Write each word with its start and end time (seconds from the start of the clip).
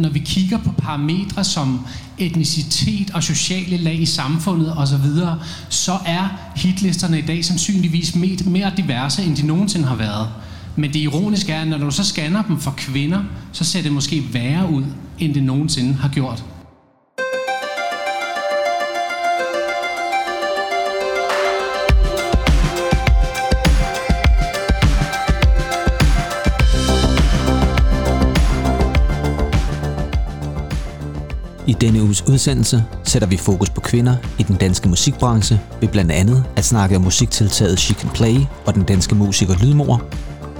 Når 0.00 0.08
vi 0.08 0.18
kigger 0.18 0.58
på 0.58 0.72
parametre 0.72 1.44
som 1.44 1.86
etnicitet 2.18 3.10
og 3.10 3.22
sociale 3.22 3.76
lag 3.76 4.00
i 4.00 4.06
samfundet 4.06 4.78
osv., 4.78 5.06
så 5.68 5.98
er 6.06 6.52
hitlisterne 6.56 7.18
i 7.18 7.22
dag 7.22 7.44
sandsynligvis 7.44 8.14
mere 8.46 8.72
diverse, 8.76 9.22
end 9.22 9.36
de 9.36 9.46
nogensinde 9.46 9.86
har 9.86 9.94
været. 9.94 10.28
Men 10.76 10.92
det 10.92 10.98
ironiske 10.98 11.52
er, 11.52 11.60
at 11.60 11.68
når 11.68 11.78
du 11.78 11.90
så 11.90 12.04
scanner 12.04 12.42
dem 12.42 12.60
for 12.60 12.74
kvinder, 12.76 13.24
så 13.52 13.64
ser 13.64 13.82
det 13.82 13.92
måske 13.92 14.24
værre 14.32 14.70
ud, 14.72 14.84
end 15.18 15.34
det 15.34 15.42
nogensinde 15.42 15.94
har 15.94 16.08
gjort. 16.08 16.44
I 31.66 31.72
denne 31.72 32.02
uges 32.02 32.24
udsendelse 32.28 32.84
sætter 33.04 33.28
vi 33.28 33.36
fokus 33.36 33.70
på 33.70 33.80
kvinder 33.80 34.16
i 34.38 34.42
den 34.42 34.56
danske 34.56 34.88
musikbranche 34.88 35.60
ved 35.80 35.88
blandt 35.88 36.12
andet 36.12 36.44
at 36.56 36.64
snakke 36.64 36.96
om 36.96 37.02
musiktiltaget 37.02 37.78
She 37.78 37.94
Can 37.94 38.10
Play 38.10 38.36
og 38.66 38.74
den 38.74 38.82
danske 38.82 39.14
musiker 39.14 39.54
Lydmor. 39.54 40.02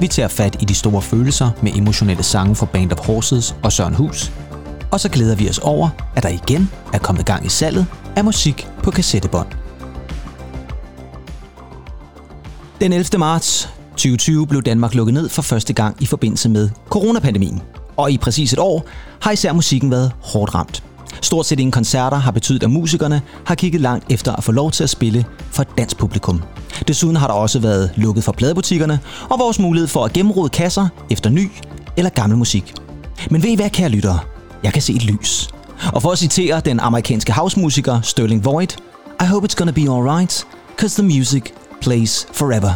Vi 0.01 0.09
tager 0.09 0.29
fat 0.29 0.63
i 0.63 0.65
de 0.65 0.75
store 0.75 1.03
følelser 1.03 1.51
med 1.63 1.73
emotionelle 1.77 2.23
sange 2.23 2.55
fra 2.55 2.67
Band 2.67 2.93
of 2.93 3.07
Horses 3.07 3.57
og 3.63 3.73
Søren 3.73 3.95
Hus. 3.95 4.33
Og 4.91 5.01
så 5.01 5.09
glæder 5.09 5.37
vi 5.37 5.49
os 5.49 5.59
over, 5.59 5.89
at 6.17 6.23
der 6.23 6.29
igen 6.29 6.71
er 6.93 6.99
kommet 6.99 7.27
gang 7.27 7.47
i 7.47 7.49
salget 7.49 7.87
af 8.17 8.25
musik 8.25 8.69
på 8.83 8.91
kassettebånd. 8.91 9.49
Den 12.81 12.93
11. 12.93 13.19
marts 13.19 13.69
2020 13.91 14.47
blev 14.47 14.63
Danmark 14.63 14.95
lukket 14.95 15.15
ned 15.15 15.29
for 15.29 15.43
første 15.43 15.73
gang 15.73 15.97
i 16.03 16.07
forbindelse 16.07 16.49
med 16.49 16.71
coronapandemien. 16.89 17.63
Og 17.97 18.11
i 18.11 18.19
præcis 18.19 18.53
et 18.53 18.59
år 18.59 18.85
har 19.21 19.31
især 19.31 19.53
musikken 19.53 19.91
været 19.91 20.13
hårdt 20.21 20.55
ramt. 20.55 20.83
Stort 21.21 21.47
set 21.47 21.61
ingen 21.61 21.73
koncerter 21.73 22.17
har 22.17 22.31
betydet, 22.31 22.63
at 22.63 22.71
musikerne 22.71 23.23
har 23.45 23.55
kigget 23.55 23.81
langt 23.81 24.13
efter 24.13 24.33
at 24.37 24.45
få 24.45 24.53
lov 24.53 24.71
til 24.71 24.85
at 24.85 24.91
spille 24.91 25.25
for 25.51 25.63
et 25.63 25.69
dansk 25.79 25.97
publikum. 25.97 26.43
Desuden 26.89 27.17
har 27.17 27.27
der 27.27 27.35
også 27.35 27.59
været 27.59 27.91
lukket 27.97 28.25
for 28.25 28.33
pladebutikkerne 28.33 29.01
og 29.31 29.39
vores 29.39 29.59
mulighed 29.59 29.89
for 29.89 30.05
at 30.05 30.13
gennemrode 30.13 30.49
kasser 30.49 30.89
efter 31.11 31.31
ny 31.31 31.51
eller 31.97 32.11
gammel 32.11 32.39
musik. 32.39 32.75
Men 33.31 33.43
ved 33.43 33.51
I 33.51 33.55
hvad, 33.55 33.71
kære 33.71 33.89
lyttere? 33.89 34.19
Jeg 34.63 34.73
kan 34.73 34.83
se 34.83 34.93
et 34.93 35.05
lys. 35.05 35.49
Og 35.93 36.03
for 36.03 36.11
at 36.11 36.19
citere 36.19 36.61
den 36.61 36.81
amerikanske 36.81 37.33
housemusiker 37.33 38.01
Sterling 38.01 38.45
Voigt, 38.45 38.79
I 39.23 39.25
hope 39.25 39.49
it's 39.51 39.55
gonna 39.55 39.73
be 39.73 39.81
alright, 39.81 40.47
cause 40.77 41.03
the 41.03 41.17
music 41.17 41.43
plays 41.81 42.27
forever. 42.33 42.73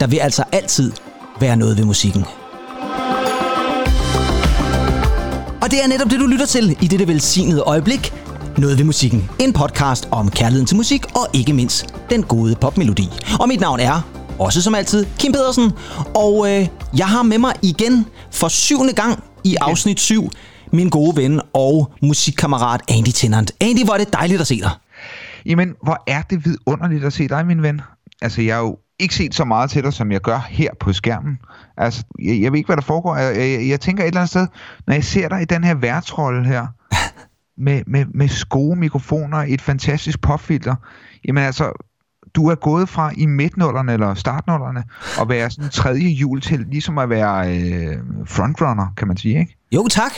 Der 0.00 0.06
vil 0.06 0.16
altså 0.16 0.44
altid 0.52 0.92
være 1.40 1.56
noget 1.56 1.78
ved 1.78 1.84
musikken. 1.84 2.24
Og 5.66 5.72
det 5.72 5.84
er 5.84 5.88
netop 5.88 6.10
det, 6.10 6.20
du 6.20 6.26
lytter 6.26 6.46
til 6.46 6.76
i 6.82 6.86
dette 6.86 7.08
velsignede 7.08 7.60
øjeblik. 7.60 8.12
Noget 8.58 8.78
ved 8.78 8.84
musikken. 8.84 9.30
En 9.40 9.52
podcast 9.52 10.08
om 10.10 10.30
kærligheden 10.30 10.66
til 10.66 10.76
musik 10.76 11.04
og 11.16 11.26
ikke 11.32 11.52
mindst 11.52 11.94
den 12.10 12.22
gode 12.22 12.56
popmelodi. 12.60 13.08
Og 13.40 13.48
mit 13.48 13.60
navn 13.60 13.80
er, 13.80 14.00
også 14.38 14.62
som 14.62 14.74
altid, 14.74 15.06
Kim 15.18 15.32
Pedersen. 15.32 15.72
Og 16.14 16.50
øh, 16.50 16.68
jeg 16.96 17.06
har 17.06 17.22
med 17.22 17.38
mig 17.38 17.52
igen 17.62 18.06
for 18.32 18.48
syvende 18.48 18.92
gang 18.92 19.24
i 19.44 19.56
afsnit 19.60 20.00
7 20.00 20.30
min 20.72 20.88
gode 20.88 21.16
ven 21.16 21.40
og 21.52 21.92
musikkammerat 22.02 22.80
Andy 22.88 23.10
Tennant. 23.14 23.52
Andy, 23.60 23.84
hvor 23.84 23.94
er 23.94 23.98
det 23.98 24.12
dejligt 24.12 24.40
at 24.40 24.46
se 24.46 24.60
dig. 24.60 24.70
Jamen, 25.46 25.74
hvor 25.82 26.02
er 26.06 26.22
det 26.22 26.44
vidunderligt 26.44 27.04
at 27.04 27.12
se 27.12 27.28
dig, 27.28 27.46
min 27.46 27.62
ven. 27.62 27.80
Altså, 28.22 28.42
jeg 28.42 28.56
er 28.56 28.60
jo 28.60 28.76
ikke 28.98 29.14
set 29.14 29.34
så 29.34 29.44
meget 29.44 29.70
til 29.70 29.82
dig, 29.82 29.92
som 29.92 30.12
jeg 30.12 30.20
gør 30.20 30.38
her 30.48 30.70
på 30.80 30.92
skærmen. 30.92 31.38
Altså, 31.76 32.04
jeg, 32.22 32.40
jeg 32.42 32.52
ved 32.52 32.58
ikke, 32.58 32.68
hvad 32.68 32.76
der 32.76 32.82
foregår. 32.82 33.16
Jeg, 33.16 33.36
jeg, 33.36 33.68
jeg 33.68 33.80
tænker 33.80 34.04
et 34.04 34.06
eller 34.06 34.20
andet 34.20 34.30
sted, 34.30 34.46
når 34.86 34.94
jeg 34.94 35.04
ser 35.04 35.28
dig 35.28 35.42
i 35.42 35.44
den 35.44 35.64
her 35.64 35.74
værtsrolle 35.74 36.44
her, 36.44 36.66
med, 37.66 37.82
med, 37.86 38.04
med 38.14 38.48
gode 38.48 38.76
mikrofoner, 38.76 39.38
et 39.38 39.60
fantastisk 39.60 40.20
popfilter, 40.20 40.74
jamen 41.28 41.42
altså, 41.42 41.72
du 42.34 42.48
er 42.48 42.54
gået 42.54 42.88
fra 42.88 43.12
i 43.16 43.26
midtnullerne 43.26 43.92
eller 43.92 44.14
startnullerne 44.14 44.84
at 45.20 45.28
være 45.28 45.50
sådan 45.50 45.70
tredje 45.70 46.08
jul 46.08 46.40
til 46.40 46.66
ligesom 46.70 46.98
at 46.98 47.10
være 47.10 47.56
øh, 47.56 47.96
frontrunner, 48.26 48.86
kan 48.96 49.08
man 49.08 49.16
sige, 49.16 49.38
ikke? 49.38 49.56
Jo, 49.72 49.88
tak. 49.90 50.12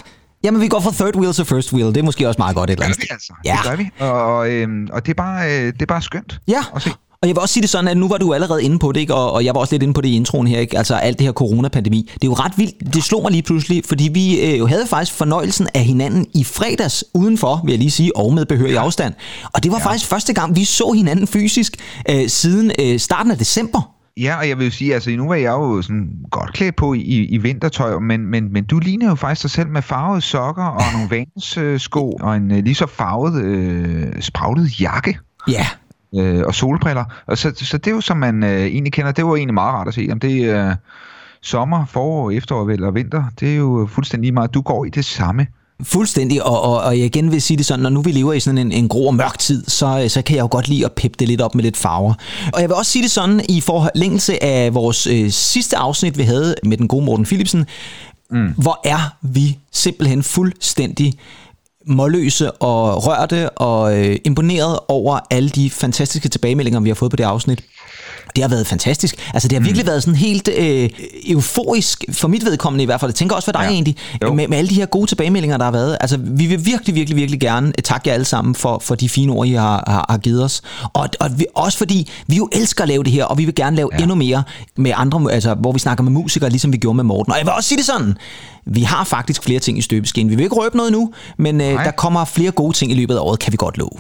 Jamen, 0.45 0.61
vi 0.61 0.69
går 0.69 0.81
fra 0.81 0.91
third 0.93 1.17
wheel 1.17 1.33
til 1.33 1.45
first 1.45 1.73
wheel. 1.73 1.87
Det 1.87 1.97
er 1.97 2.03
måske 2.03 2.29
også 2.29 2.39
meget 2.39 2.57
godt 2.57 2.71
et 2.71 2.73
eller 2.73 2.85
andet 2.85 2.97
sted. 2.97 3.07
Altså. 3.11 3.35
Ja. 3.45 3.59
Det 3.63 3.71
gør 3.71 3.77
vi. 3.77 3.91
Og, 3.99 4.37
og, 4.37 4.51
øhm, 4.51 4.89
og 4.93 5.07
det, 5.07 5.11
er 5.11 5.15
bare, 5.15 5.47
øh, 5.47 5.73
det 5.73 5.83
er 5.83 5.87
bare 5.87 6.03
skønt 6.03 6.41
ja. 6.49 6.61
at 6.75 6.83
se. 6.83 6.91
Og 7.23 7.29
jeg 7.29 7.37
vil 7.37 7.41
også 7.41 7.53
sige 7.53 7.63
det 7.63 7.71
sådan, 7.71 7.89
at 7.89 7.97
nu 7.97 8.09
var 8.09 8.19
du 8.19 8.35
allerede 8.35 8.63
inde 8.63 8.79
på 8.79 8.93
det, 8.93 9.01
ikke? 9.01 9.15
Og, 9.15 9.33
og 9.33 9.45
jeg 9.45 9.55
var 9.55 9.61
også 9.61 9.75
lidt 9.75 9.83
inde 9.83 9.95
på 9.95 10.01
det 10.01 10.09
i 10.09 10.17
introen 10.17 10.47
her, 10.47 10.59
ikke? 10.59 10.79
altså 10.79 10.95
alt 10.95 11.19
det 11.19 11.27
her 11.27 11.33
coronapandemi. 11.33 12.11
Det 12.15 12.25
er 12.25 12.27
jo 12.27 12.35
ret 12.35 12.53
vildt, 12.57 12.95
det 12.95 13.05
slog 13.05 13.23
mig 13.23 13.33
lige 13.33 13.43
pludselig, 13.43 13.83
fordi 13.85 14.11
vi 14.13 14.41
øh, 14.41 14.59
jo 14.59 14.67
havde 14.67 14.87
faktisk 14.87 15.13
fornøjelsen 15.13 15.69
af 15.75 15.81
hinanden 15.81 16.27
i 16.35 16.45
fredags 16.45 17.05
udenfor, 17.15 17.61
vil 17.65 17.73
jeg 17.73 17.79
lige 17.79 17.91
sige, 17.91 18.17
og 18.17 18.35
med 18.35 18.47
behørig 18.47 18.73
ja. 18.73 18.81
afstand. 18.81 19.15
Og 19.55 19.63
det 19.63 19.73
var 19.73 19.79
ja. 19.79 19.85
faktisk 19.85 20.07
første 20.07 20.33
gang, 20.33 20.57
vi 20.57 20.65
så 20.65 20.93
hinanden 20.97 21.27
fysisk 21.27 21.77
øh, 22.11 22.29
siden 22.29 22.73
øh, 22.79 22.99
starten 22.99 23.33
af 23.33 23.39
december. 23.39 23.95
Ja, 24.17 24.37
og 24.39 24.49
jeg 24.49 24.59
vil 24.59 24.65
jo 24.65 24.71
sige, 24.71 24.95
altså 24.95 25.11
nu 25.11 25.29
var 25.29 25.35
jeg 25.35 25.51
jo 25.51 25.83
sådan 25.83 26.09
godt 26.31 26.53
klædt 26.53 26.77
på 26.77 26.95
i, 26.95 27.25
i 27.25 27.37
vintertøj, 27.37 27.99
men, 27.99 28.27
men, 28.27 28.53
men 28.53 28.65
du 28.65 28.79
ligner 28.79 29.09
jo 29.09 29.15
faktisk 29.15 29.43
dig 29.43 29.51
selv 29.51 29.69
med 29.69 29.83
farvede 29.83 30.21
sokker 30.21 30.65
og 30.65 30.83
nogle 30.93 31.11
Vans 31.17 31.57
øh, 31.57 31.81
sko 31.81 32.11
og 32.21 32.37
en 32.37 32.51
øh, 32.51 32.65
lige 32.65 32.75
så 32.75 32.87
farvet, 32.87 33.43
øh, 33.43 34.07
spraglet 34.21 34.81
jakke. 34.81 35.19
Ja, 35.49 35.67
øh, 36.15 36.43
og 36.47 36.55
solbriller. 36.55 37.05
Og 37.27 37.39
så, 37.39 37.53
så 37.57 37.79
det 37.79 37.87
er 37.87 37.95
jo, 37.95 38.01
som 38.01 38.17
man 38.17 38.45
øh, 38.45 38.63
egentlig 38.63 38.93
kender, 38.93 39.13
det 39.13 39.27
var 39.27 39.37
egentlig 39.37 39.55
meget 39.55 39.75
rart 39.75 39.89
at 39.89 39.95
se. 39.95 40.09
Om 40.13 40.21
det 40.21 40.45
er 40.45 40.69
øh, 40.69 40.75
sommer, 41.43 41.87
forår, 41.87 42.31
efterår 42.31 42.71
eller 42.71 42.91
vinter, 42.91 43.25
det 43.41 43.53
er 43.53 43.57
jo 43.57 43.89
fuldstændig 43.91 44.35
meget. 44.35 44.55
Du 44.55 44.61
går 44.61 44.85
i 44.85 44.89
det 44.89 45.05
samme. 45.05 45.47
Fuldstændig, 45.83 46.43
og, 46.43 46.63
og, 46.63 46.81
og 46.81 46.99
jeg 46.99 47.07
igen 47.07 47.33
vil 47.33 47.43
sige 47.43 47.57
det 47.57 47.67
sådan, 47.67 47.83
når 47.83 47.91
nu 47.91 48.03
vi 48.03 48.13
lever 48.13 48.33
i 48.33 48.41
sådan 48.41 48.59
en, 48.59 48.73
en 48.73 48.89
grå 48.89 49.07
og 49.07 49.15
mørk 49.15 49.39
tid, 49.39 49.65
så, 49.65 50.05
så 50.09 50.23
kan 50.23 50.37
jeg 50.37 50.43
jo 50.43 50.49
godt 50.51 50.69
lide 50.69 50.85
at 50.85 50.93
peppe 50.93 51.17
det 51.19 51.29
lidt 51.29 51.41
op 51.41 51.55
med 51.55 51.65
lidt 51.65 51.77
farver. 51.77 52.15
Og 52.53 52.61
jeg 52.61 52.69
vil 52.69 52.77
også 52.77 52.93
sige 52.93 53.03
det 53.03 53.11
sådan, 53.11 53.41
i 53.49 53.61
forlængelse 53.61 54.43
af 54.43 54.75
vores 54.75 55.07
øh, 55.07 55.31
sidste 55.31 55.77
afsnit, 55.77 56.19
vi 56.19 56.23
havde 56.23 56.55
med 56.65 56.77
den 56.77 56.89
gode 56.89 57.05
Morten 57.05 57.25
Philipsen, 57.25 57.67
mm. 58.31 58.55
hvor 58.57 58.81
er 58.85 59.17
vi 59.23 59.59
simpelthen 59.73 60.23
fuldstændig 60.23 61.15
målløse 61.89 62.53
og 62.53 63.07
rørte 63.07 63.51
og 63.51 63.99
øh, 63.99 64.17
imponeret 64.25 64.79
over 64.89 65.19
alle 65.31 65.49
de 65.49 65.71
fantastiske 65.71 66.29
tilbagemeldinger, 66.29 66.81
vi 66.81 66.89
har 66.89 66.95
fået 66.95 67.11
på 67.11 67.17
det 67.17 67.25
afsnit. 67.25 67.65
Det 68.37 68.45
har 68.45 68.49
været 68.49 68.67
fantastisk. 68.67 69.17
Altså, 69.35 69.49
det 69.49 69.59
har 69.59 69.63
virkelig 69.65 69.85
mm. 69.85 69.89
været 69.89 70.03
sådan 70.03 70.17
helt 70.17 70.49
øh, 70.57 70.91
euforisk, 71.27 72.05
for 72.13 72.29
mit 72.29 72.45
vedkommende 72.45 72.83
i 72.83 72.87
hvert 72.87 73.01
fald. 73.01 73.11
Jeg 73.11 73.15
tænker 73.15 73.37
også 73.37 73.47
for 73.47 73.53
dig 73.53 73.63
ja. 73.63 73.71
egentlig, 73.71 73.97
med, 74.23 74.49
med 74.49 74.59
alle 74.59 74.71
de 74.71 74.75
her 74.75 74.87
gode 74.87 75.07
tilbagemeldinger, 75.07 75.57
der 75.57 75.65
har 75.65 75.73
været. 75.73 75.97
Altså, 76.01 76.17
vi 76.21 76.47
vil 76.47 76.67
virkelig, 76.67 76.95
virkelig, 76.95 77.17
virkelig 77.17 77.41
gerne 77.41 77.73
takke 77.73 78.09
jer 78.09 78.15
alle 78.15 78.25
sammen 78.25 78.55
for, 78.55 78.79
for 78.79 78.95
de 78.95 79.09
fine 79.09 79.33
ord, 79.33 79.47
I 79.47 79.53
har, 79.53 79.85
har, 79.87 80.07
har 80.09 80.19
givet 80.19 80.45
os. 80.45 80.63
Og, 80.93 81.09
og 81.21 81.39
vi, 81.39 81.47
også 81.55 81.79
fordi, 81.79 82.09
vi 82.27 82.37
jo 82.37 82.49
elsker 82.53 82.83
at 82.83 82.89
lave 82.89 83.05
det 83.05 83.13
her, 83.13 83.25
og 83.25 83.39
vi 83.39 83.45
vil 83.45 83.55
gerne 83.55 83.77
lave 83.77 83.91
ja. 83.93 83.99
endnu 83.99 84.15
mere 84.15 84.43
med 84.77 84.93
andre, 84.97 85.33
altså, 85.33 85.55
hvor 85.55 85.73
vi 85.73 85.79
snakker 85.79 86.05
med 86.05 86.13
musikere, 86.13 86.51
ligesom 86.51 86.73
vi 86.73 86.79
gjorde 86.79 86.97
med 86.97 87.05
Morten. 87.05 87.33
Og 87.33 87.39
jeg 87.39 87.47
vil 87.47 87.53
også 87.53 87.69
sige 87.69 87.79
det 87.79 87.87
sådan, 87.87 88.15
vi 88.67 88.83
har 88.83 89.05
faktisk 89.05 89.43
flere 89.43 89.61
ting 89.61 89.79
i 89.79 89.83
støbeskeen. 89.83 90.31
Vi 90.31 90.35
vil 90.35 90.43
ikke 90.43 90.57
røbe 90.57 90.77
noget 90.77 90.93
nu, 90.93 91.13
men 91.37 91.61
øh, 91.61 91.85
der 91.85 91.91
kommer 91.91 92.25
flere 92.25 92.51
gode 92.51 92.73
ting 92.73 92.93
i 92.93 92.95
løbet 92.95 93.15
af 93.15 93.21
året, 93.21 93.39
kan 93.39 93.53
vi 93.53 93.57
godt 93.57 93.79
love. 93.79 93.91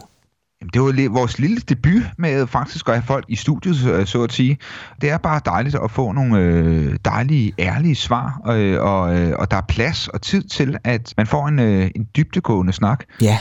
Jamen, 0.60 0.70
det 0.74 0.82
var 0.82 1.08
vores 1.12 1.38
lille 1.38 1.56
debut 1.56 2.02
med 2.18 2.46
faktisk 2.46 2.88
at 2.88 2.94
have 2.94 3.02
folk 3.06 3.24
i 3.28 3.36
studiet, 3.36 4.08
så 4.08 4.22
at 4.22 4.32
sige. 4.32 4.58
Det 5.00 5.10
er 5.10 5.18
bare 5.18 5.40
dejligt 5.44 5.76
at 5.84 5.90
få 5.90 6.12
nogle 6.12 6.38
øh, 6.38 6.96
dejlige, 7.04 7.52
ærlige 7.58 7.94
svar, 7.94 8.40
øh, 8.46 8.80
og, 8.80 9.18
øh, 9.18 9.34
og 9.38 9.50
der 9.50 9.56
er 9.56 9.66
plads 9.68 10.08
og 10.08 10.22
tid 10.22 10.42
til, 10.42 10.78
at 10.84 11.14
man 11.16 11.26
får 11.26 11.48
en, 11.48 11.58
øh, 11.58 11.90
en 11.96 12.08
dybdegående 12.16 12.72
snak. 12.72 13.04
Ja. 13.22 13.38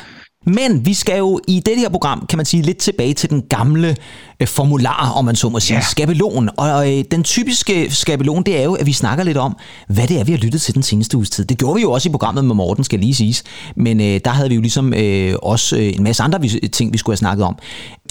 Men 0.47 0.85
vi 0.85 0.93
skal 0.93 1.17
jo 1.17 1.39
i 1.47 1.61
det 1.65 1.77
her 1.77 1.89
program, 1.89 2.25
kan 2.29 2.37
man 2.37 2.45
sige, 2.45 2.63
lidt 2.63 2.77
tilbage 2.77 3.13
til 3.13 3.29
den 3.29 3.41
gamle 3.41 3.95
øh, 4.39 4.47
formular, 4.47 5.11
om 5.15 5.25
man 5.25 5.35
så 5.35 5.49
må 5.49 5.59
sige, 5.59 5.75
yeah. 5.75 5.83
skabelon. 5.83 6.49
Og 6.57 6.97
øh, 6.97 7.03
den 7.11 7.23
typiske 7.23 7.91
skabelon, 7.91 8.43
det 8.43 8.59
er 8.59 8.63
jo, 8.63 8.73
at 8.73 8.85
vi 8.85 8.93
snakker 8.93 9.23
lidt 9.23 9.37
om, 9.37 9.57
hvad 9.87 10.07
det 10.07 10.19
er, 10.19 10.23
vi 10.23 10.31
har 10.31 10.39
lyttet 10.39 10.61
til 10.61 10.75
den 10.75 10.83
seneste 10.83 11.17
uges 11.17 11.29
tid. 11.29 11.45
Det 11.45 11.57
gjorde 11.57 11.75
vi 11.75 11.81
jo 11.81 11.91
også 11.91 12.09
i 12.09 12.11
programmet 12.11 12.45
med 12.45 12.55
Morten, 12.55 12.83
skal 12.83 12.99
lige 12.99 13.15
siges. 13.15 13.43
Men 13.75 14.01
øh, 14.01 14.19
der 14.25 14.29
havde 14.29 14.49
vi 14.49 14.55
jo 14.55 14.61
ligesom 14.61 14.93
øh, 14.93 15.35
også 15.43 15.77
øh, 15.77 15.83
en 15.83 16.03
masse 16.03 16.23
andre 16.23 16.39
ting, 16.71 16.93
vi 16.93 16.97
skulle 16.97 17.13
have 17.13 17.17
snakket 17.17 17.45
om. 17.45 17.57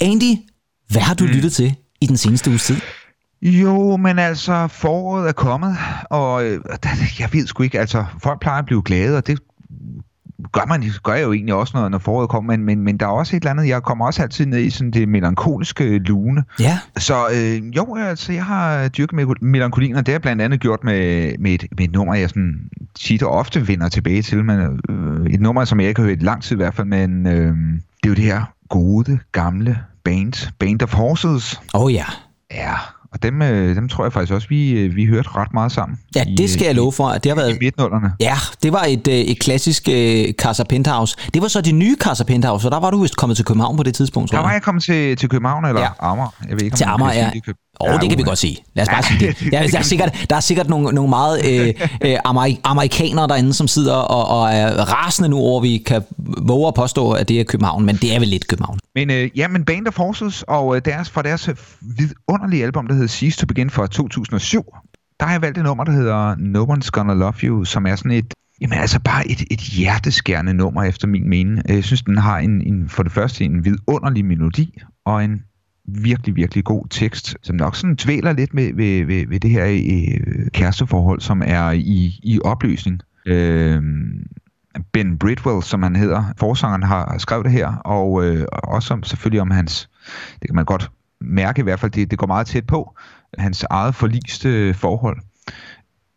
Andy, 0.01 0.35
hvad 0.89 1.01
har 1.01 1.13
du 1.13 1.23
mm. 1.23 1.29
lyttet 1.29 1.53
til 1.53 1.75
i 2.01 2.05
den 2.05 2.17
seneste 2.17 2.49
uges 2.49 2.63
tid? 2.63 2.77
Jo, 3.41 3.97
men 3.97 4.19
altså, 4.19 4.67
foråret 4.67 5.27
er 5.27 5.31
kommet, 5.31 5.77
og 6.09 6.45
øh, 6.45 6.61
jeg 7.19 7.29
ved 7.33 7.47
sgu 7.47 7.63
ikke, 7.63 7.79
altså, 7.79 8.05
folk 8.23 8.41
plejer 8.41 8.59
at 8.59 8.65
blive 8.65 8.81
glade, 8.81 9.17
og 9.17 9.27
det 9.27 9.39
gør 10.51 10.65
man 10.67 10.83
gør 11.03 11.13
jeg 11.13 11.23
jo 11.23 11.33
egentlig 11.33 11.55
også, 11.55 11.77
når, 11.77 11.89
når 11.89 11.97
foråret 11.97 12.29
kommer, 12.29 12.57
men, 12.57 12.65
men, 12.65 12.79
men 12.79 12.97
der 12.97 13.05
er 13.05 13.09
også 13.09 13.35
et 13.35 13.41
eller 13.41 13.51
andet, 13.51 13.67
jeg 13.67 13.83
kommer 13.83 14.05
også 14.05 14.21
altid 14.21 14.45
ned 14.45 14.59
i 14.59 14.69
sådan 14.69 14.91
det 14.91 15.09
melankoliske 15.09 15.97
lune. 15.97 16.43
Ja. 16.59 16.79
Så 16.97 17.13
øh, 17.33 17.75
jo, 17.77 17.95
altså, 17.95 18.33
jeg 18.33 18.45
har 18.45 18.87
dyrket 18.87 19.41
melankolien, 19.41 19.95
og 19.95 20.05
det 20.05 20.11
har 20.11 20.13
jeg 20.13 20.21
blandt 20.21 20.41
andet 20.41 20.59
gjort 20.59 20.83
med, 20.83 21.33
med, 21.39 21.51
et, 21.51 21.65
med 21.77 21.85
et 21.85 21.91
nummer, 21.91 22.15
jeg 22.15 22.29
sådan 22.29 22.69
tit 22.95 23.23
og 23.23 23.31
ofte 23.31 23.67
vender 23.67 23.89
tilbage 23.89 24.21
til, 24.21 24.45
men 24.45 24.81
øh, 24.89 25.25
et 25.33 25.41
nummer, 25.41 25.65
som 25.65 25.79
jeg 25.79 25.89
ikke 25.89 26.01
har 26.01 26.07
hørt 26.07 26.21
i 26.21 26.25
lang 26.25 26.43
tid 26.43 26.55
i 26.55 26.57
hvert 26.57 26.73
fald, 26.73 26.87
men 26.87 27.27
øh, 27.27 27.55
det 28.03 28.05
er 28.05 28.09
jo 28.09 28.13
det 28.13 28.23
her 28.23 28.43
gode, 28.69 29.19
gamle 29.31 29.79
band, 30.03 30.51
Band 30.59 30.81
of 30.81 30.93
Horses. 30.93 31.61
Oh 31.73 31.93
ja. 31.93 32.05
Ja, 32.51 32.73
Og 33.13 33.23
dem, 33.23 33.41
øh, 33.41 33.75
dem 33.75 33.89
tror 33.89 34.03
jeg 34.05 34.13
faktisk 34.13 34.33
også, 34.33 34.47
vi, 34.49 34.71
øh, 34.71 34.95
vi 34.95 35.05
hørte 35.05 35.29
ret 35.35 35.53
meget 35.53 35.71
sammen. 35.71 35.99
Ja, 36.15 36.23
det 36.37 36.49
skal 36.49 36.65
jeg 36.65 36.75
love 36.75 36.91
for. 36.91 37.09
Det 37.11 37.25
har 37.31 37.35
været... 37.35 37.55
I 37.55 37.57
midtnullerne. 37.61 38.11
Ja, 38.19 38.35
det 38.63 38.73
var 38.73 38.83
et, 38.83 39.07
øh, 39.07 39.13
et 39.15 39.39
klassisk 39.39 39.89
øh, 39.91 40.33
Casa 40.33 40.63
Penthouse. 40.63 41.17
Det 41.33 41.41
var 41.41 41.47
så 41.47 41.61
de 41.61 41.71
nye 41.71 41.95
Casa 41.99 42.23
Penthouse, 42.23 42.67
og 42.67 42.71
der 42.71 42.79
var 42.79 42.91
du 42.91 43.01
vist 43.01 43.15
kommet 43.17 43.35
til 43.35 43.45
København 43.45 43.77
på 43.77 43.83
det 43.83 43.95
tidspunkt, 43.95 44.29
tror 44.31 44.37
Der 44.37 44.43
var 44.43 44.51
jeg 44.51 44.61
kommet 44.61 44.83
til, 44.83 45.15
til 45.17 45.29
København, 45.29 45.65
eller 45.65 45.81
Ja. 45.81 45.89
Amager. 45.99 46.29
Jeg 46.49 46.55
ved 46.55 46.61
ikke, 46.63 46.73
om 46.73 46.77
Til 46.77 46.85
Amager, 46.85 47.13
ja. 47.13 47.31
Åh, 47.81 47.93
oh, 47.93 47.99
det 48.01 48.09
kan 48.09 48.17
vi 48.17 48.23
uha. 48.23 48.29
godt 48.29 48.39
sige. 48.39 48.57
Lad 48.73 48.83
os 48.83 48.89
bare 48.89 49.03
sige 49.03 49.27
det. 49.27 49.51
Der, 49.51 49.67
der, 49.67 49.77
er, 49.77 49.81
sikkert, 49.93 50.25
der 50.29 50.35
er 50.35 50.39
sikkert 50.39 50.69
nogle, 50.69 50.95
nogle 50.95 51.09
meget 51.09 51.45
øh, 51.45 51.73
øh, 52.05 52.17
ameri- 52.27 52.59
amerikanere 52.63 53.27
derinde, 53.27 53.53
som 53.53 53.67
sidder 53.67 53.95
og, 53.95 54.39
og 54.41 54.49
er 54.53 54.69
rasende 54.93 55.29
nu 55.29 55.37
over, 55.37 55.61
vi 55.61 55.77
kan 55.77 56.01
våge 56.47 56.67
at 56.67 56.73
påstå, 56.73 57.11
at 57.11 57.27
det 57.29 57.39
er 57.39 57.43
København, 57.43 57.85
men 57.85 57.95
det 57.95 58.15
er 58.15 58.19
vel 58.19 58.27
lidt 58.27 58.47
København. 58.47 58.79
Men 58.95 59.09
øh, 59.11 59.29
ja, 59.35 59.47
men 59.47 59.65
Band 59.65 59.87
of 59.87 59.97
Horses 59.97 60.43
og 60.47 60.75
øh, 60.75 60.81
deres, 60.85 61.09
fra 61.09 61.21
deres 61.21 61.47
øh, 61.47 61.55
vidunderlige 61.81 62.63
album, 62.63 62.87
der 62.87 62.93
hedder 62.93 63.07
Cease 63.07 63.37
to 63.37 63.45
Begin 63.45 63.69
fra 63.69 63.87
2007, 63.87 64.63
der 65.19 65.25
har 65.25 65.33
jeg 65.33 65.41
valgt 65.41 65.57
et 65.57 65.63
nummer, 65.63 65.83
der 65.83 65.91
hedder 65.91 66.35
No 66.39 66.65
One's 66.65 66.89
Gonna 66.91 67.13
Love 67.13 67.33
You, 67.43 67.63
som 67.63 67.85
er 67.87 67.95
sådan 67.95 68.11
et, 68.11 68.33
jamen 68.61 68.77
altså 68.77 68.99
bare 68.99 69.27
et, 69.27 69.41
et 69.51 69.59
hjerteskærende 69.59 70.53
nummer, 70.53 70.83
efter 70.83 71.07
min 71.07 71.29
mening. 71.29 71.61
Jeg 71.69 71.83
synes, 71.83 72.01
den 72.01 72.17
har 72.17 72.37
en, 72.37 72.61
en, 72.61 72.89
for 72.89 73.03
det 73.03 73.11
første 73.11 73.43
en 73.43 73.65
vidunderlig 73.65 74.25
melodi, 74.25 74.77
og 75.05 75.23
en 75.23 75.41
virkelig, 75.87 76.35
virkelig 76.35 76.63
god 76.63 76.85
tekst, 76.89 77.37
som 77.43 77.55
nok 77.55 77.75
sådan 77.75 77.95
dvæler 77.95 78.33
lidt 78.33 78.53
med, 78.53 78.73
ved, 78.73 79.05
ved, 79.05 79.27
ved 79.27 79.39
det 79.39 79.51
her 79.51 79.65
øh, 79.65 80.47
kæresteforhold, 80.51 81.21
som 81.21 81.41
er 81.45 81.71
i, 81.71 82.19
i 82.23 82.39
opløsning. 82.43 83.01
Øh, 83.25 83.81
Ben 84.93 85.17
Bridwell, 85.17 85.63
som 85.63 85.83
han 85.83 85.95
hedder, 85.95 86.23
forsangeren 86.39 86.83
har 86.83 87.17
skrevet 87.17 87.45
det 87.45 87.53
her, 87.53 87.75
og 87.75 88.25
øh, 88.25 88.45
også 88.51 88.93
om, 88.93 89.03
selvfølgelig 89.03 89.41
om 89.41 89.51
hans, 89.51 89.89
det 90.39 90.47
kan 90.47 90.55
man 90.55 90.65
godt 90.65 90.91
mærke 91.21 91.59
i 91.59 91.63
hvert 91.63 91.79
fald, 91.79 91.91
det, 91.91 92.11
det 92.11 92.19
går 92.19 92.27
meget 92.27 92.47
tæt 92.47 92.67
på, 92.67 92.97
hans 93.37 93.65
eget 93.69 93.95
forliste 93.95 94.49
øh, 94.49 94.75
forhold. 94.75 95.17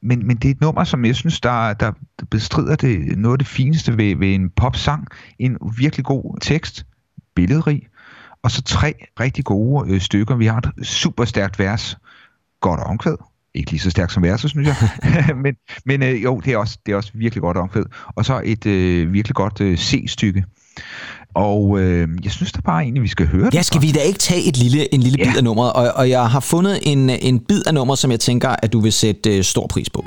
Men, 0.02 0.26
men 0.26 0.36
det 0.36 0.44
er 0.44 0.52
et 0.54 0.60
nummer, 0.60 0.84
som 0.84 1.04
jeg 1.04 1.16
synes, 1.16 1.40
der, 1.40 1.72
der 1.72 1.92
bestrider 2.30 2.76
det, 2.76 3.18
noget 3.18 3.34
af 3.34 3.38
det 3.38 3.48
fineste 3.48 3.98
ved, 3.98 4.16
ved 4.16 4.34
en 4.34 4.50
popsang. 4.50 5.06
En 5.38 5.56
virkelig 5.78 6.04
god 6.04 6.40
tekst, 6.40 6.86
billedrig, 7.34 7.82
og 8.42 8.50
så 8.50 8.62
tre 8.62 8.94
rigtig 9.20 9.44
gode 9.44 9.90
øh, 9.92 10.00
stykker. 10.00 10.36
Vi 10.36 10.46
har 10.46 10.58
et 10.78 10.86
super 10.86 11.24
stærkt 11.24 11.58
vers, 11.58 11.96
godt 12.60 12.80
omkvæd. 12.80 13.16
Ikke 13.54 13.70
lige 13.70 13.80
så 13.80 13.90
stærkt 13.90 14.12
som 14.12 14.22
verset, 14.22 14.50
synes 14.50 14.68
jeg. 14.68 14.76
men 15.44 15.54
men 15.84 16.02
øh, 16.02 16.22
jo, 16.22 16.40
det 16.44 16.52
er, 16.52 16.56
også, 16.56 16.78
det 16.86 16.92
er 16.92 16.96
også 16.96 17.10
virkelig 17.14 17.42
godt 17.42 17.56
omkvæd. 17.56 17.84
Og 18.16 18.24
så 18.24 18.40
et 18.44 18.66
øh, 18.66 19.12
virkelig 19.12 19.34
godt 19.34 19.60
øh, 19.60 19.78
C-stykke. 19.78 20.44
Og 21.34 21.80
øh, 21.80 22.08
jeg 22.24 22.32
synes 22.32 22.52
da 22.52 22.60
bare 22.60 22.82
egentlig, 22.82 23.02
vi 23.02 23.08
skal 23.08 23.26
høre 23.26 23.50
Ja, 23.52 23.58
det. 23.58 23.66
skal 23.66 23.82
vi 23.82 23.92
da 23.92 24.00
ikke 24.00 24.18
tage 24.18 24.48
et 24.48 24.56
lille, 24.56 24.94
en 24.94 25.00
lille 25.00 25.18
Ja. 25.18 25.30
bid 25.30 25.36
af 25.38 25.44
nummeret? 25.44 25.72
Og, 25.72 25.92
og 25.96 26.10
jeg 26.10 26.30
har 26.30 26.40
fundet 26.40 26.78
en, 26.82 27.10
en 27.10 27.38
bid 27.48 27.62
af 27.66 27.74
nummeret, 27.74 27.98
som 27.98 28.10
jeg 28.10 28.20
tænker, 28.20 28.48
at 28.62 28.72
du 28.72 28.80
vil 28.80 28.92
sætte 28.92 29.36
øh, 29.38 29.44
stor 29.44 29.66
pris 29.66 29.90
på. 29.90 30.04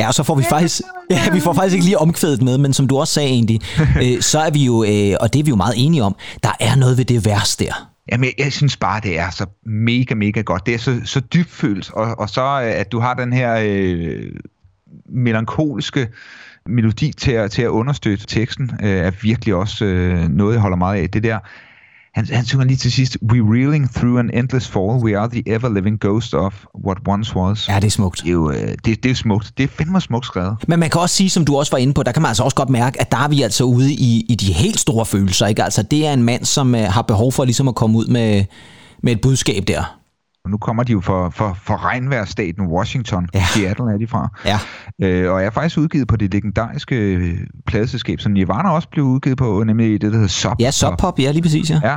Ja, 0.00 0.06
og 0.06 0.14
så 0.14 0.22
får 0.22 0.34
vi 0.34 0.44
faktisk, 0.48 0.82
ja, 1.10 1.30
vi 1.32 1.40
får 1.40 1.52
faktisk 1.52 1.74
ikke 1.74 1.84
lige 1.84 1.98
omkvædet 1.98 2.42
med, 2.42 2.58
men 2.58 2.72
som 2.72 2.88
du 2.88 2.98
også 2.98 3.14
sagde 3.14 3.28
egentlig, 3.28 3.60
øh, 4.02 4.20
så 4.20 4.38
er 4.38 4.50
vi 4.50 4.64
jo, 4.64 4.84
øh, 4.84 5.16
og 5.20 5.32
det 5.32 5.38
er 5.38 5.44
vi 5.44 5.48
jo 5.48 5.56
meget 5.56 5.74
enige 5.76 6.02
om, 6.02 6.16
der 6.42 6.52
er 6.60 6.76
noget 6.76 6.98
ved 6.98 7.04
det 7.04 7.26
vers 7.26 7.56
der. 7.56 7.90
Jamen, 8.12 8.24
jeg, 8.24 8.44
jeg 8.44 8.52
synes 8.52 8.76
bare, 8.76 9.00
det 9.00 9.18
er 9.18 9.30
så 9.30 9.46
mega, 9.66 10.14
mega 10.14 10.40
godt. 10.40 10.66
Det 10.66 10.74
er 10.74 10.78
så, 10.78 11.00
så 11.04 11.20
dybfølt, 11.20 11.90
og, 11.92 12.18
og 12.18 12.28
så 12.28 12.42
øh, 12.42 12.80
at 12.80 12.92
du 12.92 13.00
har 13.00 13.14
den 13.14 13.32
her 13.32 13.60
øh, 13.62 14.32
melankoliske 15.08 16.08
melodi 16.66 17.12
til 17.12 17.32
at, 17.32 17.50
til 17.50 17.62
at 17.62 17.68
understøtte 17.68 18.26
teksten, 18.26 18.70
øh, 18.82 18.90
er 18.90 19.10
virkelig 19.22 19.54
også 19.54 19.84
øh, 19.84 20.28
noget, 20.28 20.54
jeg 20.54 20.60
holder 20.60 20.76
meget 20.76 21.02
af. 21.02 21.10
Det 21.10 21.22
der, 21.22 21.38
han, 22.14 22.26
han 22.26 22.44
synger 22.44 22.64
lige 22.64 22.76
til 22.76 22.92
sidst, 22.92 23.18
We 23.22 23.38
reeling 23.38 23.94
through 23.94 24.18
an 24.18 24.30
endless 24.34 24.68
fall, 24.68 24.96
we 25.04 25.18
are 25.18 25.28
the 25.28 25.42
ever-living 25.46 25.98
ghost 25.98 26.34
of 26.34 26.64
what 26.86 26.98
once 27.08 27.36
was. 27.36 27.68
Ja, 27.68 27.76
det 27.76 27.84
er 27.84 27.90
smukt. 27.90 28.20
Det 28.20 28.28
er 28.28 28.32
jo 28.32 28.50
øh, 28.50 28.74
det, 28.84 29.02
det 29.02 29.10
er 29.10 29.14
smukt. 29.14 29.52
Det 29.58 29.64
er 29.64 29.68
fandme 29.68 30.00
smukt 30.00 30.26
skrevet. 30.26 30.56
Men 30.68 30.80
man 30.80 30.90
kan 30.90 31.00
også 31.00 31.16
sige, 31.16 31.30
som 31.30 31.44
du 31.44 31.56
også 31.56 31.72
var 31.72 31.78
inde 31.78 31.94
på, 31.94 32.02
der 32.02 32.12
kan 32.12 32.22
man 32.22 32.28
altså 32.28 32.42
også 32.42 32.56
godt 32.56 32.70
mærke, 32.70 33.00
at 33.00 33.10
der 33.10 33.18
er 33.18 33.28
vi 33.28 33.42
altså 33.42 33.64
ude 33.64 33.92
i, 33.92 34.26
i 34.28 34.34
de 34.34 34.52
helt 34.52 34.80
store 34.80 35.06
følelser. 35.06 35.46
Ikke? 35.46 35.64
Altså, 35.64 35.82
det 35.82 36.06
er 36.06 36.12
en 36.12 36.22
mand, 36.22 36.44
som 36.44 36.74
øh, 36.74 36.82
har 36.82 37.02
behov 37.02 37.32
for 37.32 37.44
ligesom 37.44 37.68
at 37.68 37.74
komme 37.74 37.98
ud 37.98 38.06
med, 38.06 38.44
med 39.02 39.12
et 39.12 39.20
budskab 39.20 39.64
der. 39.68 39.99
Nu 40.48 40.58
kommer 40.58 40.82
de 40.82 40.92
jo 40.92 41.00
fra, 41.00 41.28
fra, 41.28 41.54
fra 41.62 41.76
regnværsstaten 41.76 42.66
Washington. 42.66 43.28
Ja. 43.34 43.44
Seattle 43.54 43.92
er 43.92 43.98
de 43.98 44.06
fra. 44.06 44.28
Ja. 44.44 44.58
Øh, 45.02 45.32
og 45.32 45.42
er 45.42 45.50
faktisk 45.50 45.78
udgivet 45.78 46.08
på 46.08 46.16
det 46.16 46.32
legendariske 46.32 46.96
øh, 46.96 47.38
pladeselskab, 47.66 48.20
som 48.20 48.32
Nirvana 48.32 48.70
også 48.70 48.88
blev 48.88 49.04
udgivet 49.04 49.38
på, 49.38 49.64
nemlig 49.64 50.00
det, 50.00 50.12
der 50.12 50.18
hedder 50.18 50.28
Sub. 50.28 50.60
Ja, 50.60 50.70
Sub 50.70 50.98
Pop, 50.98 51.18
ja, 51.18 51.30
lige 51.30 51.42
præcis, 51.42 51.70
ja. 51.70 51.80
Ja, 51.84 51.96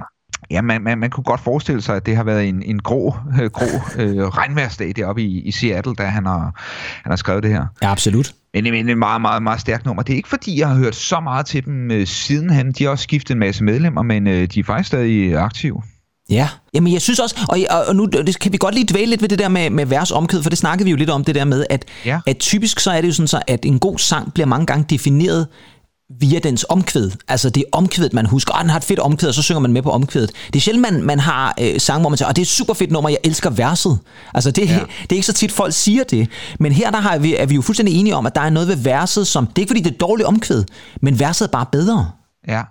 ja 0.52 0.62
man, 0.62 0.82
man, 0.82 0.98
man 0.98 1.10
kunne 1.10 1.24
godt 1.24 1.40
forestille 1.40 1.82
sig, 1.82 1.96
at 1.96 2.06
det 2.06 2.16
har 2.16 2.24
været 2.24 2.50
en, 2.50 2.64
en 2.64 2.80
grå, 2.80 3.16
øh, 3.42 3.50
grå 3.50 3.66
øh, 3.98 4.28
regnværsdag 4.28 4.94
deroppe 4.96 5.22
i, 5.22 5.42
i 5.42 5.52
Seattle, 5.52 5.96
da 5.96 6.04
han 6.04 6.26
har, 6.26 6.62
han 7.04 7.12
har 7.12 7.16
skrevet 7.16 7.44
det 7.44 7.52
her. 7.52 7.66
Ja, 7.82 7.92
absolut. 7.92 8.34
Men 8.54 8.64
men 8.64 8.90
en 8.90 9.00
meget, 9.00 9.22
meget, 9.22 9.44
meget 9.44 9.60
stærk 9.60 9.86
nummer. 9.86 10.04
Det 10.04 10.14
er 10.14 10.18
ikke 10.18 10.30
fordi, 10.30 10.60
jeg 10.60 10.68
har 10.68 10.76
hørt 10.76 10.96
så 10.96 11.20
meget 11.20 11.46
til 11.46 11.66
dem 11.66 11.92
øh, 11.92 12.08
sidenhen. 12.08 12.72
De 12.72 12.84
har 12.84 12.92
også 12.92 13.04
skiftet 13.04 13.32
en 13.32 13.40
masse 13.40 13.64
medlemmer, 13.64 14.02
men 14.02 14.28
øh, 14.28 14.48
de 14.48 14.60
er 14.60 14.64
faktisk 14.64 14.88
stadig 14.88 15.38
aktive. 15.38 15.82
Ja, 16.34 16.48
jamen 16.74 16.94
jeg 16.94 17.02
synes 17.02 17.20
også, 17.20 17.36
og, 17.50 17.60
og- 17.70 17.86
og 17.88 17.96
nu 17.96 18.06
det 18.06 18.40
kan 18.40 18.52
vi 18.52 18.58
godt 18.58 18.76
lige 18.76 18.86
dvæle 18.90 19.10
lidt 19.10 19.22
ved 19.22 19.30
det 19.30 19.40
der 19.40 19.48
med, 19.50 19.70
med 19.70 19.86
versomkvæd, 19.86 20.44
for 20.44 20.50
det 20.50 20.60
snakkede 20.60 20.86
vi 20.86 20.92
jo 20.92 20.98
lidt 20.98 21.10
om, 21.10 21.24
det 21.24 21.36
der 21.36 21.46
med, 21.46 21.66
at, 21.70 21.86
Ja. 22.06 22.20
at 22.28 22.38
typisk 22.38 22.80
så 22.80 22.92
er 22.92 23.02
det 23.02 23.08
jo 23.08 23.14
sådan 23.14 23.28
så, 23.28 23.42
at 23.48 23.66
en 23.66 23.80
god 23.80 23.98
sang 24.00 24.34
bliver 24.34 24.48
mange 24.48 24.66
gange 24.66 24.86
defineret 24.90 25.48
via 26.20 26.40
dens 26.40 26.66
omkvæd. 26.70 27.12
Altså 27.28 27.50
det 27.50 27.62
er 27.62 27.66
omkvædet, 27.78 28.14
man 28.14 28.26
husker. 28.26 28.54
Ah, 28.54 28.62
den 28.62 28.70
har 28.70 28.78
et 28.78 28.84
fedt 28.84 29.00
omkvæd, 29.00 29.30
og 29.30 29.36
så 29.36 29.42
synger 29.42 29.60
man 29.60 29.74
med 29.74 29.82
på 29.82 29.92
omkvædet. 29.92 30.32
Det 30.48 30.56
er 30.56 30.60
sjældent, 30.62 30.82
man, 30.82 31.04
man 31.04 31.20
har 31.20 31.54
øh, 31.62 31.80
sange, 31.80 32.02
hvor 32.02 32.10
man 32.10 32.18
siger, 32.18 32.28
ah, 32.28 32.36
det 32.36 32.42
er 32.42 32.46
et 32.46 32.48
super 32.48 32.74
fedt 32.74 32.92
nummer, 32.92 33.10
jeg 33.10 33.18
elsker 33.24 33.50
verset. 33.50 34.00
Altså 34.34 34.52
det, 34.52 34.70
ja. 34.70 34.80
det 35.04 35.12
er 35.12 35.16
ikke 35.16 35.26
så 35.26 35.34
tit, 35.34 35.52
folk 35.52 35.74
siger 35.74 36.04
det. 36.04 36.28
Men 36.60 36.72
her 36.72 36.92
der 36.92 37.00
har 37.00 37.18
vi, 37.18 37.36
er 37.36 37.46
vi 37.46 37.56
jo 37.56 37.62
fuldstændig 37.62 37.96
enige 38.00 38.16
om, 38.16 38.26
at 38.26 38.36
der 38.36 38.42
er 38.42 38.50
noget 38.50 38.68
ved 38.68 38.76
verset, 38.76 39.28
som... 39.28 39.48
Det 39.48 39.58
er 39.58 39.60
ikke, 39.62 39.70
fordi 39.70 39.82
det 39.82 39.94
er 39.94 39.98
dårligt 39.98 40.28
omkvæd, 40.28 40.64
men 41.02 41.20
verset 41.20 41.46
er 41.48 41.52
bare 41.52 41.66
bedre. 41.72 42.10
Ja, 42.48 42.62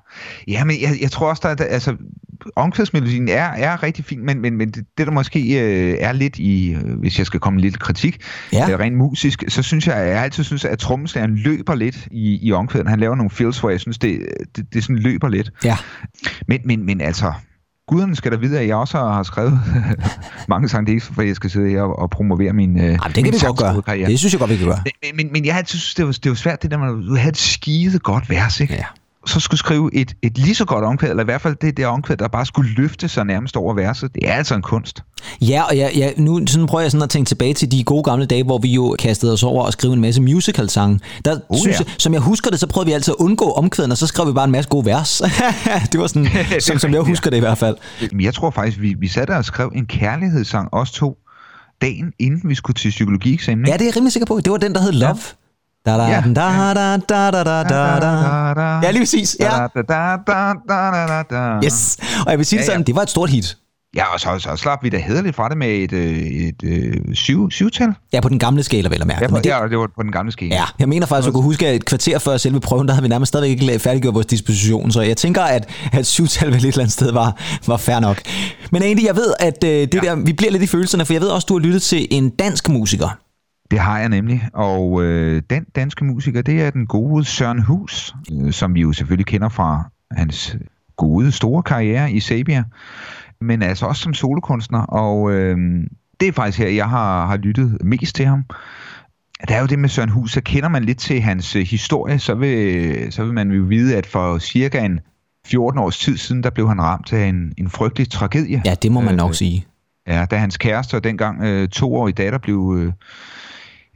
ja 0.49 0.65
men 0.65 0.77
jeg, 0.83 0.91
jeg 1.01 1.11
tror 1.11 1.29
også, 1.29 1.49
at 1.49 1.61
altså, 1.61 1.97
omkvædsmelodien 2.57 3.29
er, 3.29 3.45
er 3.45 3.83
rigtig 3.83 4.05
fin, 4.05 4.27
men, 4.27 4.41
men, 4.41 4.57
men 4.57 4.71
det, 4.71 4.85
det 4.99 5.07
der 5.07 5.13
måske 5.13 5.61
øh, 5.61 5.97
er 6.01 6.13
lidt 6.13 6.39
i, 6.39 6.73
øh, 6.73 6.99
hvis 7.01 7.19
jeg 7.19 7.27
skal 7.27 7.41
komme 7.41 7.55
med 7.57 7.63
lidt 7.63 7.79
kritik, 7.79 8.19
Ja. 8.53 8.71
øh, 8.71 8.79
rent 8.79 8.97
musisk, 8.97 9.45
så 9.49 9.63
synes 9.63 9.87
jeg, 9.87 9.97
jeg 9.97 10.23
altid 10.23 10.45
synes, 10.45 10.65
at 10.65 10.79
trommeslageren 10.79 11.35
løber 11.37 11.75
lidt 11.75 12.09
i, 12.11 12.39
i 12.47 12.53
omkvæden. 12.53 12.87
Han 12.87 13.01
laver 13.01 13.15
nogle 13.15 13.31
fills, 13.31 13.59
hvor 13.61 13.71
jeg 13.71 13.81
synes, 13.81 13.99
det, 13.99 14.19
det, 14.57 14.75
det 14.75 14.83
sådan 14.83 14.97
løber 14.99 15.29
lidt. 15.29 15.51
Ja. 15.65 15.77
Men, 16.49 16.61
men, 16.65 16.87
men 16.87 17.01
altså, 17.01 17.33
guderne 17.89 18.17
skal 18.17 18.33
da 18.33 18.37
vide, 18.37 18.61
at 18.61 18.67
jeg 18.69 18.77
også 18.77 18.99
har 18.99 19.23
skrevet 19.23 19.61
mange 20.49 20.69
sange. 20.69 20.87
Det 20.87 20.93
er 20.93 20.95
ikke, 20.95 21.07
for 21.07 21.23
jeg 21.23 21.37
skal 21.37 21.51
sidde 21.51 21.71
her 21.71 21.83
og, 21.83 21.99
og 21.99 22.11
promovere 22.11 22.53
min 22.53 22.77
øh, 22.77 22.85
Jamen, 22.85 22.99
det 22.99 23.15
kan 23.15 23.23
min 23.23 23.25
vi 23.25 23.31
godt 23.31 23.41
gøre. 23.41 23.41
sangskrivningskarriere. 23.41 24.11
Det 24.11 24.19
synes 24.19 24.33
jeg 24.33 24.39
godt, 24.39 24.51
vi 24.51 24.57
kan 24.57 24.67
gøre. 24.67 24.83
Men, 25.03 25.17
men, 25.17 25.33
men 25.33 25.45
jeg 25.45 25.63
synes, 25.67 25.95
det 25.95 26.07
var, 26.07 26.13
det 26.13 26.29
var 26.29 26.35
svært, 26.37 26.63
det 26.63 26.71
der 26.71 26.79
at 26.79 27.05
du 27.09 27.17
havde 27.17 27.29
et 27.29 27.37
skide 27.37 27.99
godt 27.99 28.31
vers, 28.31 28.61
ikke? 28.61 28.75
Ja. 28.75 28.85
Så 29.27 29.41
skulle 29.41 29.59
skrive 29.59 29.91
et, 29.95 30.15
et 30.23 30.39
lige 30.39 30.55
så 30.55 30.65
godt 30.65 30.85
omkvæd, 30.85 31.11
eller 31.11 31.23
i 31.23 31.25
hvert 31.25 31.41
fald 31.41 31.57
det 31.61 31.77
der 31.77 31.87
omkvæd, 31.87 32.17
der 32.17 32.29
bare 32.29 32.47
skulle 32.47 32.75
løfte 32.75 33.09
sig 33.09 33.25
nærmest 33.25 33.57
over 33.57 33.75
verset. 33.75 34.15
Det 34.15 34.29
er 34.29 34.33
altså 34.35 34.55
en 34.55 34.63
kunst. 34.63 35.03
Ja, 35.41 35.63
og 35.63 35.77
jeg, 35.79 35.93
jeg, 35.97 36.15
nu 36.17 36.47
sådan 36.47 36.67
prøver 36.67 36.83
jeg 36.83 36.91
sådan 36.91 37.03
at 37.03 37.11
tænke 37.11 37.29
tilbage 37.29 37.55
til 37.55 37.73
de 37.73 37.85
gode 37.85 38.03
gamle 38.03 38.27
dage, 38.27 38.45
hvor 38.45 38.59
vi 38.59 38.73
jo 38.73 38.97
kastede 38.99 39.33
os 39.33 39.43
over 39.43 39.65
og 39.65 39.73
skrev 39.73 39.93
en 39.93 40.01
masse 40.01 40.23
musical-sange. 40.23 41.01
Der, 41.25 41.39
Oh, 41.49 41.59
synes 41.59 41.81
ja. 41.81 41.85
jeg, 41.85 41.95
som 41.99 42.13
jeg 42.13 42.21
husker 42.21 42.51
det, 42.51 42.61
så 42.61 42.67
prøvede 42.67 42.87
vi 42.87 42.93
altid 42.93 43.15
at 43.19 43.25
undgå 43.25 43.53
omkvæden, 43.53 43.91
og 43.93 43.99
så 43.99 44.07
skrev 44.07 44.27
vi 44.29 44.33
bare 44.33 44.45
en 44.45 44.51
masse 44.51 44.71
gode 44.71 44.87
vers. 44.87 45.23
det 45.93 46.01
var 46.01 46.07
sådan, 46.07 46.29
som, 46.61 46.79
som 46.79 46.93
jeg 46.93 47.01
husker 47.01 47.31
det 47.31 47.37
i 47.37 47.41
hvert 47.41 47.59
fald. 47.59 47.77
Jeg 48.21 48.35
tror 48.35 48.51
faktisk, 48.51 48.81
vi, 48.81 48.95
vi 48.99 49.09
satte 49.09 49.31
og 49.37 49.45
skrev 49.45 49.73
en 49.75 49.87
kærlighedssang, 49.87 50.69
os 50.73 50.91
to, 50.93 51.17
dagen 51.83 52.13
inden 52.19 52.51
vi 52.51 52.55
skulle 52.55 52.75
til 52.75 52.91
psykologieksamen. 52.91 53.67
Ja, 53.67 53.73
det 53.73 53.81
er 53.81 53.85
jeg 53.85 53.97
rimelig 53.97 54.13
sikker 54.13 54.27
på. 54.27 54.41
Det 54.41 54.53
var 54.53 54.59
den, 54.59 54.75
der 54.75 54.81
hed 54.81 54.93
Love. 54.93 55.17
Da 55.87 55.91
da 55.99 56.03
Ja. 56.05 56.23
da 56.27 56.75
da 56.75 56.97
da 56.97 57.31
da 57.31 57.43
da 57.45 57.63
da 57.63 58.55
da. 58.55 58.81
Ja, 58.83 58.91
lige 58.91 59.01
præcis. 59.01 59.37
Ja. 59.41 59.51
Da, 59.51 59.83
da, 59.83 60.17
da, 60.29 60.53
da, 60.69 61.07
da, 61.07 61.23
da. 61.31 61.61
Yes. 61.65 61.99
Og 62.27 62.31
jeg 62.31 62.39
vil 62.39 62.47
sige 62.47 62.59
det 62.59 62.67
Ja, 62.67 62.71
ja. 62.71 62.75
sådan, 62.75 62.87
det 62.87 62.95
var 62.95 63.03
et 63.03 63.11
stort 63.11 63.31
hit. 63.31 63.57
Ja, 63.97 64.05
og 64.15 64.21
så, 64.21 64.29
så 64.39 64.57
slap 64.57 64.83
vi 64.85 64.89
da 64.89 64.97
hederligt 64.99 65.37
fra 65.37 65.49
det 65.49 65.57
med 65.59 65.69
et, 65.69 65.93
øh, 65.93 66.17
et, 66.17 66.63
et 66.63 67.19
syv, 67.19 67.51
syvtal. 67.51 67.89
Ja, 68.13 68.21
på 68.21 68.29
den 68.29 68.39
gamle 68.39 68.63
skala, 68.63 68.89
vel 68.89 69.01
at 69.01 69.07
mærke. 69.07 69.21
Ja, 69.23 69.29
på, 69.29 69.35
Men 69.35 69.45
det, 69.45 69.51
ja, 69.51 69.69
det 69.71 69.79
var 69.79 69.89
på 69.97 70.03
den 70.03 70.13
gamle 70.13 70.33
skala. 70.33 70.55
Ja, 70.55 70.65
jeg 70.79 70.89
mener 70.89 71.07
faktisk, 71.07 71.27
at 71.29 71.29
du 71.29 71.33
kunne 71.33 71.45
huske, 71.45 71.67
at 71.69 71.75
et 71.75 71.85
kvarter 71.85 72.19
før 72.19 72.37
selve 72.37 72.61
prøven, 72.61 72.89
der 72.89 72.95
havde 72.95 73.03
vi 73.03 73.09
nærmest 73.09 73.29
stadigvæk 73.29 73.63
ikke 73.63 73.79
færdiggjort 73.79 74.15
vores 74.15 74.27
disposition, 74.27 74.91
så 74.91 75.01
jeg 75.01 75.17
tænker, 75.17 75.43
at, 75.43 75.69
at 75.93 76.07
syvtal 76.07 76.49
vel 76.49 76.57
et 76.57 76.65
eller 76.65 76.79
andet 76.79 76.93
sted 76.93 77.13
var, 77.13 77.37
var 77.67 77.77
fair 77.77 78.01
nok. 78.01 78.21
Men 78.71 78.83
egentlig, 78.83 79.07
jeg 79.07 79.17
ved, 79.17 79.35
at 79.41 79.65
øh, 79.65 79.71
det 79.71 79.95
ja. 79.95 80.01
der, 80.01 80.15
vi 80.15 80.33
bliver 80.33 80.51
lidt 80.53 80.63
i 80.63 80.67
følelserne, 80.67 81.05
for 81.07 81.13
jeg 81.13 81.23
ved 81.23 81.29
også, 81.29 81.47
du 81.47 81.55
har 81.55 81.61
lyttet 81.61 81.83
til 81.83 82.07
en 82.11 82.31
dansk 82.31 82.69
musiker. 82.69 83.19
Det 83.73 83.81
har 83.81 83.99
jeg 83.99 84.09
nemlig, 84.09 84.49
og 84.53 85.03
øh, 85.03 85.43
den 85.51 85.67
danske 85.75 86.05
musiker, 86.05 86.43
det 86.43 86.63
er 86.63 86.71
den 86.71 86.87
gode 86.87 87.25
Søren 87.25 87.63
Hus, 87.63 88.15
øh, 88.33 88.53
som 88.53 88.75
vi 88.75 88.81
jo 88.81 88.93
selvfølgelig 88.93 89.27
kender 89.27 89.49
fra 89.49 89.91
hans 90.11 90.57
gode, 90.97 91.33
store 91.33 91.63
karriere 91.63 92.13
i 92.13 92.21
Sabia, 92.21 92.65
men 93.41 93.63
altså 93.63 93.87
også 93.87 94.03
som 94.03 94.15
solokunstner, 94.15 94.79
og 94.79 95.33
øh, 95.33 95.57
det 96.21 96.29
er 96.29 96.33
faktisk 96.33 96.59
her, 96.59 96.69
jeg 96.69 96.89
har, 96.89 97.27
har 97.27 97.37
lyttet 97.37 97.79
mest 97.85 98.17
til 98.17 98.27
ham. 98.27 98.45
Der 99.49 99.55
er 99.55 99.61
jo 99.61 99.67
det 99.67 99.79
med 99.79 99.89
Søren 99.89 100.09
Hus, 100.09 100.33
så 100.33 100.41
kender 100.41 100.69
man 100.69 100.85
lidt 100.85 100.99
til 100.99 101.21
hans 101.21 101.57
øh, 101.57 101.63
historie, 101.63 102.19
så 102.19 102.35
vil, 102.35 103.13
så 103.13 103.25
vil 103.25 103.35
man 103.35 103.51
jo 103.51 103.63
vide, 103.63 103.97
at 103.97 104.07
for 104.07 104.39
cirka 104.39 104.85
en 104.85 105.01
14 105.47 105.79
års 105.79 105.99
tid 105.99 106.17
siden, 106.17 106.43
der 106.43 106.51
blev 106.51 106.69
han 106.69 106.83
ramt 106.83 107.13
af 107.13 107.27
en, 107.27 107.53
en 107.59 107.71
frygtelig 107.71 108.11
tragedie. 108.11 108.63
Ja, 108.65 108.75
det 108.83 108.93
må 108.93 109.01
man 109.01 109.15
nok 109.15 109.31
øh, 109.31 109.35
sige. 109.35 109.67
Ja, 110.07 110.27
da 110.31 110.37
hans 110.37 110.57
kæreste 110.57 110.95
og 110.95 111.05
dengang 111.05 111.43
øh, 111.43 111.69
toårige 111.69 112.15
datter 112.15 112.39
blev 112.39 112.77
øh, 112.79 112.93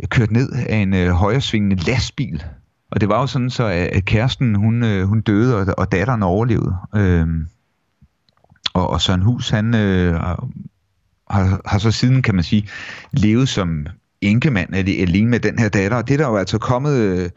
kørt 0.04 0.30
ned 0.30 0.52
af 0.52 0.76
en 0.76 0.94
øh, 0.94 1.10
højresvingende 1.10 1.76
lastbil. 1.76 2.44
Og 2.90 3.00
det 3.00 3.08
var 3.08 3.20
jo 3.20 3.26
sådan 3.26 3.50
så, 3.50 3.64
at 3.92 4.04
kæresten 4.04 4.54
hun, 4.54 4.84
øh, 4.84 5.04
hun 5.04 5.20
døde, 5.20 5.56
og, 5.56 5.66
og 5.78 5.92
datteren 5.92 6.22
overlevede. 6.22 6.76
Øh, 6.96 7.26
og, 8.74 8.90
og 8.90 9.00
Søren 9.00 9.22
Hus, 9.22 9.50
han 9.50 9.74
øh, 9.74 10.14
har, 11.30 11.60
har 11.66 11.78
så 11.78 11.90
siden, 11.90 12.22
kan 12.22 12.34
man 12.34 12.44
sige, 12.44 12.68
levet 13.12 13.48
som 13.48 13.86
enkemand 14.20 14.74
alene 14.74 15.30
med 15.30 15.40
den 15.40 15.58
her 15.58 15.68
datter. 15.68 15.96
Og 15.96 16.08
det 16.08 16.14
er 16.14 16.18
der 16.18 16.28
jo 16.28 16.36
altså 16.36 16.58
kommet 16.58 16.96
øh, 16.96 17.30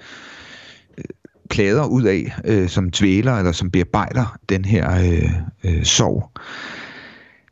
klæder 1.49 1.85
ud 1.85 2.03
af, 2.03 2.35
øh, 2.45 2.69
som 2.69 2.91
tvæler 2.91 3.33
eller 3.33 3.51
som 3.51 3.71
bearbejder 3.71 4.37
den 4.49 4.65
her 4.65 4.91
øh, 4.91 5.31
øh, 5.63 5.83
sorg. 5.83 6.31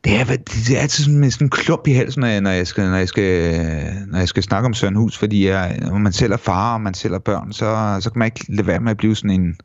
Det 0.04 0.20
er, 0.20 0.24
det 0.24 0.76
er 0.76 0.80
altid 0.80 1.04
sådan, 1.04 1.30
sådan 1.30 1.44
en 1.44 1.50
klump 1.50 1.86
i 1.86 1.92
halsen, 1.92 2.20
når 2.20 2.28
jeg, 2.28 2.40
når 2.40 2.50
jeg, 2.50 2.66
skal, 2.66 2.90
når 2.90 2.96
jeg, 2.96 3.08
skal, 3.08 3.64
når 4.06 4.18
jeg 4.18 4.28
skal 4.28 4.42
snakke 4.42 4.66
om 4.66 4.74
Søren 4.74 4.96
Hus, 4.96 5.18
fordi 5.18 5.48
jeg, 5.48 5.78
når 5.80 5.98
man 5.98 6.12
selv 6.12 6.32
er 6.32 6.36
far, 6.36 6.74
og 6.74 6.80
man 6.80 6.94
selv 6.94 7.14
er 7.14 7.18
børn, 7.18 7.52
så, 7.52 7.98
så 8.00 8.10
kan 8.10 8.18
man 8.18 8.26
ikke 8.26 8.44
lade 8.48 8.66
være 8.66 8.80
med 8.80 8.90
at 8.90 8.96
blive 8.96 9.16
sådan 9.16 9.30
en, 9.30 9.56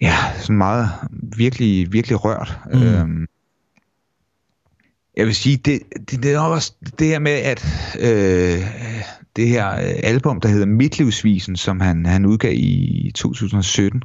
ja, 0.00 0.16
sådan 0.38 0.56
meget 0.56 0.90
virkelig, 1.36 1.92
virkelig 1.92 2.24
rørt. 2.24 2.58
Mm. 2.72 2.82
Øhm, 2.82 3.26
jeg 5.16 5.26
vil 5.26 5.34
sige, 5.34 5.56
det, 5.56 5.80
det, 6.10 6.22
det 6.22 6.32
er 6.32 6.36
nok 6.36 6.52
også 6.52 6.72
det 6.98 7.06
her 7.06 7.18
med, 7.18 7.32
at 7.32 7.64
øh, 8.00 8.64
det 9.36 9.48
her 9.48 9.64
album, 10.02 10.40
der 10.40 10.48
hedder 10.48 10.66
Midtlivsvisen, 10.66 11.56
som 11.56 11.80
han, 11.80 12.06
han 12.06 12.26
udgav 12.26 12.52
i 12.54 13.12
2017, 13.14 14.02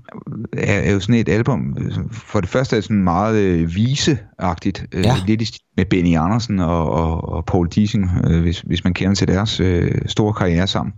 er, 0.53 0.73
er 0.73 0.91
jo 0.91 0.99
sådan 0.99 1.15
et 1.15 1.29
album, 1.29 1.77
for 2.11 2.41
det 2.41 2.49
første 2.49 2.75
er 2.75 2.77
det 2.77 2.83
sådan 2.83 3.03
meget 3.03 3.41
øh, 3.41 3.75
viseagtigt, 3.75 4.85
øh, 4.91 5.03
ja. 5.03 5.15
lidt 5.27 5.41
i 5.41 5.45
med 5.77 5.85
Benny 5.85 6.17
Andersen 6.17 6.59
og, 6.59 6.91
og, 6.91 7.29
og 7.29 7.45
Paul 7.45 7.67
Dissing, 7.67 8.09
øh, 8.27 8.41
hvis, 8.41 8.59
hvis 8.59 8.83
man 8.83 8.93
kender 8.93 9.15
til 9.15 9.27
deres 9.27 9.59
øh, 9.59 9.91
store 10.05 10.33
karriere 10.33 10.67
sammen. 10.67 10.93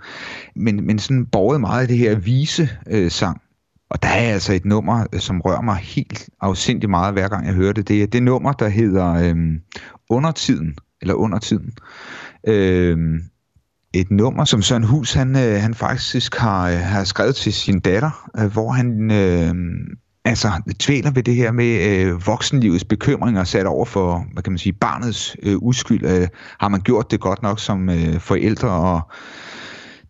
Men, 0.56 0.86
men 0.86 1.00
sådan 1.00 1.26
borget 1.26 1.62
meget 1.62 1.82
af 1.82 1.88
det 1.88 1.98
her 1.98 2.16
vise-sang, 2.16 3.42
og 3.90 4.04
der 4.04 4.10
er 4.10 4.34
altså 4.34 4.54
et 4.54 4.66
nummer, 4.66 5.06
som 5.20 5.42
rører 5.42 5.62
mig 5.62 5.76
helt 5.76 6.30
afsindigt 6.42 6.90
meget, 6.90 7.14
hver 7.14 7.28
gang 7.28 7.46
jeg 7.46 7.54
hører 7.54 7.74
det. 7.74 7.88
Det 7.88 8.04
er 8.04 8.08
det 8.08 8.24
nummer, 8.24 8.52
der 8.52 8.70
hedder 8.70 9.14
øhm, 9.14 9.60
Undertiden, 10.10 10.76
eller 11.02 11.14
Undertiden. 11.14 11.74
Øhm, 12.48 13.20
et 13.94 14.12
nummer, 14.12 14.46
som 14.46 14.62
Søren 14.62 14.84
Hus, 14.84 15.14
han, 15.14 15.36
øh, 15.36 15.62
han 15.62 15.74
faktisk 15.74 16.36
har, 16.36 16.70
øh, 16.70 16.78
har 16.78 17.04
skrevet 17.04 17.36
til 17.36 17.54
sin 17.54 17.80
datter, 17.80 18.30
øh, 18.40 18.52
hvor 18.52 18.72
han 18.72 19.12
øh, 19.12 19.56
altså 20.26 20.52
tvæler 20.80 21.12
ved 21.12 21.24
det 21.24 21.36
her 21.36 21.52
med 21.52 21.82
øh, 21.90 22.28
voksenlivets 22.28 22.84
bekymringer 22.84 23.44
sat 23.44 23.66
over 23.66 23.86
for, 23.86 24.26
hvad 24.34 24.44
kan 24.44 24.54
man 24.54 24.58
sige, 24.58 24.74
barnets 24.74 25.36
øh, 25.44 25.56
uskyld. 25.58 26.06
Øh, 26.06 26.28
har 26.60 26.68
man 26.68 26.82
gjort 26.82 27.12
det 27.12 27.20
godt 27.20 27.44
nok 27.44 27.60
som 27.60 27.90
øh, 27.90 28.20
forældre, 28.20 28.70
og 28.70 29.02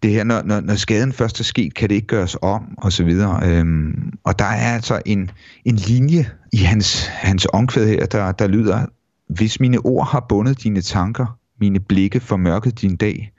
det 0.03 0.11
her, 0.11 0.23
når, 0.23 0.41
når, 0.45 0.61
når 0.61 0.75
skaden 0.75 1.13
først 1.13 1.39
er 1.39 1.43
sket, 1.43 1.73
kan 1.73 1.89
det 1.89 1.95
ikke 1.95 2.07
gøres 2.07 2.37
om, 2.41 2.61
og 2.77 2.91
så 2.91 3.03
videre. 3.03 3.39
Øhm, 3.49 4.11
og 4.23 4.39
der 4.39 4.45
er 4.45 4.73
altså 4.73 5.01
en, 5.05 5.31
en 5.65 5.75
linje 5.75 6.29
i 6.53 6.57
hans, 6.57 7.07
hans 7.07 7.47
omkvæd 7.53 7.87
her, 7.87 8.05
der, 8.05 8.31
der 8.31 8.47
lyder, 8.47 8.85
hvis 9.29 9.59
mine 9.59 9.77
ord 9.77 10.07
har 10.11 10.25
bundet 10.29 10.63
dine 10.63 10.81
tanker, 10.81 11.37
mine 11.59 11.79
blikke 11.79 12.19
formørket 12.19 12.81
din 12.81 12.95
dag, 12.95 13.32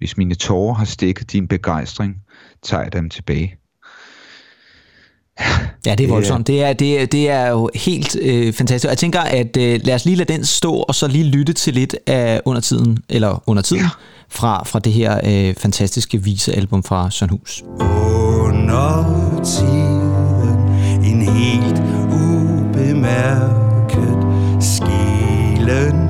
hvis 0.00 0.16
mine 0.16 0.34
tårer 0.34 0.74
har 0.74 0.84
stikket 0.84 1.32
din 1.32 1.48
begejstring, 1.48 2.14
tager 2.62 2.82
jeg 2.82 2.92
dem 2.92 3.10
tilbage. 3.10 3.56
Ja, 5.86 5.94
det 5.94 6.04
er 6.04 6.08
voldsomt. 6.08 6.46
Det 6.46 6.62
er, 6.62 6.72
det 6.72 7.00
er, 7.00 7.06
det 7.06 7.30
er 7.30 7.48
jo 7.48 7.70
helt 7.74 8.16
øh, 8.22 8.52
fantastisk. 8.52 8.88
Jeg 8.90 8.98
tænker, 8.98 9.20
at 9.20 9.56
øh, 9.56 9.80
lad 9.84 9.94
os 9.94 10.04
lige 10.04 10.16
lade 10.16 10.32
den 10.32 10.44
stå, 10.44 10.74
og 10.74 10.94
så 10.94 11.08
lige 11.08 11.24
lytte 11.24 11.52
til 11.52 11.74
lidt 11.74 11.96
af 12.06 12.40
undertiden, 12.44 12.98
eller 13.08 13.42
undertiden, 13.46 13.82
ja. 13.82 13.88
fra, 14.28 14.64
fra 14.64 14.78
det 14.78 14.92
her 14.92 15.20
øh, 15.24 15.54
fantastiske 15.54 16.22
visealbum 16.22 16.82
fra 16.82 17.10
Søren 17.10 17.30
Hus. 17.30 17.62
Undertiden, 18.44 18.80
en 21.04 21.22
helt 21.22 21.78
ubemærket 22.12 23.50
skælen 24.60 26.09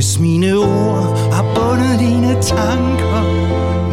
Hvis 0.00 0.18
mine 0.18 0.56
ord 0.56 1.32
har 1.32 1.44
bundet 1.54 1.98
dine 1.98 2.42
tanker, 2.42 3.20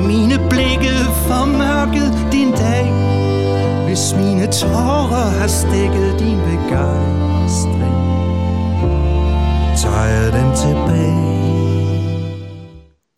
mine 0.07 0.49
blikke 0.49 0.95
formørket 1.27 2.31
din 2.31 2.51
dag. 2.51 2.85
Hvis 3.87 4.13
mine 4.15 4.45
tårer 4.51 5.29
har 5.39 5.47
stikket 5.47 6.19
din 6.19 6.37
begejstring 6.47 7.97
Tager 9.77 10.05
jeg 10.05 10.33
dem 10.33 10.49
tilbage. 10.55 11.37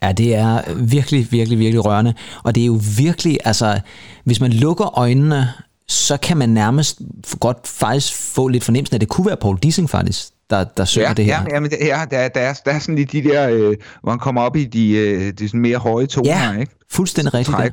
Ja, 0.04 0.12
det 0.12 0.36
er 0.36 0.74
virkelig, 0.76 1.32
virkelig, 1.32 1.60
virkelig 1.60 1.86
rørende. 1.86 2.14
Og 2.44 2.56
det 2.56 2.62
er 2.62 2.66
jo 2.66 2.80
virkelig, 2.98 3.38
altså, 3.46 3.80
hvis 4.24 4.42
man 4.42 4.54
lukker 4.54 4.98
øjnene, 4.98 5.48
så 5.88 6.18
kan 6.18 6.38
man 6.38 6.50
nærmest 6.50 7.02
godt 7.40 7.68
faktisk 7.68 8.14
få 8.16 8.48
lidt 8.48 8.64
fornemmelsen, 8.64 8.96
at 8.96 9.02
det 9.02 9.10
kunne 9.10 9.28
være 9.28 9.38
Paul 9.38 9.58
Dissing 9.58 9.90
faktisk, 9.90 10.34
der, 10.50 10.64
der 10.64 10.86
synger 10.86 11.08
ja, 11.08 11.14
det 11.14 11.26
her. 11.26 11.46
Ja, 11.52 11.60
men, 11.60 11.72
ja 11.82 12.06
der, 12.12 12.28
der, 12.28 12.40
er, 12.40 12.54
der 12.66 12.72
er 12.72 12.80
sådan 12.80 12.96
lidt 12.96 13.12
de 13.12 13.24
der, 13.24 13.50
øh, 13.50 13.76
hvor 14.02 14.12
han 14.12 14.20
kommer 14.20 14.42
op 14.42 14.56
i 14.56 14.66
de, 14.66 14.92
øh, 14.92 15.34
de 15.34 15.48
sådan 15.48 15.62
mere 15.62 15.78
høje 15.78 16.06
toner, 16.06 16.30
ja, 16.30 16.60
ikke? 16.60 16.76
fuldstændig 16.92 17.34
rigtigt. 17.34 17.56
Træk. 17.56 17.72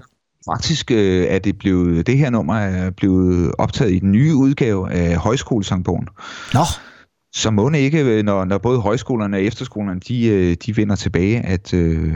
Faktisk 0.50 0.90
øh, 0.90 1.26
er 1.28 1.38
det 1.38 1.59
blevet, 1.59 2.06
det 2.06 2.18
her 2.18 2.30
nummer 2.30 2.54
er 2.54 2.90
blevet 2.90 3.52
optaget 3.59 3.92
i 3.92 3.99
den 3.99 4.12
nye 4.12 4.35
udgave 4.35 4.92
af 4.92 5.16
Højskolesangbogen. 5.16 6.09
Nå. 6.54 6.61
Så 7.35 7.50
må 7.50 7.71
det 7.71 7.78
ikke, 7.78 8.04
øh, 8.04 8.25
når, 8.25 8.45
når 8.45 8.59
både 8.59 8.80
højskolerne 8.80 9.37
og 9.37 9.42
efterskolerne, 9.42 10.00
de, 10.09 10.26
øh, 10.26 10.56
de 10.66 10.76
vender 10.76 10.97
tilbage, 10.97 11.47
at 11.47 11.75
øh, 11.75 12.14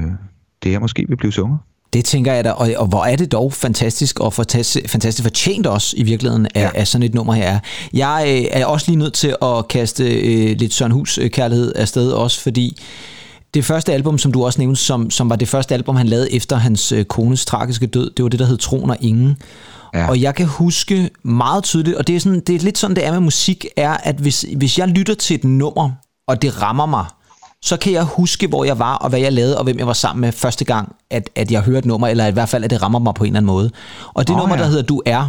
det 0.63 0.73
her 0.73 0.79
måske 0.79 1.05
vil 1.09 1.17
blive 1.17 1.33
sunget. 1.33 1.59
Det 1.93 2.05
tænker 2.05 2.33
jeg 2.33 2.45
da, 2.45 2.51
og, 2.51 2.71
og 2.77 2.87
hvor 2.87 3.05
er 3.05 3.17
det 3.17 3.33
dog 3.33 3.53
fantastisk 3.53 4.21
og 4.21 4.33
fantastisk, 4.33 4.91
fantastisk 4.91 5.23
fortjent 5.23 5.67
også 5.67 5.95
i 5.97 6.03
virkeligheden 6.03 6.47
af, 6.55 6.63
ja. 6.63 6.71
af 6.75 6.89
sådan 6.89 7.03
et 7.03 7.15
nummer 7.15 7.33
her. 7.33 7.59
Jeg 7.93 8.25
øh, 8.29 8.61
er 8.61 8.67
også 8.67 8.91
lige 8.91 8.99
nødt 8.99 9.15
til 9.15 9.37
at 9.43 9.69
kaste 9.69 10.05
øh, 10.05 10.57
lidt 10.57 10.75
Søren 10.75 10.93
Hus 10.93 11.19
øh, 11.19 11.31
afsted 11.75 12.13
også, 12.13 12.41
fordi 12.41 12.79
det 13.55 13.65
første 13.65 13.93
album, 13.93 14.19
som 14.19 14.33
du 14.33 14.45
også 14.45 14.59
nævnte, 14.61 14.81
som, 14.81 15.11
som 15.11 15.31
var 15.31 15.37
det 15.37 15.49
første 15.49 15.75
album, 15.75 15.97
han 15.97 16.07
lavede 16.07 16.33
efter 16.33 16.57
hans 16.57 16.93
øh, 16.93 17.05
kones 17.05 17.45
tragiske 17.45 17.87
død, 17.87 18.11
det 18.11 18.23
var 18.23 18.29
det, 18.29 18.39
der 18.39 18.47
hed 18.47 18.59
Tron 18.59 18.91
og 18.91 18.97
Ingen. 19.01 19.37
Ja. 19.95 20.09
Og 20.09 20.21
jeg 20.21 20.35
kan 20.35 20.47
huske 20.47 21.11
meget 21.23 21.65
tydeligt, 21.65 21.97
og 21.97 22.07
det 22.07 22.17
er, 22.17 22.21
sådan, 22.21 22.41
det 22.41 22.55
er 22.55 22.59
lidt 22.59 22.79
sådan, 22.79 22.97
det 22.97 23.07
er 23.07 23.13
med 23.13 23.21
musik, 23.21 23.67
er, 23.77 23.93
at 23.93 24.17
hvis, 24.17 24.45
hvis 24.57 24.79
jeg 24.79 24.89
lytter 24.89 25.15
til 25.15 25.35
et 25.35 25.45
nummer, 25.45 25.91
og 26.29 26.43
det 26.43 26.63
rammer 26.63 26.87
mig, 26.87 27.05
så 27.63 27.77
kan 27.77 27.93
jeg 27.93 28.05
huske, 28.05 28.47
hvor 28.47 28.65
jeg 28.65 28.79
var, 28.79 28.97
og 28.97 29.09
hvad 29.09 29.21
jeg 29.21 29.33
lavede, 29.33 29.59
og 29.59 29.65
hvem 29.65 29.79
jeg 29.79 29.87
var 29.87 29.93
sammen 29.93 30.21
med 30.21 30.33
første 30.33 30.65
gang, 30.65 30.97
at, 31.11 31.31
at 31.35 31.51
jeg 31.51 31.61
hørte 31.61 31.79
et 31.79 31.85
nummer, 31.85 32.09
eller 32.09 32.27
i 32.27 32.31
hvert 32.31 32.49
fald, 32.49 32.65
at 32.65 32.71
det 32.71 32.83
rammer 32.83 32.99
mig 32.99 33.15
på 33.15 33.25
en 33.25 33.29
eller 33.29 33.39
anden 33.39 33.47
måde. 33.47 33.71
Og 34.15 34.29
det 34.29 34.35
oh, 34.35 34.41
nummer, 34.41 34.57
ja. 34.57 34.63
der 34.63 34.69
hedder 34.69 34.83
Du 34.83 35.03
Er, 35.07 35.29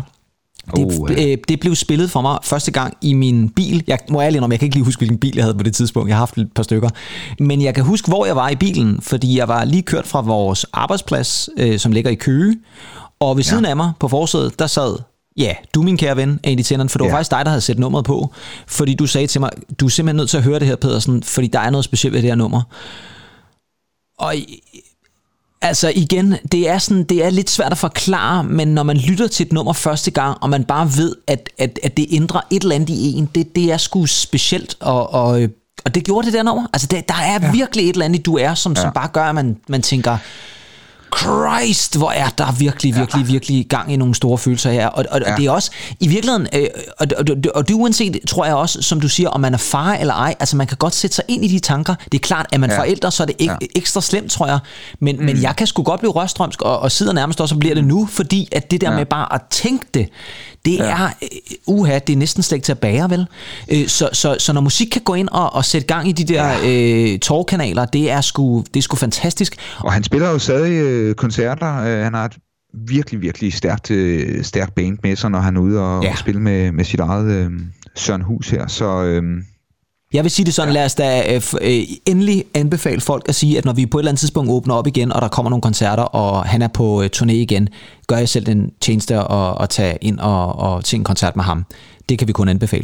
det, 0.75 0.99
oh, 0.99 1.11
ja. 1.17 1.35
det 1.47 1.59
blev 1.59 1.75
spillet 1.75 2.11
for 2.11 2.21
mig 2.21 2.37
første 2.43 2.71
gang 2.71 2.97
i 3.01 3.13
min 3.13 3.49
bil. 3.49 3.83
Jeg 3.87 3.99
må 4.09 4.21
ærlig 4.21 4.41
om, 4.41 4.51
jeg 4.51 4.59
kan 4.59 4.65
ikke 4.65 4.75
lige 4.75 4.85
huske, 4.85 4.99
hvilken 4.99 5.17
bil 5.17 5.35
jeg 5.35 5.43
havde 5.43 5.57
på 5.57 5.63
det 5.63 5.75
tidspunkt. 5.75 6.09
Jeg 6.09 6.15
har 6.15 6.21
haft 6.21 6.37
et 6.37 6.51
par 6.55 6.63
stykker. 6.63 6.89
Men 7.39 7.61
jeg 7.61 7.75
kan 7.75 7.83
huske, 7.83 8.07
hvor 8.07 8.25
jeg 8.25 8.35
var 8.35 8.49
i 8.49 8.55
bilen, 8.55 9.01
fordi 9.01 9.37
jeg 9.37 9.47
var 9.47 9.65
lige 9.65 9.81
kørt 9.81 10.07
fra 10.07 10.21
vores 10.21 10.65
arbejdsplads, 10.73 11.49
øh, 11.57 11.79
som 11.79 11.91
ligger 11.91 12.11
i 12.11 12.15
Køge. 12.15 12.57
Og 13.19 13.37
ved 13.37 13.43
siden 13.43 13.63
ja. 13.63 13.69
af 13.69 13.75
mig 13.75 13.91
på 13.99 14.07
forsædet, 14.07 14.59
der 14.59 14.67
sad 14.67 14.97
Ja, 15.37 15.53
du 15.75 15.81
min 15.81 15.97
kære 15.97 16.17
ven, 16.17 16.39
Andy 16.43 16.61
Tennant, 16.61 16.91
for 16.91 16.97
det 16.97 17.03
var 17.03 17.09
ja. 17.09 17.15
faktisk 17.15 17.31
dig, 17.31 17.45
der 17.45 17.51
havde 17.51 17.61
sat 17.61 17.79
nummeret 17.79 18.05
på, 18.05 18.33
fordi 18.67 18.93
du 18.93 19.07
sagde 19.07 19.27
til 19.27 19.41
mig, 19.41 19.49
du 19.79 19.85
er 19.85 19.89
simpelthen 19.89 20.15
nødt 20.15 20.29
til 20.29 20.37
at 20.37 20.43
høre 20.43 20.59
det 20.59 20.67
her, 20.67 20.75
Pedersen, 20.75 21.23
fordi 21.23 21.47
der 21.47 21.59
er 21.59 21.69
noget 21.69 21.85
specielt 21.85 22.13
ved 22.13 22.21
det 22.21 22.29
her 22.29 22.35
nummer. 22.35 22.61
Og 24.19 24.35
Altså 25.63 25.91
igen, 25.95 26.35
det 26.51 26.69
er, 26.69 26.77
sådan, 26.77 27.03
det 27.03 27.25
er 27.25 27.29
lidt 27.29 27.49
svært 27.49 27.71
at 27.71 27.77
forklare, 27.77 28.43
men 28.43 28.67
når 28.67 28.83
man 28.83 28.97
lytter 28.97 29.27
til 29.27 29.45
et 29.45 29.53
nummer 29.53 29.73
første 29.73 30.11
gang, 30.11 30.37
og 30.41 30.49
man 30.49 30.63
bare 30.63 30.91
ved, 30.97 31.15
at, 31.27 31.49
at, 31.57 31.79
at 31.83 31.97
det 31.97 32.07
ændrer 32.11 32.41
et 32.49 32.61
eller 32.61 32.75
andet 32.75 32.89
i 32.89 33.13
en, 33.13 33.29
det, 33.35 33.55
det 33.55 33.71
er 33.71 33.77
sgu 33.77 34.05
specielt, 34.05 34.77
og, 34.79 35.13
og, 35.13 35.41
og 35.85 35.95
det 35.95 36.03
gjorde 36.03 36.25
det 36.25 36.33
der 36.33 36.43
nummer. 36.43 36.67
Altså 36.73 36.87
det, 36.87 37.09
der 37.09 37.15
er 37.15 37.39
ja. 37.41 37.51
virkelig 37.51 37.89
et 37.89 37.93
eller 37.93 38.05
andet, 38.05 38.25
du 38.25 38.37
er, 38.37 38.53
som, 38.53 38.73
ja. 38.73 38.81
som 38.81 38.93
bare 38.93 39.07
gør, 39.07 39.23
at 39.23 39.35
man, 39.35 39.57
man 39.67 39.81
tænker, 39.81 40.17
Christ, 41.17 41.97
hvor 41.97 42.11
er 42.11 42.29
der 42.37 42.51
virkelig, 42.51 42.95
virkelig, 42.95 43.25
ja. 43.25 43.31
virkelig 43.31 43.65
gang 43.69 43.93
i 43.93 43.95
nogle 43.95 44.15
store 44.15 44.37
følelser 44.37 44.71
her. 44.71 44.87
Og, 44.87 45.05
og, 45.11 45.21
ja. 45.21 45.31
og 45.31 45.37
det 45.37 45.45
er 45.45 45.51
også, 45.51 45.71
i 45.99 46.07
virkeligheden, 46.07 46.47
øh, 46.53 46.67
og, 46.97 47.07
og, 47.17 47.25
og, 47.29 47.37
og 47.55 47.67
det 47.67 47.73
uanset, 47.73 48.17
tror 48.27 48.45
jeg 48.45 48.55
også, 48.55 48.81
som 48.81 49.01
du 49.01 49.09
siger, 49.09 49.29
om 49.29 49.41
man 49.41 49.53
er 49.53 49.57
far 49.57 49.93
eller 49.93 50.13
ej, 50.13 50.35
altså 50.39 50.57
man 50.57 50.67
kan 50.67 50.77
godt 50.77 50.95
sætte 50.95 51.15
sig 51.15 51.25
ind 51.27 51.45
i 51.45 51.47
de 51.47 51.59
tanker. 51.59 51.95
Det 52.11 52.13
er 52.13 52.19
klart, 52.19 52.45
at 52.51 52.59
man 52.59 52.69
ja. 52.69 52.79
forældre, 52.79 53.11
så 53.11 53.23
er 53.23 53.27
det 53.27 53.35
ek, 53.39 53.47
ja. 53.47 53.55
ekstra 53.75 54.01
slemt, 54.01 54.31
tror 54.31 54.47
jeg. 54.47 54.59
Men, 54.99 55.15
mm. 55.15 55.25
men 55.25 55.41
jeg 55.41 55.55
kan 55.55 55.67
sgu 55.67 55.83
godt 55.83 55.99
blive 55.99 56.11
røstrømsk, 56.11 56.61
og, 56.61 56.79
og 56.79 56.91
sidder 56.91 57.13
nærmest 57.13 57.41
også 57.41 57.55
og 57.55 57.59
bliver 57.59 57.75
det 57.75 57.83
nu, 57.83 58.05
fordi 58.05 58.49
at 58.51 58.71
det 58.71 58.81
der 58.81 58.91
ja. 58.91 58.97
med 58.97 59.05
bare 59.05 59.33
at 59.33 59.41
tænke 59.49 59.85
det, 59.93 60.09
det 60.65 60.77
ja. 60.77 60.83
er, 60.83 61.09
uh, 61.67 61.79
uha, 61.79 61.99
det 61.99 62.13
er 62.13 62.17
næsten 62.17 62.43
slet 62.43 62.55
ikke 62.55 62.65
til 62.65 62.71
at 62.71 62.79
bære, 62.79 63.09
vel? 63.09 63.27
Uh, 63.73 63.87
så, 63.87 64.09
så, 64.13 64.35
så 64.39 64.53
når 64.53 64.61
musik 64.61 64.87
kan 64.91 65.01
gå 65.01 65.13
ind 65.13 65.29
og, 65.31 65.53
og 65.53 65.65
sætte 65.65 65.87
gang 65.87 66.07
i 66.07 66.11
de 66.11 66.33
der 66.33 66.47
ja. 66.47 67.13
uh, 67.13 67.19
tårkanaler, 67.19 67.85
det 67.85 68.11
er, 68.11 68.21
sgu, 68.21 68.63
det 68.73 68.79
er 68.79 68.81
sgu 68.81 68.95
fantastisk. 68.95 69.55
Og 69.77 69.93
han 69.93 70.03
spiller 70.03 70.29
jo 70.29 70.37
stadig 70.37 71.09
uh, 71.09 71.15
koncerter. 71.15 71.79
Uh, 71.79 72.03
han 72.03 72.13
har 72.13 72.25
et 72.25 72.37
virkelig, 72.87 73.21
virkelig 73.21 73.53
stærkt, 73.53 73.91
stærkt 74.41 74.75
band 74.75 74.97
med 75.03 75.15
sig, 75.15 75.31
når 75.31 75.39
han 75.39 75.57
er 75.57 75.61
ude 75.61 75.79
og, 75.79 76.03
ja. 76.03 76.11
og 76.11 76.17
spille 76.17 76.41
med, 76.41 76.71
med 76.71 76.85
sit 76.85 76.99
eget 76.99 77.45
uh, 77.45 77.51
Søren 77.95 78.21
Hus 78.21 78.49
her. 78.49 78.67
Så... 78.67 79.19
Uh, 79.21 79.23
jeg 80.13 80.23
vil 80.23 80.31
sige 80.31 80.45
det 80.45 80.53
sådan, 80.53 80.73
ja. 80.73 80.79
lad 80.79 80.85
os 80.85 80.95
da 80.95 81.35
øh, 81.35 81.41
øh, 81.61 81.83
endelig 82.05 82.43
anbefale 82.53 83.01
folk 83.01 83.29
at 83.29 83.35
sige, 83.35 83.57
at 83.57 83.65
når 83.65 83.73
vi 83.73 83.85
på 83.85 83.97
et 83.97 84.01
eller 84.01 84.11
andet 84.11 84.19
tidspunkt 84.19 84.51
åbner 84.51 84.75
op 84.75 84.87
igen, 84.87 85.11
og 85.11 85.21
der 85.21 85.27
kommer 85.27 85.49
nogle 85.49 85.61
koncerter, 85.61 86.03
og 86.03 86.45
han 86.45 86.61
er 86.61 86.67
på 86.67 87.01
øh, 87.01 87.09
turné 87.15 87.31
igen, 87.31 87.69
gør 88.07 88.17
jeg 88.17 88.29
selv 88.29 88.45
den 88.45 88.71
tjeneste 88.81 89.15
at, 89.15 89.57
at 89.61 89.69
tage 89.69 89.97
ind 90.01 90.19
og, 90.19 90.55
og 90.55 90.85
til 90.85 90.97
en 90.97 91.03
koncert 91.03 91.35
med 91.35 91.43
ham. 91.43 91.65
Det 92.11 92.19
kan 92.19 92.27
vi 92.27 92.33
kun 92.33 92.47
anbefale. 92.47 92.83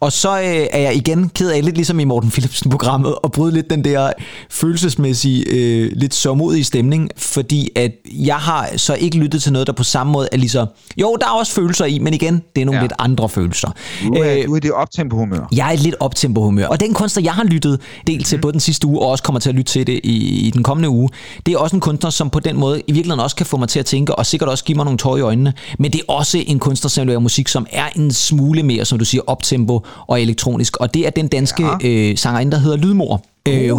Og 0.00 0.12
så 0.12 0.38
øh, 0.38 0.66
er 0.70 0.78
jeg 0.78 0.96
igen 0.96 1.28
ked 1.28 1.50
af, 1.50 1.64
lidt 1.64 1.76
ligesom 1.76 2.00
i 2.00 2.04
Morten 2.04 2.30
Philipsen-programmet, 2.30 3.14
at 3.24 3.32
bryde 3.32 3.54
lidt 3.54 3.70
den 3.70 3.84
der 3.84 4.12
følelsesmæssige, 4.50 5.44
øh, 5.48 5.90
lidt 5.94 6.14
sommodige 6.14 6.64
stemning, 6.64 7.10
fordi 7.16 7.68
at 7.76 7.92
jeg 8.12 8.36
har 8.36 8.68
så 8.76 8.94
ikke 8.94 9.16
lyttet 9.16 9.42
til 9.42 9.52
noget, 9.52 9.66
der 9.66 9.72
på 9.72 9.84
samme 9.84 10.12
måde 10.12 10.28
er 10.32 10.36
lige 10.36 10.50
så... 10.50 10.66
Jo, 10.96 11.16
der 11.20 11.26
er 11.26 11.30
også 11.30 11.52
følelser 11.52 11.84
i, 11.84 11.98
men 11.98 12.14
igen, 12.14 12.42
det 12.56 12.60
er 12.60 12.64
nogle 12.64 12.78
ja. 12.78 12.84
lidt 12.84 12.92
andre 12.98 13.28
følelser. 13.28 13.70
Du 14.06 14.12
er, 14.12 14.38
øh, 14.38 14.46
du 14.46 14.54
er 14.54 14.60
det 14.60 14.72
optempo-humør. 14.72 15.48
Jeg 15.52 15.72
er 15.72 15.76
lidt 15.76 15.94
optempo-humør. 16.00 16.66
Og 16.66 16.80
den 16.80 16.94
kunstner, 16.94 17.22
jeg 17.22 17.32
har 17.32 17.44
lyttet 17.44 17.80
del 18.06 18.24
til 18.24 18.36
mm. 18.36 18.42
på 18.42 18.50
den 18.50 18.60
sidste 18.60 18.86
uge, 18.86 19.00
og 19.00 19.08
også 19.08 19.24
kommer 19.24 19.40
til 19.40 19.48
at 19.48 19.54
lytte 19.54 19.72
til 19.72 19.86
det 19.86 20.00
i, 20.04 20.46
i 20.46 20.50
den 20.50 20.62
kommende 20.62 20.88
uge, 20.88 21.08
det 21.46 21.54
er 21.54 21.58
også 21.58 21.76
en 21.76 21.80
kunstner, 21.80 22.10
som 22.10 22.30
på 22.30 22.40
den 22.40 22.56
måde 22.56 22.80
i 22.86 22.92
virkeligheden 22.92 23.20
også 23.20 23.36
kan 23.36 23.46
få 23.46 23.56
mig 23.56 23.68
til 23.68 23.78
at 23.78 23.86
tænke, 23.86 24.14
og 24.14 24.26
sikkert 24.26 24.48
også 24.48 24.64
give 24.64 24.76
mig 24.76 24.84
nogle 24.84 24.98
tårer 24.98 25.16
i 25.16 25.20
øjnene, 25.20 25.52
men 25.78 25.92
det 25.92 26.00
er 26.00 26.12
også 26.12 26.44
en 26.46 26.58
kunstner, 26.58 26.88
som 26.88 27.06
laver 27.06 27.20
musik, 27.20 27.48
som 27.48 27.66
er 27.72 27.88
en 27.96 28.12
smule 28.12 28.62
mere, 28.66 28.84
som 28.84 28.98
du 28.98 29.04
siger, 29.04 29.22
optempo 29.26 29.86
og 30.06 30.22
elektronisk. 30.22 30.76
Og 30.76 30.94
det 30.94 31.06
er 31.06 31.10
den 31.10 31.28
danske 31.28 31.64
ja. 31.64 31.88
øh, 31.88 32.16
sangerinde, 32.16 32.52
der 32.52 32.58
hedder 32.58 32.76
Lydmor. 32.76 33.22
Øh, 33.48 33.70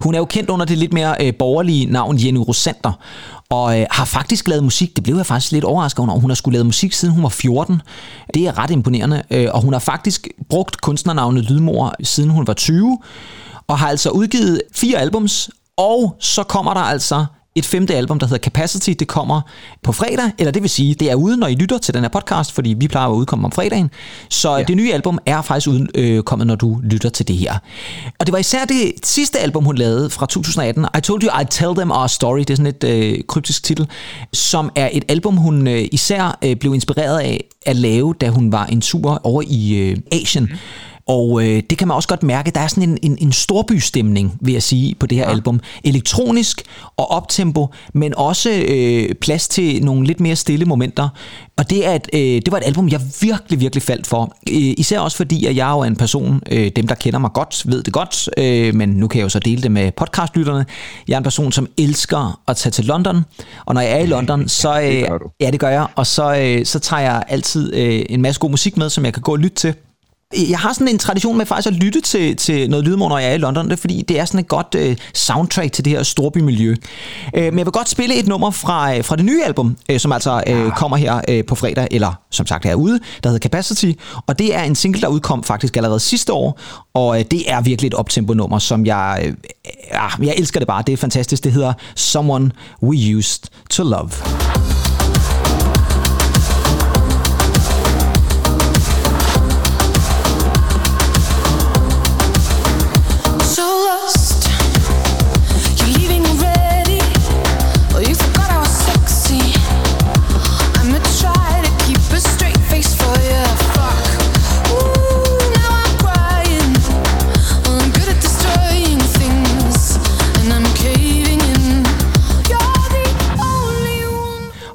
hun, 0.00 0.14
er 0.14 0.18
jo 0.18 0.24
kendt 0.24 0.50
under 0.50 0.66
det 0.66 0.78
lidt 0.78 0.92
mere 0.92 1.16
øh, 1.20 1.34
borgerlige 1.34 1.86
navn 1.86 2.18
Jenny 2.18 2.38
Rosander, 2.38 2.92
og 3.50 3.80
øh, 3.80 3.86
har 3.90 4.04
faktisk 4.04 4.48
lavet 4.48 4.64
musik. 4.64 4.96
Det 4.96 5.04
blev 5.04 5.16
jeg 5.16 5.26
faktisk 5.26 5.52
lidt 5.52 5.64
overrasket 5.64 6.00
over. 6.00 6.20
Hun 6.20 6.30
har 6.30 6.34
skulle 6.34 6.52
lavet 6.52 6.66
musik 6.66 6.92
siden 6.92 7.14
hun 7.14 7.22
var 7.22 7.28
14. 7.28 7.82
Det 8.34 8.46
er 8.46 8.58
ret 8.58 8.70
imponerende. 8.70 9.22
Øh, 9.30 9.48
og 9.52 9.62
hun 9.62 9.72
har 9.72 9.80
faktisk 9.80 10.28
brugt 10.48 10.80
kunstnernavnet 10.80 11.44
Lydmor 11.44 11.94
siden 12.02 12.30
hun 12.30 12.46
var 12.46 12.54
20, 12.54 12.98
og 13.66 13.78
har 13.78 13.88
altså 13.88 14.10
udgivet 14.10 14.62
fire 14.74 14.98
albums, 14.98 15.50
og 15.76 16.16
så 16.20 16.42
kommer 16.42 16.74
der 16.74 16.80
altså 16.80 17.24
et 17.60 17.66
femte 17.66 17.94
album, 17.94 18.18
der 18.18 18.26
hedder 18.26 18.42
Capacity. 18.42 18.90
Det 18.98 19.08
kommer 19.08 19.40
på 19.82 19.92
fredag, 19.92 20.30
eller 20.38 20.52
det 20.52 20.62
vil 20.62 20.70
sige, 20.70 20.94
det 20.94 21.10
er 21.10 21.14
ude, 21.14 21.36
når 21.36 21.46
I 21.46 21.54
lytter 21.54 21.78
til 21.78 21.94
den 21.94 22.02
her 22.02 22.08
podcast, 22.08 22.52
fordi 22.52 22.74
vi 22.78 22.88
plejer 22.88 23.08
at 23.08 23.14
udkomme 23.14 23.44
om 23.44 23.52
fredagen. 23.52 23.90
Så 24.30 24.56
ja. 24.56 24.62
det 24.62 24.76
nye 24.76 24.92
album 24.92 25.18
er 25.26 25.42
faktisk 25.42 25.68
ude, 25.68 25.86
øh, 25.94 26.22
kommet, 26.22 26.46
når 26.46 26.54
du 26.54 26.80
lytter 26.82 27.08
til 27.08 27.28
det 27.28 27.36
her. 27.36 27.58
Og 28.18 28.26
det 28.26 28.32
var 28.32 28.38
især 28.38 28.64
det 28.64 28.92
sidste 29.04 29.38
album, 29.38 29.64
hun 29.64 29.76
lavede 29.76 30.10
fra 30.10 30.26
2018, 30.26 30.86
I 30.98 31.00
Told 31.00 31.22
You 31.22 31.30
I'd 31.30 31.46
Tell 31.50 31.74
Them 31.74 31.90
Our 31.90 32.06
Story, 32.06 32.38
det 32.38 32.50
er 32.50 32.56
sådan 32.56 32.66
et 32.66 32.84
øh, 32.84 33.18
kryptisk 33.28 33.64
titel, 33.64 33.88
som 34.32 34.70
er 34.76 34.88
et 34.92 35.04
album, 35.08 35.36
hun 35.36 35.68
øh, 35.68 35.88
især 35.92 36.38
øh, 36.44 36.56
blev 36.56 36.74
inspireret 36.74 37.20
af 37.20 37.44
at 37.66 37.76
lave, 37.76 38.14
da 38.20 38.28
hun 38.28 38.52
var 38.52 38.66
en 38.66 38.80
tur 38.80 39.20
over 39.24 39.42
i 39.46 39.74
øh, 39.74 39.96
Asien. 40.12 40.44
Mm 40.44 40.58
og 41.10 41.42
øh, 41.42 41.62
det 41.70 41.78
kan 41.78 41.88
man 41.88 41.94
også 41.94 42.08
godt 42.08 42.22
mærke, 42.22 42.50
der 42.50 42.60
er 42.60 42.66
sådan 42.66 42.88
en, 42.88 42.98
en, 43.02 43.18
en 43.20 43.32
storbystemning, 43.32 44.38
vil 44.40 44.52
jeg 44.52 44.62
sige, 44.62 44.94
på 44.94 45.06
det 45.06 45.18
her 45.18 45.24
ja. 45.24 45.30
album. 45.30 45.60
Elektronisk 45.84 46.62
og 46.96 47.10
optempo, 47.10 47.68
men 47.94 48.14
også 48.16 48.50
øh, 48.68 49.14
plads 49.14 49.48
til 49.48 49.84
nogle 49.84 50.06
lidt 50.06 50.20
mere 50.20 50.36
stille 50.36 50.64
momenter. 50.64 51.08
Og 51.56 51.70
det, 51.70 51.86
er 51.86 51.94
et, 51.94 52.08
øh, 52.12 52.20
det 52.20 52.52
var 52.52 52.58
et 52.58 52.64
album, 52.66 52.88
jeg 52.88 53.00
virkelig, 53.20 53.60
virkelig 53.60 53.82
faldt 53.82 54.06
for. 54.06 54.36
Øh, 54.50 54.74
især 54.78 55.00
også 55.00 55.16
fordi, 55.16 55.46
at 55.46 55.56
jeg 55.56 55.70
er 55.70 55.74
jo 55.74 55.82
en 55.82 55.96
person, 55.96 56.42
øh, 56.50 56.70
dem 56.76 56.86
der 56.86 56.94
kender 56.94 57.18
mig 57.18 57.30
godt, 57.34 57.62
ved 57.66 57.82
det 57.82 57.92
godt, 57.92 58.28
øh, 58.38 58.74
men 58.74 58.88
nu 58.88 59.08
kan 59.08 59.18
jeg 59.18 59.24
jo 59.24 59.28
så 59.28 59.38
dele 59.38 59.62
det 59.62 59.72
med 59.72 59.92
podcastlytterne. 59.92 60.66
Jeg 61.08 61.14
er 61.14 61.18
en 61.18 61.24
person, 61.24 61.52
som 61.52 61.66
elsker 61.78 62.40
at 62.48 62.56
tage 62.56 62.70
til 62.70 62.84
London, 62.84 63.24
og 63.66 63.74
når 63.74 63.80
jeg 63.80 63.92
er 63.92 63.98
i 63.98 64.06
London, 64.06 64.48
så... 64.48 64.80
Øh, 64.80 65.04
ja, 65.40 65.50
det 65.50 65.60
gør 65.60 65.68
jeg, 65.68 65.86
og 65.96 66.06
så, 66.06 66.34
øh, 66.34 66.66
så 66.66 66.78
tager 66.78 67.02
jeg 67.02 67.24
altid 67.28 67.74
øh, 67.74 68.02
en 68.08 68.22
masse 68.22 68.40
god 68.40 68.50
musik 68.50 68.76
med, 68.76 68.90
som 68.90 69.04
jeg 69.04 69.12
kan 69.12 69.22
gå 69.22 69.32
og 69.32 69.38
lytte 69.38 69.56
til. 69.56 69.74
Jeg 70.36 70.58
har 70.58 70.72
sådan 70.72 70.88
en 70.88 70.98
tradition 70.98 71.38
med 71.38 71.46
faktisk 71.46 71.68
at 71.68 71.74
lytte 71.74 72.00
til, 72.00 72.36
til 72.36 72.70
noget 72.70 72.84
lydmor, 72.84 73.08
når 73.08 73.18
jeg 73.18 73.30
er 73.30 73.34
i 73.34 73.38
London, 73.38 73.64
det 73.64 73.72
er, 73.72 73.76
fordi 73.76 74.02
det 74.08 74.20
er 74.20 74.24
sådan 74.24 74.40
et 74.40 74.48
godt 74.48 74.76
uh, 74.78 74.96
soundtrack 75.14 75.72
til 75.72 75.84
det 75.84 75.92
her 75.92 76.02
storbymiljø. 76.02 76.74
Uh, 77.36 77.42
men 77.42 77.58
jeg 77.58 77.66
vil 77.66 77.72
godt 77.72 77.88
spille 77.88 78.14
et 78.14 78.26
nummer 78.26 78.50
fra, 78.50 78.96
uh, 78.96 79.04
fra 79.04 79.16
det 79.16 79.24
nye 79.24 79.44
album, 79.44 79.76
uh, 79.92 79.98
som 79.98 80.12
altså 80.12 80.42
uh, 80.50 80.72
kommer 80.72 80.96
her 80.96 81.20
uh, 81.30 81.46
på 81.46 81.54
fredag, 81.54 81.88
eller 81.90 82.12
som 82.30 82.46
sagt 82.46 82.66
er 82.66 82.74
ude, 82.74 83.00
der 83.22 83.28
hedder 83.30 83.42
Capacity, 83.42 83.92
og 84.26 84.38
det 84.38 84.56
er 84.56 84.62
en 84.62 84.74
single, 84.74 85.00
der 85.00 85.08
udkom 85.08 85.44
faktisk 85.44 85.76
allerede 85.76 86.00
sidste 86.00 86.32
år, 86.32 86.60
og 86.94 87.06
uh, 87.08 87.20
det 87.30 87.50
er 87.50 87.60
virkelig 87.60 87.86
et 87.86 87.94
optempo-nummer, 87.94 88.58
som 88.58 88.86
jeg, 88.86 89.34
uh, 90.20 90.26
jeg 90.26 90.34
elsker 90.38 90.60
det 90.60 90.66
bare, 90.66 90.82
det 90.86 90.92
er 90.92 90.96
fantastisk, 90.96 91.44
det 91.44 91.52
hedder 91.52 91.72
Someone 91.96 92.50
We 92.82 93.16
Used 93.16 93.42
to 93.70 93.82
Love. 93.82 94.10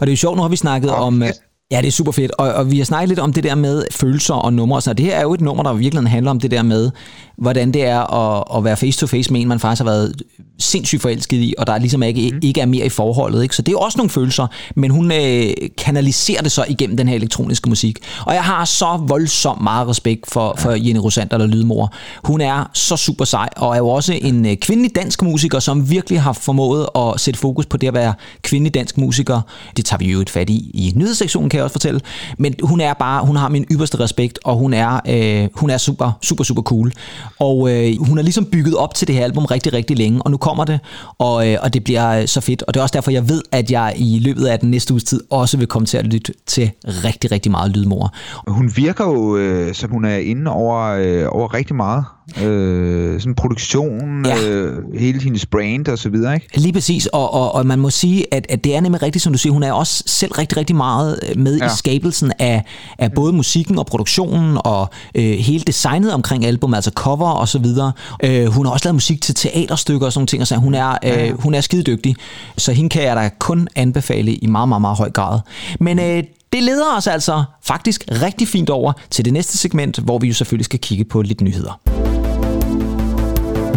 Og 0.05 0.07
det 0.07 0.11
er 0.11 0.15
jo 0.15 0.17
sjovt, 0.17 0.35
nu 0.37 0.41
har 0.41 0.49
vi 0.49 0.55
snakket 0.55 0.91
oh, 0.91 1.01
om... 1.01 1.23
Yes. 1.23 1.41
Ja, 1.71 1.81
det 1.81 1.87
er 1.87 1.91
super 1.91 2.11
fedt, 2.11 2.31
og, 2.31 2.53
og 2.53 2.71
vi 2.71 2.77
har 2.77 2.85
snakket 2.85 3.09
lidt 3.09 3.19
om 3.19 3.33
det 3.33 3.43
der 3.43 3.55
med 3.55 3.83
følelser 3.91 4.33
og 4.33 4.53
numre, 4.53 4.81
så 4.81 4.93
det 4.93 5.05
her 5.05 5.15
er 5.15 5.21
jo 5.21 5.33
et 5.33 5.41
nummer, 5.41 5.63
der 5.63 5.73
virkelig 5.73 6.09
handler 6.09 6.31
om 6.31 6.39
det 6.39 6.51
der 6.51 6.63
med, 6.63 6.91
hvordan 7.37 7.71
det 7.71 7.85
er 7.85 8.13
at, 8.13 8.43
at 8.57 8.63
være 8.63 8.77
face-to-face 8.77 9.33
med 9.33 9.41
en, 9.41 9.47
man 9.47 9.59
faktisk 9.59 9.79
har 9.79 9.91
været 9.91 10.21
sindssygt 10.59 11.01
forelsket 11.01 11.37
i, 11.37 11.53
og 11.57 11.67
der 11.67 11.77
ligesom 11.77 12.03
ikke, 12.03 12.31
mm. 12.33 12.39
ikke 12.41 12.61
er 12.61 12.65
mere 12.65 12.85
i 12.85 12.89
forholdet. 12.89 13.43
Ikke? 13.43 13.55
Så 13.55 13.61
det 13.61 13.73
er 13.73 13.77
også 13.77 13.97
nogle 13.97 14.09
følelser, 14.09 14.47
men 14.75 14.91
hun 14.91 15.11
øh, 15.11 15.53
kanaliserer 15.77 16.41
det 16.41 16.51
så 16.51 16.65
igennem 16.69 16.97
den 16.97 17.07
her 17.07 17.15
elektroniske 17.15 17.69
musik. 17.69 17.99
Og 18.25 18.33
jeg 18.33 18.43
har 18.43 18.65
så 18.65 18.99
voldsomt 19.07 19.61
meget 19.61 19.87
respekt 19.87 20.31
for, 20.31 20.55
for 20.57 20.71
Jenny 20.71 20.99
Rosander, 20.99 21.37
der 21.37 21.45
lydmor. 21.45 21.93
Hun 22.23 22.41
er 22.41 22.69
så 22.73 22.97
super 22.97 23.25
sej, 23.25 23.49
og 23.55 23.73
er 23.73 23.77
jo 23.77 23.87
også 23.87 24.13
en 24.21 24.45
øh, 24.45 24.55
kvindelig 24.55 24.95
dansk 24.95 25.21
musiker, 25.21 25.59
som 25.59 25.89
virkelig 25.89 26.21
har 26.21 26.33
formået 26.33 26.87
at 26.95 27.19
sætte 27.19 27.39
fokus 27.39 27.65
på 27.65 27.77
det 27.77 27.87
at 27.87 27.93
være 27.93 28.13
kvindelig 28.41 28.73
dansk 28.73 28.97
musiker. 28.97 29.41
Det 29.77 29.85
tager 29.85 29.97
vi 29.97 30.11
jo 30.11 30.21
et 30.21 30.29
fat 30.29 30.49
i 30.49 30.71
i 30.73 30.93
nyhedssektionen, 30.95 31.49
kan 31.49 31.57
jeg 31.57 31.63
også 31.63 31.73
fortælle. 31.73 32.01
Men 32.37 32.55
hun 32.63 32.81
er 32.81 32.93
bare, 32.93 33.25
hun 33.25 33.35
har 33.35 33.49
min 33.49 33.65
ypperste 33.71 33.99
respekt, 33.99 34.39
og 34.43 34.55
hun 34.55 34.73
er, 34.73 34.99
øh, 35.07 35.49
hun 35.55 35.69
er 35.69 35.77
super, 35.77 36.11
super, 36.21 36.43
super 36.43 36.61
cool. 36.61 36.91
Og 37.39 37.71
øh, 37.71 37.93
hun 38.07 38.17
har 38.17 38.23
ligesom 38.23 38.45
bygget 38.45 38.75
op 38.75 38.93
til 38.93 39.07
det 39.07 39.15
her 39.15 39.23
album 39.23 39.45
rigtig, 39.45 39.73
rigtig 39.73 39.97
længe, 39.97 40.21
og 40.21 40.31
nu 40.31 40.37
kommer 40.37 40.65
det, 40.65 40.79
og, 41.17 41.51
øh, 41.51 41.57
og 41.61 41.73
det 41.73 41.83
bliver 41.83 42.25
så 42.25 42.41
fedt. 42.41 42.63
Og 42.63 42.73
det 42.73 42.79
er 42.79 42.83
også 42.83 42.93
derfor, 42.93 43.11
jeg 43.11 43.29
ved, 43.29 43.41
at 43.51 43.71
jeg 43.71 43.93
i 43.97 44.19
løbet 44.19 44.45
af 44.45 44.59
den 44.59 44.71
næste 44.71 44.93
uges 44.93 45.03
tid 45.03 45.21
også 45.29 45.57
vil 45.57 45.67
komme 45.67 45.85
til 45.85 45.97
at 45.97 46.05
lytte 46.05 46.33
til 46.45 46.71
rigtig, 46.85 47.31
rigtig 47.31 47.51
meget 47.51 47.71
lydmor. 47.71 48.13
Hun 48.47 48.71
virker 48.75 49.05
jo, 49.05 49.37
øh, 49.37 49.73
som 49.73 49.91
hun 49.91 50.05
er 50.05 50.17
inde 50.17 50.51
over, 50.51 50.83
øh, 50.83 51.25
over 51.29 51.53
rigtig 51.53 51.75
meget 51.75 52.05
øh, 52.43 53.19
sådan 53.19 53.35
produktion, 53.35 54.25
Ja. 54.25 54.49
øh, 54.49 54.83
hele 54.99 55.21
hendes 55.21 55.45
brand 55.45 55.87
og 55.87 55.97
så 55.97 56.09
videre, 56.09 56.33
ikke? 56.33 56.59
Lige 56.59 56.73
præcis, 56.73 57.05
og, 57.05 57.33
og, 57.33 57.55
og 57.55 57.65
man 57.65 57.79
må 57.79 57.89
sige, 57.89 58.33
at, 58.33 58.45
at 58.49 58.63
det 58.63 58.75
er 58.75 58.81
nemlig 58.81 59.01
rigtigt, 59.01 59.23
som 59.23 59.33
du 59.33 59.39
siger, 59.39 59.53
hun 59.53 59.63
er 59.63 59.71
også 59.71 60.03
selv 60.05 60.31
rigtig, 60.31 60.57
rigtig 60.57 60.75
meget 60.75 61.19
øh, 61.29 61.39
med 61.39 61.57
ja. 61.57 61.65
I 61.65 61.69
skabelsen 61.77 62.31
af, 62.39 62.63
af 62.97 63.11
både 63.11 63.33
musikken 63.33 63.79
og 63.79 63.85
produktionen 63.85 64.57
og 64.63 64.89
øh, 65.15 65.23
hele 65.37 65.63
designet 65.63 66.13
omkring 66.13 66.45
albumet, 66.45 66.75
altså 66.75 66.91
cover 66.95 67.29
og 67.29 67.47
så 67.47 67.59
videre. 67.59 67.91
Øh, 68.23 68.45
hun 68.45 68.65
har 68.65 68.73
også 68.73 68.85
lavet 68.85 68.95
musik 68.95 69.21
til 69.21 69.35
teaterstykker 69.35 70.05
og 70.05 70.13
sådan 70.13 70.19
nogle 70.19 70.27
ting, 70.27 70.47
så 70.47 70.55
hun 70.55 70.73
er, 70.73 70.97
øh, 71.03 71.41
hun 71.41 71.53
er 71.53 71.61
skide 71.61 71.83
dygtig, 71.83 72.15
så 72.57 72.71
hende 72.71 72.89
kan 72.89 73.03
jeg 73.03 73.15
da 73.15 73.29
kun 73.39 73.67
anbefale 73.75 74.33
i 74.35 74.47
meget, 74.47 74.69
meget, 74.69 74.81
meget 74.81 74.97
høj 74.97 75.09
grad. 75.11 75.39
Men 75.79 75.99
øh, 75.99 76.23
det 76.53 76.63
leder 76.63 76.97
os 76.97 77.07
altså 77.07 77.43
faktisk 77.63 78.03
rigtig 78.21 78.47
fint 78.47 78.69
over 78.69 78.93
til 79.09 79.25
det 79.25 79.33
næste 79.33 79.57
segment, 79.57 79.99
hvor 79.99 80.19
vi 80.19 80.27
jo 80.27 80.33
selvfølgelig 80.33 80.65
skal 80.65 80.79
kigge 80.79 81.03
på 81.05 81.21
lidt 81.21 81.41
nyheder. 81.41 82.14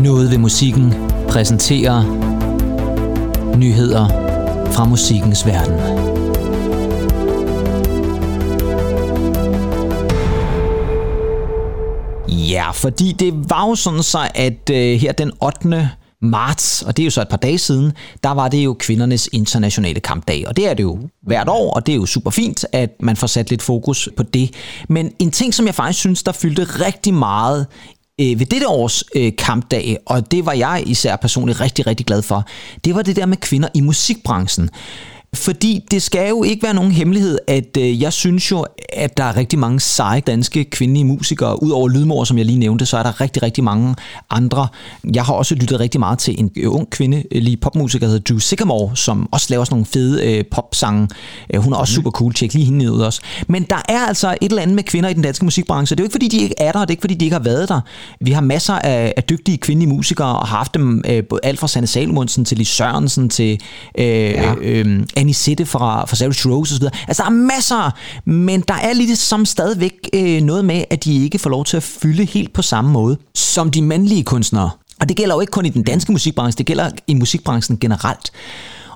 Noget 0.02 0.30
ved 0.30 0.38
musikken 0.38 0.94
præsenterer 1.28 2.02
nyheder 3.56 4.08
fra 4.72 4.84
musikkens 4.84 5.46
verden. 5.46 5.78
Ja, 12.28 12.70
fordi 12.70 13.12
det 13.12 13.50
var 13.50 13.68
jo 13.68 13.74
sådan 13.74 14.02
så, 14.02 14.28
at 14.34 14.70
øh, 14.70 15.00
her 15.00 15.12
den 15.12 15.32
8. 15.42 15.90
marts, 16.22 16.82
og 16.82 16.96
det 16.96 17.02
er 17.02 17.04
jo 17.04 17.10
så 17.10 17.22
et 17.22 17.28
par 17.28 17.36
dage 17.36 17.58
siden, 17.58 17.92
der 18.24 18.30
var 18.30 18.48
det 18.48 18.64
jo 18.64 18.76
kvindernes 18.78 19.28
internationale 19.32 20.00
kampdag. 20.00 20.48
Og 20.48 20.56
det 20.56 20.68
er 20.68 20.74
det 20.74 20.82
jo 20.82 20.98
hvert 21.22 21.48
år, 21.48 21.74
og 21.74 21.86
det 21.86 21.92
er 21.92 21.96
jo 21.96 22.06
super 22.06 22.30
fint, 22.30 22.64
at 22.72 22.90
man 23.00 23.16
får 23.16 23.26
sat 23.26 23.50
lidt 23.50 23.62
fokus 23.62 24.08
på 24.16 24.22
det. 24.22 24.50
Men 24.88 25.12
en 25.18 25.30
ting, 25.30 25.54
som 25.54 25.66
jeg 25.66 25.74
faktisk 25.74 25.98
synes, 25.98 26.22
der 26.22 26.32
fyldte 26.32 26.64
rigtig 26.64 27.14
meget 27.14 27.66
øh, 28.20 28.38
ved 28.38 28.46
dette 28.46 28.68
års 28.68 29.04
øh, 29.14 29.32
kampdag, 29.38 29.96
og 30.06 30.30
det 30.30 30.46
var 30.46 30.52
jeg 30.52 30.82
især 30.86 31.16
personligt 31.16 31.60
rigtig, 31.60 31.86
rigtig 31.86 32.06
glad 32.06 32.22
for, 32.22 32.44
det 32.84 32.94
var 32.94 33.02
det 33.02 33.16
der 33.16 33.26
med 33.26 33.36
kvinder 33.36 33.68
i 33.74 33.80
musikbranchen. 33.80 34.70
Fordi 35.34 35.84
det 35.90 36.02
skal 36.02 36.28
jo 36.28 36.42
ikke 36.42 36.62
være 36.62 36.74
nogen 36.74 36.92
hemmelighed, 36.92 37.38
at 37.46 37.76
øh, 37.78 38.02
jeg 38.02 38.12
synes 38.12 38.50
jo, 38.50 38.66
at 38.92 39.16
der 39.16 39.24
er 39.24 39.36
rigtig 39.36 39.58
mange 39.58 39.80
seje 39.80 40.20
danske 40.20 40.64
kvindelige 40.64 41.04
musikere. 41.04 41.62
Udover 41.62 41.88
Lydmor, 41.88 42.24
som 42.24 42.38
jeg 42.38 42.46
lige 42.46 42.58
nævnte, 42.58 42.86
så 42.86 42.96
er 42.96 43.02
der 43.02 43.20
rigtig, 43.20 43.42
rigtig 43.42 43.64
mange 43.64 43.94
andre. 44.30 44.68
Jeg 45.14 45.24
har 45.24 45.34
også 45.34 45.54
lyttet 45.54 45.80
rigtig 45.80 46.00
meget 46.00 46.18
til 46.18 46.34
en 46.40 46.50
øh, 46.56 46.74
ung 46.74 46.90
kvindelig 46.90 47.60
popmusiker, 47.60 48.06
der 48.06 48.12
hedder 48.12 48.32
Drew 48.32 48.38
Sycamore, 48.38 48.96
som 48.96 49.28
også 49.32 49.46
laver 49.50 49.64
sådan 49.64 49.74
nogle 49.74 49.86
fede 49.86 50.32
øh, 50.36 50.44
popsange. 50.50 51.08
Øh, 51.54 51.60
hun 51.60 51.72
er 51.72 51.76
også 51.76 51.94
super 51.94 52.10
cool. 52.10 52.32
Tjek 52.34 52.54
lige 52.54 52.64
hende 52.64 52.92
ud 52.92 53.00
også. 53.00 53.20
Men 53.48 53.62
der 53.62 53.82
er 53.88 53.98
altså 53.98 54.28
et 54.40 54.48
eller 54.50 54.62
andet 54.62 54.74
med 54.76 54.82
kvinder 54.84 55.10
i 55.10 55.14
den 55.14 55.22
danske 55.22 55.44
musikbranche. 55.44 55.96
Det 55.96 56.00
er 56.00 56.04
jo 56.04 56.06
ikke, 56.06 56.14
fordi 56.14 56.28
de 56.28 56.38
ikke 56.38 56.54
er 56.58 56.72
der, 56.72 56.80
det 56.80 56.86
er 56.86 56.90
ikke, 56.90 57.00
fordi 57.00 57.14
de 57.14 57.24
ikke 57.24 57.36
har 57.36 57.42
været 57.42 57.68
der. 57.68 57.80
Vi 58.20 58.30
har 58.30 58.40
masser 58.40 58.74
af, 58.74 59.14
af 59.16 59.24
dygtige 59.24 59.58
kvindelige 59.58 59.88
musikere, 59.94 60.38
og 60.38 60.46
har 60.46 60.56
haft 60.56 60.74
dem 60.74 61.02
øh, 61.08 61.24
både- 61.24 61.40
alt 61.42 61.58
fra 61.58 61.68
Sanne 61.68 61.86
Salmonsen 61.86 62.44
til 62.44 62.58
Lis 62.58 62.68
Sørensen 62.68 63.28
til 63.28 63.60
øh, 63.98 64.06
ja. 64.06 64.54
øh, 64.60 65.02
Anisette 65.18 65.66
fra, 65.66 66.04
fra 66.04 66.16
Savage 66.16 66.48
Rose 66.48 66.74
osv. 66.74 66.84
Altså, 67.08 67.22
der 67.22 67.28
er 67.28 67.32
masser, 67.32 67.90
men 68.24 68.60
der 68.60 68.74
er 68.74 68.92
lidt 68.92 69.18
som 69.18 69.44
stadigvæk 69.44 69.92
øh, 70.12 70.40
noget 70.40 70.64
med, 70.64 70.84
at 70.90 71.04
de 71.04 71.24
ikke 71.24 71.38
får 71.38 71.50
lov 71.50 71.64
til 71.64 71.76
at 71.76 71.82
fylde 71.82 72.24
helt 72.24 72.52
på 72.52 72.62
samme 72.62 72.90
måde 72.90 73.16
som 73.34 73.70
de 73.70 73.82
mandlige 73.82 74.24
kunstnere. 74.24 74.70
Og 75.00 75.08
det 75.08 75.16
gælder 75.16 75.34
jo 75.34 75.40
ikke 75.40 75.50
kun 75.50 75.66
i 75.66 75.68
den 75.68 75.82
danske 75.82 76.12
musikbranche, 76.12 76.58
det 76.58 76.66
gælder 76.66 76.90
i 77.06 77.14
musikbranchen 77.14 77.78
generelt. 77.78 78.32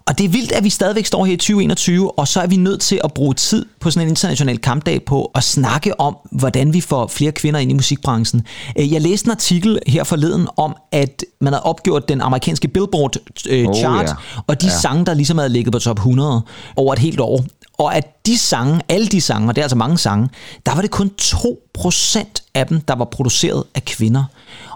Og 0.06 0.18
det 0.18 0.24
er 0.24 0.28
vildt, 0.28 0.52
at 0.52 0.64
vi 0.64 0.70
stadigvæk 0.70 1.06
står 1.06 1.24
her 1.24 1.32
i 1.32 1.36
2021, 1.36 2.18
og 2.18 2.28
så 2.28 2.40
er 2.40 2.46
vi 2.46 2.56
nødt 2.56 2.80
til 2.80 3.00
at 3.04 3.12
bruge 3.12 3.34
tid 3.34 3.66
på 3.80 3.90
sådan 3.90 4.06
en 4.06 4.10
international 4.12 4.58
kampdag 4.58 5.04
på 5.04 5.30
at 5.34 5.44
snakke 5.44 6.00
om, 6.00 6.16
hvordan 6.32 6.72
vi 6.74 6.80
får 6.80 7.06
flere 7.06 7.32
kvinder 7.32 7.60
ind 7.60 7.70
i 7.70 7.74
musikbranchen. 7.74 8.46
Øh, 8.78 8.92
Jeg 8.92 9.00
læste 9.00 9.26
en 9.26 9.30
artikel 9.30 9.78
her 9.86 10.04
forleden 10.04 10.48
om, 10.56 10.76
at 10.92 11.24
man 11.40 11.52
havde 11.52 11.62
opgjort 11.62 12.08
den 12.08 12.20
amerikanske 12.20 12.68
Billboard 12.68 13.16
øh, 13.48 13.68
Oh, 13.68 13.74
chart, 13.74 14.06
ja. 14.08 14.14
og 14.46 14.60
de 14.60 14.66
Ja. 14.66 14.72
sange, 14.80 15.06
der 15.06 15.14
ligesom 15.14 15.38
havde 15.38 15.50
ligget 15.50 15.72
på 15.72 15.78
top 15.78 15.96
100 15.98 16.42
over 16.76 16.92
et 16.92 16.98
helt 16.98 17.20
år. 17.20 17.44
Og 17.78 17.96
at 17.96 18.26
de 18.26 18.38
sange, 18.38 18.80
alle 18.88 19.06
de 19.06 19.20
sange, 19.20 19.48
og 19.48 19.54
det 19.56 19.60
er 19.60 19.64
altså 19.64 19.76
mange 19.76 19.98
sange, 19.98 20.28
der 20.66 20.74
var 20.74 20.80
det 20.82 20.90
kun 20.90 21.10
2% 21.22 22.24
af 22.54 22.66
dem, 22.66 22.80
der 22.80 22.94
var 22.94 23.04
produceret 23.04 23.64
af 23.74 23.84
kvinder. 23.84 24.24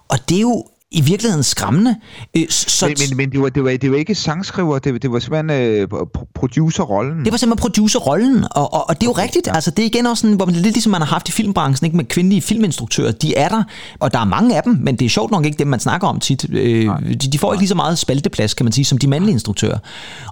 Og 0.08 0.28
det 0.28 0.36
er 0.36 0.40
jo 0.40 0.64
i 0.90 1.01
virkeligheden 1.01 1.42
skræmmende. 1.44 1.96
Øh, 2.37 2.44
Så, 2.49 2.87
Men, 2.87 2.96
men, 3.09 3.16
men 3.16 3.31
det, 3.31 3.40
var, 3.40 3.49
det, 3.49 3.64
var, 3.64 3.77
det 3.77 3.90
var 3.90 3.96
ikke 3.96 4.14
sangskriver, 4.14 4.79
det, 4.79 5.03
det 5.03 5.12
var 5.12 5.18
simpelthen 5.18 5.51
øh, 5.51 5.88
pro- 5.94 6.31
producerrollen. 6.35 7.25
Det 7.25 7.33
var 7.33 7.38
simpelthen 7.38 7.61
producerrollen, 7.61 8.44
og, 8.51 8.72
og, 8.75 8.88
og 8.88 8.94
det 9.01 9.03
er 9.03 9.11
jo 9.11 9.12
rigtigt. 9.12 9.49
Altså, 9.55 9.70
det 9.70 9.83
er 9.83 9.87
igen 9.87 10.07
også 10.07 10.20
sådan, 10.20 10.37
hvor 10.37 10.46
man 10.46 10.55
lidt 10.55 10.75
ligesom 10.75 10.92
man 10.92 11.01
har 11.01 11.09
haft 11.09 11.29
i 11.29 11.33
filmbranchen, 11.33 11.85
ikke 11.87 11.96
med 11.96 12.05
kvindelige 12.05 12.42
filminstruktører. 12.42 13.12
De 13.12 13.35
er 13.35 13.49
der, 13.49 13.62
og 14.01 14.12
der 14.12 14.18
er 14.18 14.25
mange 14.25 14.57
af 14.57 14.62
dem, 14.62 14.79
men 14.81 14.96
det 14.96 15.05
er 15.05 15.09
sjovt 15.09 15.31
nok 15.31 15.46
ikke 15.46 15.59
dem, 15.59 15.66
man 15.66 15.81
snakker 15.81 16.09
om 16.09 16.20
tit. 16.20 16.46
Øh, 16.53 16.90
de, 17.09 17.14
de 17.14 17.38
får 17.38 17.53
ikke 17.53 17.61
lige 17.62 17.68
så 17.68 17.75
meget 17.75 17.99
spalteplads, 17.99 18.55
kan 18.55 18.66
man 18.66 18.72
sige, 18.72 18.85
som 18.85 18.99
de 18.99 19.07
mandlige 19.07 19.33
instruktører. 19.33 19.79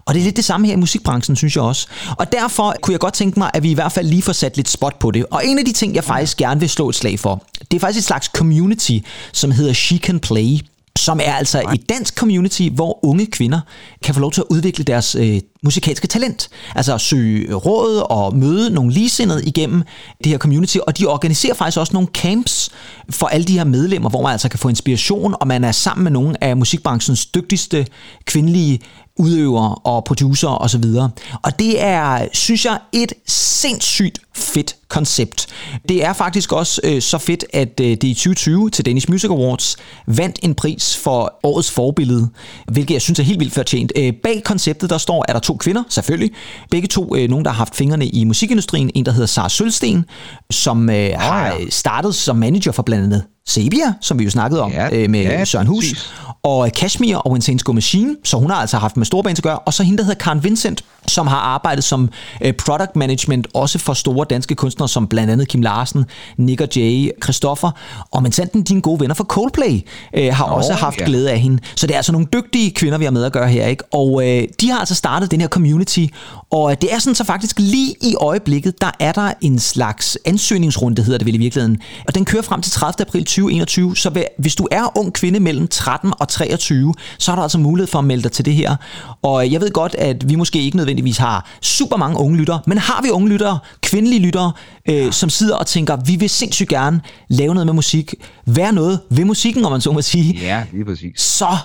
Og 0.05 0.15
det 0.15 0.21
er 0.21 0.25
lidt 0.25 0.37
det 0.37 0.45
samme 0.45 0.67
her 0.67 0.75
i 0.75 0.77
musikbranchen, 0.77 1.37
synes 1.37 1.57
jeg 1.57 1.65
også. 1.65 1.87
Og 2.19 2.33
derfor 2.33 2.75
kunne 2.83 2.93
jeg 2.93 3.01
godt 3.01 3.15
tænke 3.15 3.39
mig, 3.39 3.51
at 3.55 3.63
vi 3.63 3.71
i 3.71 3.75
hvert 3.75 3.93
fald 3.93 4.07
lige 4.09 4.23
får 4.23 4.33
sat 4.33 4.57
lidt 4.57 4.69
spot 4.69 4.99
på 4.99 5.11
det. 5.11 5.27
Og 5.31 5.47
en 5.47 5.59
af 5.59 5.65
de 5.65 5.73
ting, 5.73 5.95
jeg 5.95 6.05
faktisk 6.05 6.37
gerne 6.37 6.61
vil 6.61 6.71
slå 6.71 6.89
et 6.89 6.95
slag 6.95 7.19
for, 7.19 7.43
det 7.71 7.77
er 7.77 7.81
faktisk 7.81 7.99
et 7.99 8.05
slags 8.05 8.27
community, 8.27 8.99
som 9.33 9.51
hedder 9.51 9.73
She 9.73 9.99
Can 9.99 10.21
Play 10.21 10.54
som 10.99 11.21
er 11.25 11.35
altså 11.35 11.71
et 11.75 11.89
dansk 11.89 12.19
community, 12.19 12.69
hvor 12.75 13.05
unge 13.05 13.27
kvinder 13.27 13.61
kan 14.03 14.15
få 14.15 14.21
lov 14.21 14.33
til 14.33 14.41
at 14.41 14.47
udvikle 14.51 14.85
deres 14.85 15.15
øh, 15.15 15.41
musikalske 15.65 16.07
talent. 16.07 16.49
Altså 16.75 16.95
at 16.95 17.01
søge 17.01 17.55
råd 17.55 18.07
og 18.11 18.37
møde 18.37 18.71
nogle 18.71 18.93
ligesindede 18.93 19.45
igennem 19.45 19.83
det 20.25 20.31
her 20.31 20.39
community, 20.39 20.77
og 20.87 20.99
de 20.99 21.07
organiserer 21.07 21.55
faktisk 21.55 21.79
også 21.79 21.93
nogle 21.93 22.09
camps 22.15 22.71
for 23.11 23.27
alle 23.27 23.45
de 23.45 23.53
her 23.53 23.65
medlemmer, 23.65 24.11
hvor 24.11 24.23
man 24.23 24.33
altså 24.33 24.49
kan 24.49 24.59
få 24.59 24.69
inspiration, 24.69 25.35
og 25.41 25.47
man 25.47 25.65
er 25.65 25.73
sammen 25.73 26.05
med 26.05 26.13
nogle 26.13 26.45
af 26.45 26.57
musikbranchens 26.57 27.27
dygtigste 27.27 27.87
kvindelige 28.25 28.81
udøvere 29.19 29.75
og 29.75 30.05
producer 30.05 30.49
og 30.49 30.71
så 30.71 30.79
videre. 30.79 31.11
Og 31.43 31.59
det 31.59 31.83
er, 31.83 32.29
synes 32.33 32.65
jeg, 32.65 32.79
et 32.93 33.13
sindssygt 33.27 34.19
fedt 34.35 34.77
koncept. 34.89 35.47
Det 35.89 36.05
er 36.05 36.13
faktisk 36.13 36.53
også 36.53 36.81
øh, 36.85 37.03
så 37.03 37.19
fedt, 37.19 37.45
at 37.53 37.81
øh, 37.81 37.87
det 37.87 38.05
i 38.05 38.15
2020 38.15 38.71
til 38.71 38.87
Danish 38.87 39.11
Music 39.11 39.31
Awards 39.31 39.77
vandt 40.07 40.39
en 40.43 40.55
pris 40.55 40.97
for 40.97 41.39
årets 41.43 41.71
forbillede, 41.71 42.29
hvilket 42.73 42.95
jeg 42.95 43.03
synes 43.03 43.19
er 43.19 43.23
helt 43.23 43.41
vildt 43.41 43.55
fortjent. 43.55 43.93
Øh, 43.97 44.13
bag 44.23 44.43
konceptet, 44.45 44.91
der 44.91 44.99
står, 44.99 45.25
er 45.29 45.33
der 45.33 45.41
to 45.41 45.54
kvinder, 45.59 45.83
selvfølgelig. 45.89 46.31
Begge 46.71 46.89
to, 46.89 47.17
øh, 47.17 47.29
nogen, 47.29 47.45
der 47.45 47.51
har 47.51 47.59
haft 47.59 47.77
fingrene 47.77 48.07
i 48.07 48.25
musikindustrien. 48.25 48.91
En, 48.95 49.07
der 49.07 49.13
hedder 49.13 49.27
Sara 49.27 49.49
Sølsten, 49.49 50.05
som 50.51 50.91
øh, 50.91 51.11
har 51.17 51.47
ja. 51.47 51.69
startet 51.71 52.15
som 52.15 52.37
manager 52.37 52.73
for 52.73 52.83
blandt 52.83 53.05
andet 53.05 53.25
Sabia, 53.49 53.95
som 54.01 54.19
vi 54.19 54.25
jo 54.25 54.31
snakkede 54.31 54.63
om 54.63 54.71
Ja, 54.73 54.89
øh, 54.93 55.11
med 55.11 55.23
ja, 55.23 55.45
Søren 55.45 55.67
Hus, 55.67 55.85
præcis. 55.85 56.13
og 56.43 56.71
Kashmir 56.77 57.17
og 57.17 57.37
Insane 57.37 57.59
Go 57.59 57.73
Machine, 57.73 58.17
så 58.25 58.37
hun 58.37 58.51
har 58.51 58.57
altså 58.57 58.77
haft 58.77 58.97
med 58.97 59.07
storband 59.07 59.39
at 59.39 59.43
gøre, 59.43 59.59
og 59.59 59.75
så 59.75 59.83
hende, 59.83 59.99
der 59.99 60.05
hedder 60.05 60.19
Karen 60.19 60.45
Vincent, 60.45 60.85
som 61.07 61.27
har 61.27 61.37
arbejdet 61.37 61.85
som 61.85 62.09
øh, 62.41 62.53
product 62.53 62.97
management 62.97 63.47
også 63.55 63.79
for 63.79 63.95
store 63.95 64.27
danske 64.31 64.55
kunstnere, 64.55 64.89
som 64.89 65.07
blandt 65.07 65.33
andet 65.33 65.49
Kim 65.49 65.63
Larsen, 65.63 66.05
Nick 66.37 66.61
og 66.61 66.69
Jay, 66.77 67.11
Christoffer, 67.25 67.71
og 68.11 68.27
sandt 68.31 68.69
dine 68.69 68.81
gode 68.81 69.01
venner 69.01 69.15
fra 69.15 69.25
Coldplay 69.25 69.81
øh, 70.15 70.35
har 70.35 70.47
Nå, 70.47 70.55
også 70.55 70.73
haft 70.73 71.01
ja. 71.01 71.05
glæde 71.05 71.31
af 71.31 71.39
hende. 71.41 71.63
Så 71.77 71.87
det 71.87 71.93
er 71.93 71.97
altså 71.97 72.13
nogle 72.13 72.27
dygtige 72.33 72.71
kvinder, 72.71 72.99
vi 72.99 73.05
har 73.05 73.11
med 73.13 73.25
at 73.25 73.33
gøre 73.33 73.49
her, 73.49 73.67
ikke? 73.67 73.85
Og 73.95 74.29
øh, 74.29 74.49
de 74.61 74.71
har 74.71 74.79
altså 74.79 74.95
startet 74.95 75.31
den 75.31 75.41
her 75.41 75.49
community, 75.49 76.07
og 76.51 76.71
øh, 76.71 76.77
det 76.81 76.95
er 76.95 76.99
sådan 76.99 77.15
så 77.15 77.25
faktisk 77.25 77.59
lige 77.59 77.95
i 78.03 78.15
øjeblikket, 78.21 78.81
der 78.81 78.91
er 79.01 79.13
der 79.13 79.33
en 79.41 79.59
slags 79.59 80.19
ansøgningsrunde, 80.25 81.03
hedder 81.03 81.19
det 81.19 81.27
vel 81.27 81.35
i 81.35 81.39
virkeligheden, 81.39 81.79
og 82.09 82.15
den 82.15 82.25
kører 82.25 82.43
frem 82.43 82.63
til 82.63 82.73
30. 82.73 83.01
april 83.01 83.25
2021, 83.43 83.97
så 83.97 84.25
hvis 84.39 84.55
du 84.55 84.69
er 84.71 84.99
ung 84.99 85.13
kvinde 85.13 85.41
mellem 85.41 85.69
13 85.69 86.13
og 86.21 86.29
23, 86.29 86.95
så 87.19 87.31
har 87.31 87.37
du 87.37 87.43
altså 87.43 87.59
mulighed 87.59 87.87
for 87.87 87.99
at 87.99 88.05
melde 88.05 88.23
dig 88.23 88.33
til 88.33 88.45
det 88.45 88.55
her. 88.55 88.77
Og 89.23 89.53
jeg 89.53 89.61
ved 89.61 89.71
godt, 89.71 89.95
at 89.95 90.29
vi 90.29 90.35
måske 90.35 90.63
ikke 90.63 90.77
nødvendigvis 90.77 91.17
har 91.17 91.51
super 91.63 91.97
mange 91.97 92.19
unge 92.19 92.37
lyttere, 92.37 92.61
men 92.67 92.79
har 92.79 93.03
vi 93.03 93.11
unge 93.11 93.29
lyttere, 93.29 93.59
kvindelige 93.83 94.21
lyttere, 94.21 94.53
øh, 94.89 95.13
som 95.13 95.31
sidder 95.31 95.57
og 95.57 95.67
tænker, 95.67 95.97
vi 95.97 96.17
vil 96.17 96.31
sindssygt 96.31 96.69
gerne 96.69 97.01
lave 97.29 97.55
noget 97.55 97.67
med 97.67 97.75
musik, 97.75 98.15
være 98.47 98.73
noget 98.73 99.01
ved 99.11 99.25
musikken, 99.25 99.65
om 99.65 99.73
man 99.73 99.81
så 99.81 99.93
må 99.93 100.03
sige, 100.03 100.39
Ja, 100.43 100.65
lige 100.73 100.85
præcis. 100.85 101.21
så 101.21 101.57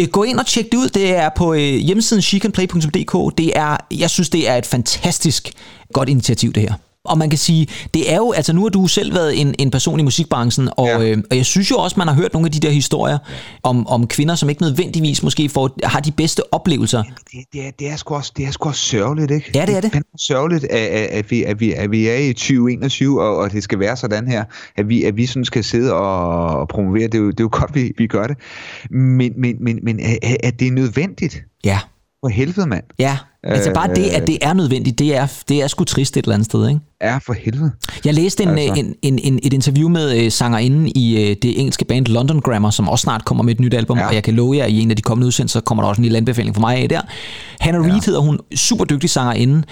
øh, 0.00 0.08
gå 0.08 0.22
ind 0.22 0.38
og 0.38 0.46
tjek 0.46 0.72
det 0.72 0.78
ud. 0.78 0.88
Det 0.88 1.16
er 1.16 1.28
på 1.36 1.54
øh, 1.54 1.60
hjemmesiden 1.60 2.22
shecanplay.dk. 2.22 3.38
Det 3.38 3.52
er, 3.58 3.76
jeg 3.90 4.10
synes, 4.10 4.28
det 4.28 4.48
er 4.48 4.56
et 4.56 4.66
fantastisk 4.66 5.52
godt 5.92 6.08
initiativ, 6.08 6.52
det 6.52 6.62
her. 6.62 6.74
Og 7.04 7.18
man 7.18 7.30
kan 7.30 7.38
sige, 7.38 7.66
det 7.94 8.12
er 8.12 8.16
jo, 8.16 8.32
altså 8.32 8.52
nu 8.52 8.62
har 8.62 8.68
du 8.68 8.86
selv 8.86 9.14
været 9.14 9.40
en, 9.40 9.54
en 9.58 9.70
person 9.70 10.00
i 10.00 10.02
musikbranchen, 10.02 10.68
og, 10.76 10.86
Ja. 10.86 11.02
øh, 11.10 11.22
og 11.30 11.36
jeg 11.36 11.46
synes 11.46 11.70
jo 11.70 11.76
også, 11.76 11.94
man 11.98 12.08
har 12.08 12.14
hørt 12.14 12.32
nogle 12.32 12.46
af 12.46 12.52
de 12.52 12.60
der 12.60 12.70
historier 12.70 13.18
om, 13.62 13.86
om 13.86 14.06
kvinder, 14.06 14.34
som 14.34 14.48
ikke 14.50 14.62
nødvendigvis 14.62 15.22
måske 15.22 15.48
får, 15.48 15.70
har 15.84 16.00
de 16.00 16.12
bedste 16.12 16.42
oplevelser. 16.54 17.02
Det, 17.02 17.12
det, 17.52 17.66
er, 17.66 17.70
det, 17.78 17.88
er 17.88 17.96
sgu 17.96 18.14
også, 18.14 18.32
det 18.36 18.46
er 18.46 18.50
sgu 18.50 18.68
også 18.68 18.80
sørgeligt, 18.80 19.30
ikke? 19.30 19.50
Ja, 19.54 19.66
det 19.66 19.76
er 19.76 19.80
det. 19.80 19.92
fandme 19.92 20.18
sørgeligt, 20.18 20.64
at, 20.64 20.88
at, 20.88 21.30
vi, 21.30 21.42
at, 21.44 21.60
vi, 21.60 21.72
at 21.72 21.90
vi 21.90 22.08
er 22.08 22.16
i 22.16 22.32
2021, 22.32 23.22
og, 23.22 23.36
og 23.36 23.52
det 23.52 23.62
skal 23.62 23.78
være 23.78 23.96
sådan 23.96 24.28
her, 24.28 24.44
at 24.76 24.88
vi, 24.88 25.04
at 25.04 25.16
vi 25.16 25.26
sådan 25.26 25.44
skal 25.44 25.64
sidde 25.64 25.92
og, 25.92 26.46
og 26.46 26.68
promovere. 26.68 27.06
Det 27.06 27.14
er 27.14 27.18
jo, 27.18 27.30
det 27.30 27.40
er 27.40 27.44
jo 27.44 27.48
godt, 27.52 27.74
vi, 27.74 27.92
vi 27.98 28.06
gør 28.06 28.26
det. 28.26 28.36
Men, 28.90 29.32
men, 29.36 29.56
men, 29.60 29.78
men 29.82 30.00
at, 30.00 30.36
at 30.44 30.60
det 30.60 30.68
er 30.68 30.72
nødvendigt. 30.72 31.42
Ja, 31.64 31.78
for 32.24 32.28
helvede, 32.28 32.66
mand. 32.66 32.84
Ja, 32.98 33.18
altså 33.52 33.72
bare 33.74 33.88
det, 33.88 34.04
at 34.04 34.26
det 34.26 34.38
er 34.42 34.52
nødvendigt, 34.52 34.98
det 34.98 35.16
er, 35.16 35.26
det 35.48 35.62
er 35.62 35.66
sgu 35.66 35.84
trist 35.84 36.16
et 36.16 36.24
eller 36.24 36.34
andet 36.34 36.46
sted, 36.46 36.68
ikke? 36.68 36.80
Ja, 37.02 37.16
for 37.16 37.32
helvede. 37.44 37.70
Jeg 38.04 38.14
læste 38.14 38.42
en, 38.42 38.48
Altså. 38.48 38.74
en, 38.80 38.94
en, 39.02 39.18
en, 39.18 39.40
et 39.42 39.52
interview 39.52 39.88
med 39.88 40.16
øh, 40.24 40.32
sangerinden 40.32 40.92
i 40.94 41.16
øh, 41.16 41.36
det 41.42 41.60
engelske 41.60 41.84
band 41.84 42.06
London 42.06 42.40
Grammar, 42.40 42.70
som 42.70 42.88
også 42.88 43.02
snart 43.02 43.24
kommer 43.24 43.44
med 43.44 43.54
et 43.54 43.60
nyt 43.60 43.74
album, 43.74 43.96
ja. 43.98 44.02
Ja. 44.02 44.08
og 44.08 44.14
jeg 44.14 44.22
kan 44.22 44.34
love 44.34 44.56
jer, 44.56 44.64
at 44.64 44.70
i 44.70 44.80
en 44.80 44.90
af 44.90 44.96
de 44.96 45.02
kommende 45.02 45.26
udsendelser 45.26 45.60
kommer 45.60 45.82
der 45.82 45.88
også 45.88 46.00
en 46.00 46.02
lille 46.02 46.18
anbefaling 46.18 46.56
fra 46.56 46.60
mig 46.60 46.76
af 46.76 46.88
der. 46.88 47.00
Hannah 47.60 47.82
Reid 47.84 48.00
hedder 48.06 48.20
hun, 48.20 48.40
super 48.56 48.84
dygtig 48.84 49.10
sangerinde, 49.10 49.62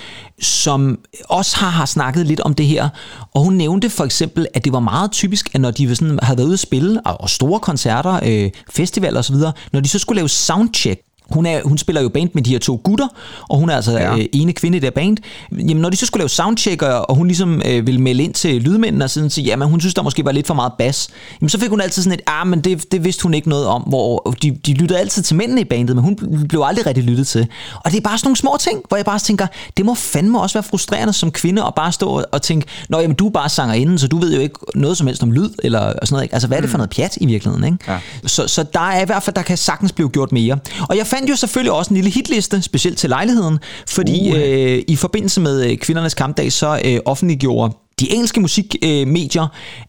som 0.41 0.99
også 1.29 1.57
har, 1.57 1.71
har 1.71 1.87
snakket 1.87 2.27
lidt 2.27 2.41
om 2.41 2.55
det 2.55 2.67
her, 2.67 2.89
og 3.35 3.45
hun 3.45 3.55
nævnte 3.55 3.91
for 3.91 4.05
eksempel, 4.05 4.47
at 4.55 4.65
det 4.65 4.73
var 4.73 4.81
meget 4.81 5.11
typisk, 5.11 5.51
at 5.55 5.61
når 5.61 5.71
de 5.71 5.97
sådan, 5.97 6.19
havde 6.23 6.39
været 6.39 6.47
ude 6.47 6.55
at 6.55 6.61
spille, 6.61 7.01
og, 7.05 7.21
og 7.21 7.31
store 7.31 7.61
koncerter, 7.61 8.21
øh, 8.27 8.51
festivaler 8.71 9.19
osv., 9.19 9.37
når 9.73 9.81
de 9.81 9.89
så 9.89 9.99
skulle 9.99 10.17
lave 10.17 10.29
soundcheck, 10.29 11.01
hun, 11.33 11.47
er, 11.47 11.61
hun 11.65 11.79
spiller 11.79 12.03
jo 12.03 12.09
band 12.09 12.31
med 12.35 12.43
de 12.43 12.51
her 12.51 12.59
to 12.59 12.81
gutter, 12.85 13.09
og 13.49 13.59
hun 13.59 13.71
er 13.71 13.77
altså 13.77 13.93
ja. 13.93 14.17
Øh, 14.17 14.25
ene 14.33 14.53
kvinde 14.53 14.77
i 14.79 14.81
det 14.81 14.95
band. 14.95 15.17
Jamen, 15.53 15.77
når 15.83 15.91
de 15.91 15.97
så 15.97 16.07
skulle 16.07 16.21
lave 16.21 16.29
soundcheck, 16.29 16.83
og 16.83 17.15
hun 17.17 17.27
ligesom 17.27 17.63
øh, 17.67 17.87
ville 17.87 18.01
melde 18.01 18.23
ind 18.23 18.35
til 18.35 18.63
lydmændene 18.63 19.05
og 19.05 19.11
sådan 19.11 19.31
sige, 19.31 19.45
jamen 19.45 19.69
hun 19.69 19.81
synes, 19.81 19.95
der 19.95 20.03
måske 20.03 20.25
var 20.25 20.33
lidt 20.33 20.47
for 20.47 20.55
meget 20.55 20.73
bas, 20.79 21.09
jamen 21.41 21.49
så 21.49 21.59
fik 21.61 21.69
hun 21.71 21.81
altid 21.81 22.03
sådan 22.03 22.19
et, 22.19 22.25
ah, 22.27 22.47
men 22.47 22.61
det, 22.61 22.93
det 22.93 23.05
vidste 23.05 23.23
hun 23.23 23.35
ikke 23.35 23.49
noget 23.49 23.67
om, 23.67 23.83
hvor 23.83 24.35
de, 24.43 24.51
de 24.51 24.75
lyttede 24.75 25.01
altid 25.01 25.23
til 25.23 25.37
mændene 25.37 25.61
i 25.61 25.65
bandet, 25.65 25.97
men 25.97 26.05
hun 26.05 26.17
blev 26.49 26.63
aldrig 26.65 26.87
rigtig 26.87 27.05
lyttet 27.05 27.27
til. 27.27 27.47
Og 27.85 27.91
det 27.91 27.97
er 27.97 28.01
bare 28.01 28.19
sådan 28.19 28.27
nogle 28.27 28.37
små 28.37 28.57
ting, 28.61 28.79
hvor 28.89 28.97
jeg 28.97 29.05
bare 29.07 29.19
tænker, 29.19 29.47
det 29.77 29.87
må 29.87 29.95
fandme 29.95 30.41
også 30.41 30.55
være 30.55 30.63
frustrerende 30.63 31.13
som 31.13 31.31
kvinde 31.31 31.63
at 31.65 31.75
bare 31.77 31.93
stå 31.93 32.23
og- 32.33 32.43
tænke, 32.43 32.67
nå 32.89 32.99
jamen 33.01 33.17
du 33.17 33.27
er 33.27 33.31
bare 33.31 33.49
sangerinde, 33.49 33.99
så 33.99 34.09
du 34.09 34.19
ved 34.19 34.35
jo 34.35 34.41
ikke 34.41 34.55
noget 34.75 34.97
som 34.97 35.07
helst 35.07 35.23
om 35.23 35.33
lyd, 35.33 35.51
eller 35.63 35.81
sådan 35.81 35.99
noget. 36.11 36.23
Ikke? 36.23 36.35
Altså 36.35 36.49
hvad 36.49 36.57
er 36.59 36.61
det 36.61 36.71
for 36.71 36.79
noget 36.79 36.91
pjat 36.91 37.19
i 37.21 37.27
virkeligheden? 37.27 37.65
Ikke? 37.65 37.79
Ja. 37.93 37.99
Så, 38.27 38.49
så 38.49 38.63
der 38.63 38.81
er 38.81 39.03
i 39.03 39.07
hvert 39.07 39.23
fald, 39.23 39.35
der 39.37 39.43
kan 39.43 39.57
sagtens 39.57 39.93
blive 39.93 40.09
gjort 40.09 40.33
mere. 40.33 40.59
Og 40.89 40.97
jeg 40.97 41.07
fandt 41.07 41.22
jo 41.31 41.37
selvfølgelig 41.37 41.73
også 41.73 41.91
en 41.91 41.95
lille 41.95 42.11
hitliste, 42.11 42.63
specielt 42.63 42.99
til 42.99 43.09
lejligheden, 43.11 43.59
fordi 43.89 44.31
uh. 44.31 44.37
øh, 44.37 44.83
i 44.89 44.97
forbindelse 44.97 45.41
med 45.41 45.71
øh, 45.71 45.77
kvindernes 45.77 46.15
kampdag, 46.15 46.53
så 46.53 46.81
øh, 46.85 46.99
offentliggjorde 47.05 47.75
de 48.01 48.13
engelske 48.13 48.41
musikmedier, 48.41 49.43
øh, 49.43 49.49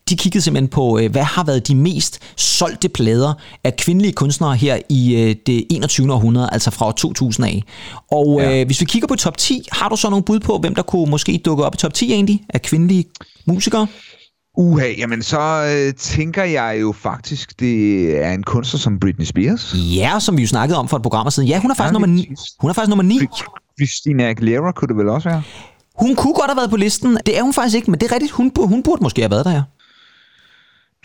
de 0.09 0.15
kiggede 0.17 0.41
simpelthen 0.43 0.67
på, 0.67 0.99
øh, 0.99 1.11
hvad 1.11 1.23
har 1.23 1.43
været 1.43 1.67
de 1.67 1.75
mest 1.75 2.19
solgte 2.35 2.89
plader 2.89 3.33
af 3.63 3.75
kvindelige 3.75 4.13
kunstnere 4.13 4.55
her 4.55 4.77
i 4.89 5.15
øh, 5.15 5.35
det 5.45 5.65
21. 5.71 6.13
århundrede, 6.13 6.49
altså 6.51 6.71
fra 6.71 6.87
år 6.87 6.91
2000 6.91 7.47
af. 7.47 7.63
Og 8.11 8.41
øh, 8.41 8.57
Ja. 8.57 8.63
hvis 8.63 8.81
vi 8.81 8.85
kigger 8.85 9.07
på 9.07 9.15
top 9.15 9.37
10, 9.37 9.61
har 9.71 9.89
du 9.89 9.95
så 9.95 10.09
nogle 10.09 10.23
bud 10.23 10.39
på, 10.39 10.57
hvem 10.57 10.75
der 10.75 10.81
kunne 10.81 11.11
måske 11.11 11.41
dukke 11.45 11.63
op 11.65 11.73
i 11.75 11.77
top 11.77 11.93
10 11.93 12.11
egentlig, 12.13 12.41
af 12.49 12.61
kvindelige 12.61 13.05
musikere? 13.45 13.87
Uha, 14.57 14.91
jamen 14.97 15.23
så 15.23 15.39
øh, 15.39 15.93
tænker 15.93 16.43
jeg 16.43 16.77
jo 16.81 16.91
faktisk, 16.91 17.59
det 17.59 18.09
er 18.25 18.31
en 18.31 18.43
kunstner 18.43 18.79
som 18.79 18.99
Britney 18.99 19.25
Spears. 19.25 19.75
Ja, 19.75 20.19
som 20.19 20.37
vi 20.37 20.41
jo 20.41 20.47
snakkede 20.47 20.79
om 20.79 20.87
for 20.87 20.97
et 20.97 21.03
program 21.03 21.31
siden. 21.31 21.49
Ja, 21.49 21.59
hun 21.59 21.71
er 21.71 21.75
faktisk, 21.75 21.89
Ja, 21.89 21.99
nummer, 21.99 22.25
hun 22.59 22.69
er 22.69 22.73
faktisk 22.73 22.89
nummer 22.89 23.03
9. 23.03 23.19
Christina 23.79 24.29
Aguilera 24.29 24.71
kunne 24.71 24.87
det 24.87 24.97
vel 24.97 25.09
også 25.09 25.29
være? 25.29 25.43
Hun 25.95 26.15
kunne 26.15 26.33
godt 26.33 26.49
have 26.51 26.57
været 26.57 26.69
på 26.69 26.77
listen. 26.77 27.17
Det 27.25 27.37
er 27.37 27.43
hun 27.43 27.53
faktisk 27.53 27.75
ikke, 27.75 27.91
men 27.91 27.99
det 27.99 28.09
er 28.09 28.13
rigtigt. 28.13 28.31
Hun, 28.31 28.51
hun 28.57 28.83
burde 28.83 29.03
måske 29.03 29.21
have 29.21 29.31
været 29.31 29.45
der, 29.45 29.51
ja. 29.51 29.61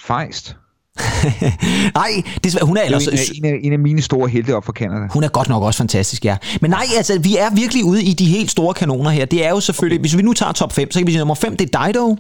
Fejst. 0.01 0.57
Nej, 1.95 2.23
det 2.45 2.55
er, 2.55 2.65
hun 2.65 2.77
er 2.77 2.81
er 2.81 2.85
ellers... 2.85 3.07
en, 3.07 3.13
af, 3.13 3.21
en, 3.35 3.45
af, 3.45 3.61
en 3.63 3.73
af 3.73 3.79
mine 3.79 4.03
store 4.03 4.29
helte 4.29 4.57
op 4.57 4.65
for 4.65 4.73
Canada. 4.73 5.07
Hun 5.11 5.25
er 5.25 5.29
godt 5.29 5.49
nok 5.49 5.63
også 5.63 5.79
fantastisk, 5.79 6.25
ja. 6.25 6.37
Men 6.61 6.71
nej, 6.71 6.85
altså, 6.97 7.19
vi 7.19 7.37
er 7.37 7.51
virkelig 7.55 7.85
ude 7.85 8.03
i 8.05 8.13
de 8.13 8.27
helt 8.27 8.51
store 8.51 8.75
kanoner 8.75 9.11
her. 9.11 9.25
Det 9.25 9.47
er 9.47 9.51
jo 9.51 9.61
selvfølgelig... 9.61 10.01
Hvis 10.01 10.17
vi 10.17 10.23
nu 10.23 10.33
tager 10.33 10.53
top 10.53 10.73
5, 10.73 10.93
så 10.93 10.99
kan 10.99 11.07
vi 11.07 11.13
sige, 11.13 11.19
nummer 11.19 11.35
5, 11.35 11.57
det 11.57 11.75
er 11.75 11.87
Dido. 11.87 12.17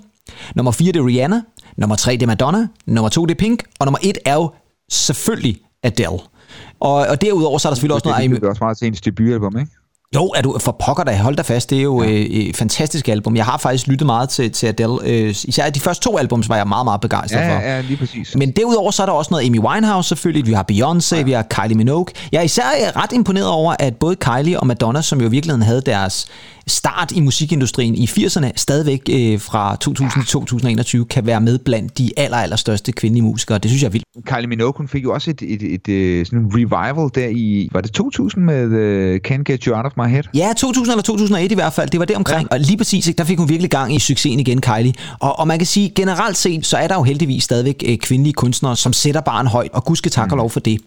Nummer 0.54 0.72
4, 0.72 0.92
det 0.92 1.00
er 1.00 1.06
Rihanna. 1.06 1.42
Nummer 1.76 1.96
3, 1.96 2.12
det 2.12 2.22
er 2.22 2.26
Madonna. 2.26 2.66
Nummer 2.86 3.08
2, 3.08 3.26
det 3.26 3.34
er 3.34 3.38
Pink. 3.38 3.62
Og 3.80 3.86
nummer 3.86 3.98
1 4.02 4.18
er 4.24 4.34
jo 4.34 4.50
selvfølgelig 4.90 5.56
Adele. 5.82 6.08
Og, 6.80 6.94
og 6.94 7.20
derudover 7.22 7.58
så 7.58 7.68
er 7.68 7.70
der 7.70 7.74
selvfølgelig 7.74 7.94
også 7.94 8.08
noget... 8.08 8.30
Det 8.30 8.44
er 8.44 8.48
også 8.50 8.64
meget 8.64 8.78
til 8.78 8.84
hendes 8.84 9.00
debutalbum, 9.00 9.58
ikke? 9.58 9.70
Jo, 10.14 10.24
er 10.36 10.42
du 10.42 10.58
for 10.60 10.76
pokker 10.86 11.04
da, 11.04 11.16
hold 11.16 11.36
da 11.36 11.42
fast, 11.42 11.70
det 11.70 11.78
er 11.78 11.82
jo 11.82 12.02
ja. 12.02 12.08
øh, 12.10 12.14
et 12.16 12.56
fantastisk 12.56 13.08
album. 13.08 13.36
Jeg 13.36 13.44
har 13.44 13.56
faktisk 13.58 13.86
lyttet 13.86 14.06
meget 14.06 14.28
til, 14.28 14.52
til 14.52 14.66
Adele. 14.66 14.98
Øh, 15.04 15.34
især 15.44 15.70
de 15.70 15.80
første 15.80 16.04
to 16.04 16.18
albums 16.18 16.48
var 16.48 16.56
jeg 16.56 16.68
meget, 16.68 16.84
meget 16.84 17.00
begejstret 17.00 17.40
Ja, 17.40 17.56
for. 17.56 17.60
ja, 17.60 17.74
ja, 17.76 17.80
lige 17.80 17.96
præcis. 17.96 18.34
Men 18.36 18.50
derudover 18.50 18.90
så 18.90 19.02
er 19.02 19.06
der 19.06 19.12
også 19.12 19.28
noget 19.30 19.46
Amy 19.46 19.58
Winehouse 19.60 20.08
selvfølgelig, 20.08 20.46
vi 20.46 20.52
har 20.52 20.64
Beyoncé, 20.72 21.16
ja. 21.16 21.22
vi 21.22 21.32
har 21.32 21.42
Kylie 21.42 21.76
Minogue. 21.76 22.06
Jeg 22.32 22.38
er 22.38 22.42
især 22.42 22.62
øh, 22.62 23.02
ret 23.02 23.12
imponeret 23.12 23.48
over, 23.48 23.74
at 23.78 23.96
både 23.96 24.16
Kylie 24.16 24.60
og 24.60 24.66
Madonna, 24.66 25.02
som 25.02 25.20
jo 25.20 25.26
i 25.26 25.30
virkeligheden 25.30 25.62
havde 25.62 25.80
deres 25.80 26.26
start 26.68 27.12
i 27.12 27.20
musikindustrien 27.20 27.94
i 27.94 28.04
80'erne, 28.04 28.50
stadigvæk 28.56 29.08
øh, 29.10 29.40
fra 29.40 29.76
2000 29.76 30.22
til 30.22 30.32
2021, 30.32 31.04
kan 31.04 31.26
være 31.26 31.40
med 31.40 31.58
blandt 31.58 31.98
de 31.98 32.10
aller, 32.16 32.36
aller 32.36 32.56
største 32.56 32.92
kvindelige 32.92 33.24
musikere. 33.24 33.58
Det 33.58 33.70
synes 33.70 33.82
jeg 33.82 33.88
er 33.88 33.92
vildt. 33.92 34.04
Kylie 34.26 34.46
Minogue, 34.46 34.74
hun 34.76 34.88
fik 34.88 35.04
jo 35.04 35.12
også 35.12 35.30
et, 35.30 35.42
et, 35.42 35.62
et, 35.62 35.88
et 35.88 36.26
sådan 36.26 36.38
en 36.38 36.50
revival 36.54 37.10
der 37.14 37.28
i, 37.30 37.68
var 37.72 37.80
det 37.80 37.92
2000 37.92 38.44
med 38.44 38.64
uh, 38.64 39.16
Can't 39.28 39.42
Get 39.42 39.64
You 39.64 39.76
Out 39.76 39.86
of 39.86 39.92
My 39.96 40.08
Head? 40.08 40.22
Ja, 40.34 40.52
2000 40.56 40.92
eller 40.92 41.02
2001 41.02 41.52
i 41.52 41.54
hvert 41.54 41.72
fald. 41.72 41.90
Det 41.90 42.00
var 42.00 42.06
det 42.06 42.16
omkring. 42.16 42.48
Ja. 42.50 42.56
Og 42.56 42.60
lige 42.60 42.76
præcis, 42.76 43.14
der 43.18 43.24
fik 43.24 43.38
hun 43.38 43.48
virkelig 43.48 43.70
gang 43.70 43.94
i 43.94 43.98
succesen 43.98 44.40
igen, 44.40 44.60
Kylie. 44.60 44.92
Og, 45.20 45.38
og 45.38 45.48
man 45.48 45.58
kan 45.58 45.66
sige, 45.66 45.92
generelt 45.94 46.36
set, 46.36 46.66
så 46.66 46.76
er 46.76 46.88
der 46.88 46.94
jo 46.94 47.02
heldigvis 47.02 47.44
stadigvæk 47.44 47.84
øh, 47.86 47.98
kvindelige 47.98 48.34
kunstnere, 48.34 48.76
som 48.76 48.92
sætter 48.92 49.20
barn 49.20 49.46
højt, 49.46 49.70
og 49.72 49.84
gud 49.84 49.96
skal 49.96 50.10
takke 50.10 50.32
og 50.32 50.36
lov 50.36 50.50
for 50.50 50.60
det. 50.60 50.80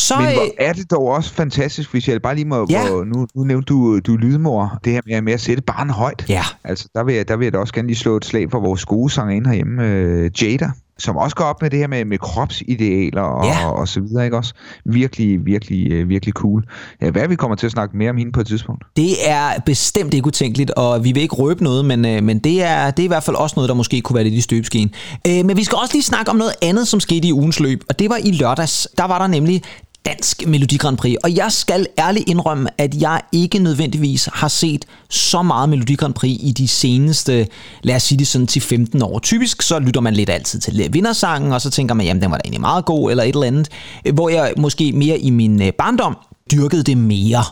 Så, 0.00 0.16
Men 0.18 0.32
hvor 0.32 0.42
øh, 0.42 0.48
er 0.58 0.72
det 0.72 0.90
dog 0.90 1.06
også 1.06 1.32
fantastisk, 1.32 1.90
hvis 1.92 2.08
jeg 2.08 2.22
bare 2.22 2.34
lige 2.34 2.44
må... 2.44 2.66
Ja. 2.70 2.88
Hvor, 2.88 3.04
nu, 3.04 3.26
nu 3.36 3.44
nævnte 3.44 3.66
du, 3.66 3.98
du 3.98 4.14
er 4.14 4.18
lydmor. 4.18 4.78
Det 4.84 4.92
her 4.92 5.00
med, 5.06 5.22
med 5.22 5.32
at 5.32 5.40
sætte 5.40 5.62
barn 5.62 5.90
højt. 5.90 6.24
Ja. 6.28 6.42
Altså, 6.64 6.88
der 6.94 7.04
vil, 7.04 7.14
jeg, 7.14 7.28
der 7.28 7.36
vil 7.36 7.44
jeg 7.44 7.52
da 7.52 7.58
også 7.58 7.74
gerne 7.74 7.88
lige 7.88 7.96
slå 7.96 8.16
et 8.16 8.24
slag 8.24 8.50
for 8.50 8.60
vores 8.60 8.84
gode 8.84 9.10
sangerinde 9.10 9.48
herhjemme, 9.50 9.86
øh, 9.86 10.30
Jada, 10.42 10.70
som 10.98 11.16
også 11.16 11.36
går 11.36 11.44
op 11.44 11.62
med 11.62 11.70
det 11.70 11.78
her 11.78 11.86
med, 11.86 12.04
med 12.04 12.18
kropsidealer 12.18 13.22
og, 13.22 13.44
Ja. 13.44 13.66
og, 13.66 13.72
og 13.76 13.88
så 13.88 14.00
videre, 14.00 14.24
ikke 14.24 14.36
også? 14.36 14.54
Virkelig, 14.84 15.46
virkelig, 15.46 15.92
øh, 15.92 16.08
virkelig 16.08 16.32
cool. 16.34 16.64
Ja, 17.02 17.10
hvad 17.10 17.28
vi 17.28 17.34
kommer 17.34 17.56
til 17.56 17.66
at 17.66 17.72
snakke 17.72 17.96
mere 17.96 18.10
om 18.10 18.16
hende 18.16 18.32
på 18.32 18.40
et 18.40 18.46
tidspunkt? 18.46 18.84
Det 18.96 19.28
er 19.30 19.60
bestemt 19.66 20.14
ikke 20.14 20.26
utænkeligt, 20.26 20.70
og 20.70 21.04
vi 21.04 21.12
vil 21.12 21.22
ikke 21.22 21.34
røbe 21.34 21.64
noget, 21.64 21.84
men, 21.84 22.04
øh, 22.04 22.22
men 22.22 22.38
det, 22.38 22.62
er, 22.62 22.90
det 22.90 23.02
er 23.02 23.04
i 23.04 23.08
hvert 23.08 23.22
fald 23.22 23.36
også 23.36 23.54
noget, 23.56 23.68
der 23.68 23.74
måske 23.74 24.00
kunne 24.00 24.14
være 24.14 24.24
lidt 24.24 24.34
i 24.34 24.40
støbeskeen. 24.40 24.90
Øh, 25.26 25.44
men 25.44 25.56
vi 25.56 25.64
skal 25.64 25.76
også 25.82 25.94
lige 25.94 26.02
snakke 26.02 26.30
om 26.30 26.36
noget 26.36 26.52
andet, 26.62 26.88
som 26.88 27.00
skete 27.00 27.28
i 27.28 27.32
ugens 27.32 27.60
løb, 27.60 27.80
og 27.88 27.98
det 27.98 28.10
var 28.10 28.16
i 28.24 28.30
lørdags. 28.30 28.88
Der 28.98 29.04
var 29.04 29.18
der 29.18 29.26
nemlig 29.26 29.62
Dansk 30.06 30.46
Melodi 30.46 30.76
Grand 30.76 30.96
Prix, 30.96 31.16
og 31.22 31.36
jeg 31.36 31.52
skal 31.52 31.86
ærligt 31.98 32.28
indrømme, 32.28 32.68
at 32.78 32.94
jeg 32.94 33.20
ikke 33.32 33.58
nødvendigvis 33.58 34.28
har 34.32 34.48
set 34.48 34.84
så 35.08 35.42
meget 35.42 35.68
Melodi 35.68 35.94
Grand 35.94 36.14
Prix 36.14 36.38
i 36.42 36.52
de 36.52 36.68
seneste, 36.68 37.46
lad 37.82 37.96
os 37.96 38.02
sige 38.02 38.18
det 38.18 38.26
sådan 38.26 38.46
til 38.46 38.62
15 38.62 39.02
år. 39.02 39.18
Typisk 39.18 39.62
så 39.62 39.78
lytter 39.78 40.00
man 40.00 40.14
lidt 40.14 40.30
altid 40.30 40.60
til 40.60 40.88
vindersangen, 40.92 41.52
og 41.52 41.60
så 41.60 41.70
tænker 41.70 41.94
man, 41.94 42.06
jamen 42.06 42.22
den 42.22 42.30
var 42.30 42.36
da 42.36 42.42
egentlig 42.44 42.60
meget 42.60 42.84
god, 42.84 43.10
eller 43.10 43.24
et 43.24 43.34
eller 43.34 43.46
andet, 43.46 43.68
hvor 44.14 44.28
jeg 44.28 44.52
måske 44.56 44.92
mere 44.92 45.18
i 45.18 45.30
min 45.30 45.62
øh, 45.62 45.72
barndom 45.72 46.16
dyrkede 46.52 46.82
det 46.82 46.98
mere. 46.98 47.44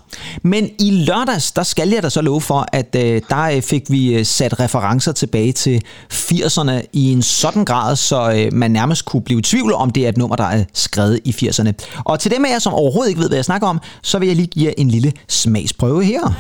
Men 0.43 0.71
i 0.79 0.91
lørdags, 0.91 1.53
der 1.53 1.63
skal 1.63 1.89
jeg 1.89 2.03
da 2.03 2.09
så 2.09 2.23
love 2.23 2.41
for, 2.41 2.67
at 2.73 2.97
øh, 2.97 3.23
der 3.31 3.43
øh, 3.43 3.63
fik 3.63 3.83
vi 3.89 4.15
øh, 4.15 4.27
sat 4.27 4.61
referencer 4.61 5.13
tilbage 5.13 5.53
til 5.53 5.83
80'erne 6.13 6.73
i 6.93 7.13
en 7.13 7.23
sådan 7.23 7.65
grad, 7.65 7.97
så 7.97 8.33
øh, 8.33 8.53
man 8.53 8.71
nærmest 8.71 9.05
kunne 9.05 9.23
blive 9.23 9.39
i 9.39 9.43
tvivl 9.43 9.73
om 9.73 9.91
det 9.91 10.05
er 10.05 10.09
et 10.09 10.17
nummer, 10.17 10.37
der 10.37 10.45
er 10.45 10.65
skrevet 10.75 11.21
i 11.25 11.31
80'erne. 11.31 11.73
Og 12.05 12.21
til 12.21 12.31
dem 12.31 12.45
af 12.45 12.51
jer, 12.51 12.59
som 12.59 12.73
overhovedet 12.73 13.09
ikke 13.09 13.21
ved, 13.21 13.29
hvad 13.29 13.37
jeg 13.37 13.45
snakker 13.45 13.69
om, 13.69 13.81
så 14.03 14.19
vil 14.19 14.27
jeg 14.27 14.37
lige 14.37 14.47
give 14.47 14.67
jer 14.67 14.73
en 14.79 14.89
lille 14.91 15.13
smagsprøve 15.29 16.05
her. 16.05 16.25
Et 16.25 16.33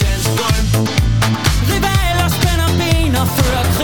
dansk 0.00 0.28
Rivaler 1.70 2.28
spænder 2.28 2.70
ben 2.78 3.16
og 3.16 3.26
fører 3.28 3.77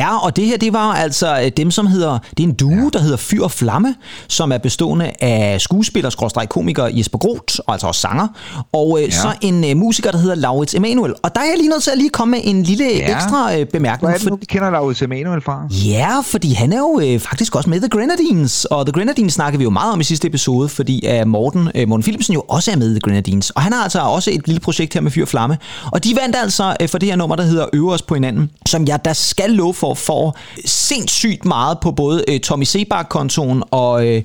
Ja, 0.00 0.16
og 0.16 0.36
det 0.36 0.46
her, 0.46 0.56
det 0.56 0.72
var 0.72 0.92
altså 0.94 1.40
øh, 1.40 1.50
dem, 1.56 1.70
som 1.70 1.86
hedder, 1.86 2.18
det 2.36 2.40
er 2.40 2.48
en 2.48 2.54
duo, 2.54 2.70
ja. 2.70 2.88
der 2.92 2.98
hedder 2.98 3.16
Fyr 3.16 3.42
og 3.42 3.50
Flamme, 3.50 3.94
som 4.28 4.52
er 4.52 4.58
bestående 4.58 5.12
af 5.20 5.60
skuespiller, 5.60 6.46
komiker 6.50 6.86
Jesper 6.86 7.18
Groth, 7.18 7.58
og 7.66 7.72
altså 7.72 7.86
også 7.86 8.00
sanger, 8.00 8.28
og 8.72 8.98
øh, 8.98 9.04
ja. 9.04 9.10
så 9.10 9.32
en 9.40 9.64
øh, 9.64 9.76
musiker, 9.76 10.10
der 10.10 10.18
hedder 10.18 10.34
Laurits 10.34 10.74
Emanuel. 10.74 11.14
Og 11.22 11.34
der 11.34 11.40
er 11.40 11.44
jeg 11.44 11.56
lige 11.56 11.68
nødt 11.68 11.82
til 11.82 11.90
at 11.90 11.98
lige 11.98 12.10
komme 12.10 12.30
med 12.30 12.40
en 12.44 12.62
lille 12.62 12.84
ja. 12.84 13.14
ekstra 13.14 13.52
øh, 13.52 13.56
Hvor 13.56 13.64
bemærkning. 13.72 14.14
er 14.14 14.18
det 14.18 14.30
nu, 14.30 14.36
vi 14.36 14.44
kender 14.44 14.70
Laurits 14.70 15.02
Emanuel 15.02 15.42
fra? 15.42 15.66
Ja, 15.70 16.20
fordi 16.24 16.52
han 16.52 16.72
er 16.72 16.78
jo 16.78 17.00
øh, 17.02 17.20
faktisk 17.20 17.56
også 17.56 17.70
med 17.70 17.80
The 17.80 17.88
Grenadines, 17.88 18.64
og 18.64 18.86
The 18.86 18.92
Grenadines 18.92 19.32
snakkede 19.32 19.58
vi 19.58 19.64
jo 19.64 19.70
meget 19.70 19.92
om 19.92 20.00
i 20.00 20.04
sidste 20.04 20.28
episode, 20.28 20.68
fordi 20.68 21.06
øh, 21.08 21.26
Morten, 21.26 21.70
øh, 21.74 21.88
Morten 21.88 22.02
Philipsen 22.02 22.34
jo 22.34 22.42
også 22.48 22.70
er 22.70 22.76
med 22.76 22.90
i 22.90 22.90
The 22.90 23.00
Grenadines, 23.00 23.50
og 23.50 23.62
han 23.62 23.72
har 23.72 23.82
altså 23.82 24.00
også 24.00 24.30
et 24.30 24.46
lille 24.46 24.60
projekt 24.60 24.94
her 24.94 25.00
med 25.00 25.10
Fyr 25.10 25.22
og 25.22 25.28
Flamme, 25.28 25.58
og 25.92 26.04
de 26.04 26.16
vandt 26.22 26.36
altså 26.36 26.76
øh, 26.80 26.88
for 26.88 26.98
det 26.98 27.08
her 27.08 27.16
nummer, 27.16 27.36
der 27.36 27.42
hedder 27.42 27.66
Øve 27.72 27.92
os 27.92 28.02
på 28.02 28.14
hinanden, 28.14 28.50
som 28.66 28.86
jeg 28.86 29.04
der 29.04 29.12
skal 29.12 29.50
love 29.50 29.74
for, 29.74 29.89
for 29.94 30.36
sindssygt 30.64 31.44
meget 31.44 31.78
på 31.82 31.92
både 31.92 32.24
øh, 32.28 32.40
Tommy 32.40 32.64
Sebak-kontoen 32.64 33.62
og... 33.70 34.06
Øh, 34.06 34.22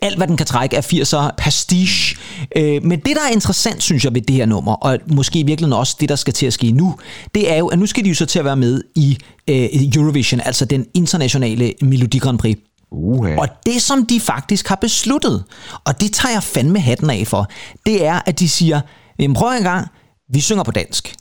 alt, 0.00 0.16
hvad 0.16 0.26
den 0.26 0.36
kan 0.36 0.46
trække 0.46 0.76
af 0.76 0.92
80'er 0.92 1.30
pastiche. 1.38 2.16
Øh, 2.56 2.82
men 2.84 3.00
det, 3.00 3.16
der 3.16 3.22
er 3.28 3.32
interessant, 3.32 3.82
synes 3.82 4.04
jeg, 4.04 4.14
ved 4.14 4.22
det 4.22 4.36
her 4.36 4.46
nummer, 4.46 4.72
og 4.72 4.98
måske 5.06 5.38
i 5.38 5.42
virkeligheden 5.42 5.78
også 5.78 5.96
det, 6.00 6.08
der 6.08 6.16
skal 6.16 6.34
til 6.34 6.46
at 6.46 6.52
ske 6.52 6.70
nu, 6.72 6.96
det 7.34 7.52
er 7.52 7.56
jo, 7.56 7.66
at 7.66 7.78
nu 7.78 7.86
skal 7.86 8.04
de 8.04 8.08
jo 8.08 8.14
så 8.14 8.26
til 8.26 8.38
at 8.38 8.44
være 8.44 8.56
med 8.56 8.82
i 8.94 9.18
øh, 9.50 9.68
Eurovision, 9.96 10.40
altså 10.40 10.64
den 10.64 10.86
internationale 10.94 11.72
Melodi 11.82 12.18
Grand 12.18 12.38
Prix. 12.38 12.56
Uh, 12.90 13.26
Og 13.38 13.48
det, 13.66 13.82
som 13.82 14.06
de 14.06 14.20
faktisk 14.20 14.68
har 14.68 14.76
besluttet, 14.76 15.44
og 15.84 16.00
det 16.00 16.12
tager 16.12 16.32
jeg 16.32 16.42
fandme 16.42 16.80
hatten 16.80 17.10
af 17.10 17.26
for, 17.26 17.48
det 17.86 18.04
er, 18.04 18.20
at 18.26 18.38
de 18.38 18.48
siger, 18.48 18.80
"Jamen, 19.18 19.34
prøv 19.34 19.48
en 19.56 19.62
gang, 19.62 19.88
vi 20.32 20.40
synger 20.40 20.62
på 20.62 20.70
dansk. 20.70 21.14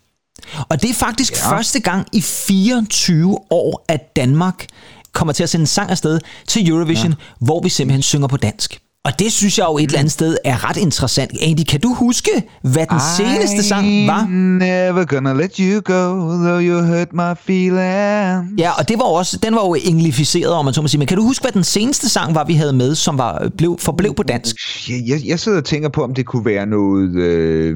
Og 0.70 0.82
det 0.82 0.90
er 0.90 0.94
faktisk 0.94 1.34
ja. 1.34 1.56
Første 1.56 1.80
gang 1.80 2.08
i 2.12 2.22
24 2.22 3.38
år, 3.52 3.86
at 3.88 4.16
Danmark 4.16 4.66
kommer 5.12 5.34
til 5.34 5.44
at 5.44 5.50
sende 5.50 5.64
en 5.64 5.68
sang 5.68 5.90
afsted 5.90 6.20
til 6.48 6.70
Eurovision, 6.70 7.12
ja. 7.12 7.16
hvor 7.40 7.62
vi 7.62 7.70
simpelthen 7.70 8.02
synger 8.02 8.28
på 8.28 8.38
dansk. 8.38 8.83
Og 9.06 9.20
det 9.20 9.32
synes 9.32 9.58
jeg 9.58 9.66
jo 9.70 9.78
et 9.78 9.84
eller 9.84 10.00
andet 10.00 10.12
sted 10.12 10.38
er 10.46 10.70
ret 10.70 10.78
interessant. 10.78 11.32
Andy, 11.42 11.64
kan 11.64 11.80
du 11.80 11.94
huske, 11.94 12.30
hvad 12.62 12.86
den 12.90 13.00
seneste 13.18 13.64
sang 13.64 14.08
var? 14.08 14.28
never 14.30 15.06
gonna 15.06 15.34
let 15.34 15.58
you 15.58 15.82
go, 15.82 16.04
though 16.44 16.64
you 16.64 16.82
hurt 16.86 17.14
my 17.14 17.34
feelings. 17.46 18.60
Ja, 18.60 18.72
og 18.72 18.90
det 18.90 18.98
var 19.00 19.04
også, 19.06 19.38
den 19.38 19.56
var 19.56 19.62
jo 19.62 19.76
englificeret, 19.84 20.52
om 20.52 20.66
man 20.66 20.74
så 20.74 20.82
må 20.82 20.88
sige. 20.88 21.00
Men 21.00 21.08
kan 21.08 21.18
du 21.18 21.24
huske, 21.24 21.44
hvad 21.44 21.52
den 21.52 21.64
seneste 21.64 22.10
sang 22.10 22.36
var, 22.36 22.44
vi 22.44 22.54
havde 22.54 22.74
med, 22.74 22.96
som 22.96 23.18
var, 23.18 23.50
blev, 23.58 23.78
forblev 23.80 24.16
på 24.16 24.24
dansk? 24.24 24.56
Jeg, 24.90 25.02
jeg, 25.08 25.22
jeg 25.28 25.40
sidder 25.40 25.58
og 25.58 25.66
tænker 25.66 25.90
på, 25.90 26.04
om 26.04 26.14
det 26.14 26.26
kunne 26.26 26.46
være 26.46 26.66
noget 26.66 27.16
øh, 27.16 27.76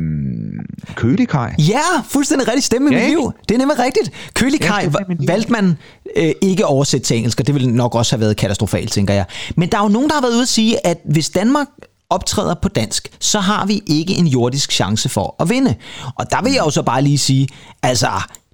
kødekaj. 0.95 1.55
Ja, 1.59 1.81
fuldstændig 2.09 2.47
rigtig 2.47 2.63
stemme 2.63 2.91
i 2.91 2.93
Ja, 2.95 2.99
mit 2.99 3.09
liv. 3.09 3.31
Det 3.49 3.55
er 3.55 3.59
nemlig 3.59 3.79
rigtigt. 3.79 4.11
Kølig 4.33 4.61
Ja, 4.61 4.79
i 5.19 5.27
valgte 5.27 5.51
man 5.51 5.77
øh, 6.15 6.31
ikke 6.41 6.65
oversætte 6.65 7.05
til 7.07 7.17
engelsk, 7.17 7.39
og 7.39 7.47
det 7.47 7.55
ville 7.55 7.71
nok 7.71 7.95
også 7.95 8.15
have 8.15 8.21
været 8.21 8.37
katastrofalt, 8.37 8.91
tænker 8.91 9.13
jeg. 9.13 9.25
Men 9.55 9.69
der 9.69 9.77
er 9.77 9.83
jo 9.83 9.89
nogen, 9.89 10.09
der 10.09 10.15
har 10.15 10.21
været 10.21 10.33
ude 10.33 10.41
at 10.41 10.47
sige, 10.47 10.87
at 10.87 10.97
hvis 11.05 11.29
Danmark 11.29 11.67
optræder 12.09 12.55
på 12.61 12.69
dansk, 12.69 13.11
så 13.19 13.39
har 13.39 13.65
vi 13.65 13.81
ikke 13.87 14.13
en 14.13 14.27
jordisk 14.27 14.71
chance 14.71 15.09
for 15.09 15.35
at 15.39 15.49
vinde. 15.49 15.75
Og 16.15 16.31
der 16.31 16.41
vil 16.41 16.53
jeg 16.53 16.65
jo 16.65 16.69
så 16.69 16.81
bare 16.81 17.01
lige 17.01 17.17
sige, 17.17 17.47
altså, 17.83 18.09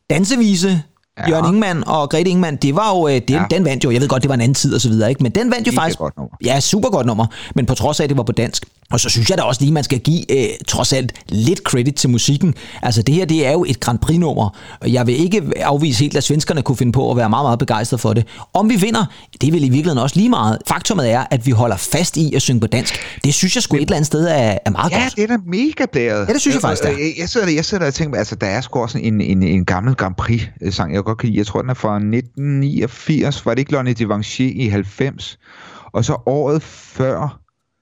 dansevise, 0.09 0.83
ja. 1.17 1.29
Jørgen 1.29 1.45
Ingemann 1.45 1.83
og 1.87 2.09
Grete 2.09 2.29
Ingemann, 2.29 2.55
det 2.55 2.75
var 2.75 2.89
jo, 2.97 3.07
øh, 3.07 3.13
det, 3.13 3.29
ja. 3.29 3.35
Ja. 3.35 3.45
den 3.51 3.65
vandt 3.65 3.83
jo, 3.83 3.91
jeg 3.91 4.01
ved 4.01 4.07
godt, 4.07 4.21
det 4.23 4.29
var 4.29 4.35
en 4.35 4.41
anden 4.41 4.55
tid 4.55 4.75
og 4.75 4.81
så 4.81 4.89
videre, 4.89 5.09
ikke? 5.09 5.23
men 5.23 5.31
den 5.31 5.51
vandt 5.51 5.67
jo 5.67 5.71
Mega 5.71 5.81
faktisk, 5.81 5.99
godt 5.99 6.17
nummer. 6.17 6.37
ja, 6.45 6.59
super 6.59 6.89
godt 6.89 7.05
nummer, 7.07 7.25
men 7.55 7.65
på 7.65 7.73
trods 7.75 7.99
af, 7.99 8.03
at 8.03 8.09
det 8.09 8.17
var 8.17 8.23
på 8.23 8.31
dansk. 8.31 8.65
Og 8.91 8.99
så 8.99 9.09
synes 9.09 9.29
jeg 9.29 9.37
da 9.37 9.43
også 9.43 9.61
lige, 9.61 9.73
man 9.73 9.83
skal 9.83 9.99
give 9.99 10.31
øh, 10.39 10.49
trods 10.67 10.93
alt 10.93 11.13
lidt 11.29 11.59
credit 11.59 11.95
til 11.95 12.09
musikken. 12.09 12.53
Altså 12.81 13.01
det 13.01 13.15
her, 13.15 13.25
det 13.25 13.47
er 13.47 13.51
jo 13.51 13.65
et 13.67 13.79
Grand 13.79 13.99
Prix-nummer, 13.99 14.49
og 14.81 14.93
jeg 14.93 15.07
vil 15.07 15.19
ikke 15.21 15.43
afvise 15.59 15.99
helt, 16.03 16.17
at 16.17 16.23
svenskerne 16.23 16.61
kunne 16.61 16.77
finde 16.77 16.91
på 16.91 17.11
at 17.11 17.17
være 17.17 17.29
meget, 17.29 17.45
meget 17.45 17.59
begejstrede 17.59 18.01
for 18.01 18.13
det. 18.13 18.25
Om 18.53 18.69
vi 18.69 18.75
vinder, 18.75 19.05
det 19.41 19.53
vil 19.53 19.63
i 19.63 19.69
virkeligheden 19.69 19.97
også 19.97 20.15
lige 20.15 20.29
meget. 20.29 20.57
Faktumet 20.67 21.11
er, 21.11 21.25
at 21.31 21.45
vi 21.45 21.51
holder 21.51 21.77
fast 21.77 22.17
i 22.17 22.33
at 22.35 22.41
synge 22.41 22.59
på 22.61 22.67
dansk. 22.67 22.99
Det 23.23 23.33
synes 23.33 23.55
jeg 23.55 23.63
sgu 23.63 23.75
et 23.75 23.81
eller 23.81 23.95
andet 23.95 24.07
sted 24.07 24.25
er, 24.27 24.57
er 24.65 24.69
meget 24.71 24.91
Ja, 24.91 25.01
godt. 25.01 25.15
det 25.15 25.23
er 25.23 25.27
da 25.27 25.37
mega 25.47 25.85
blæret. 25.91 26.27
Ja, 26.27 26.33
det 26.33 26.41
synes 26.41 26.55
jeg 26.55 26.61
faktisk, 26.61 26.83
det 26.83 26.91
er. 26.91 26.97
Jeg, 26.97 27.13
jeg, 27.19 27.29
sidder, 27.29 27.47
der, 27.47 27.53
jeg 27.53 27.65
sidder 27.65 27.83
der 27.83 27.87
og 27.87 27.93
tænker, 27.93 28.17
altså 28.19 28.35
der 28.35 28.47
er 28.47 28.61
sgu 28.61 28.79
også 28.81 28.97
en, 28.97 29.21
en, 29.21 29.43
en 29.43 29.65
gammel 29.65 29.95
Grand 29.95 30.15
Prix-sang, 30.15 30.93
jeg 30.93 31.02
godt 31.03 31.17
kan 31.17 31.29
lide. 31.29 31.37
Jeg 31.37 31.47
tror, 31.47 31.61
den 31.61 31.69
er 31.69 31.73
fra 31.73 31.95
1989. 31.95 33.45
Var 33.45 33.51
det 33.53 33.59
ikke 33.59 33.71
Lonnie 33.71 33.93
Devanchier 33.93 34.51
i 34.65 34.67
90? 34.67 35.39
Og 35.93 36.05
så 36.05 36.17
året 36.25 36.61
før... 36.63 37.39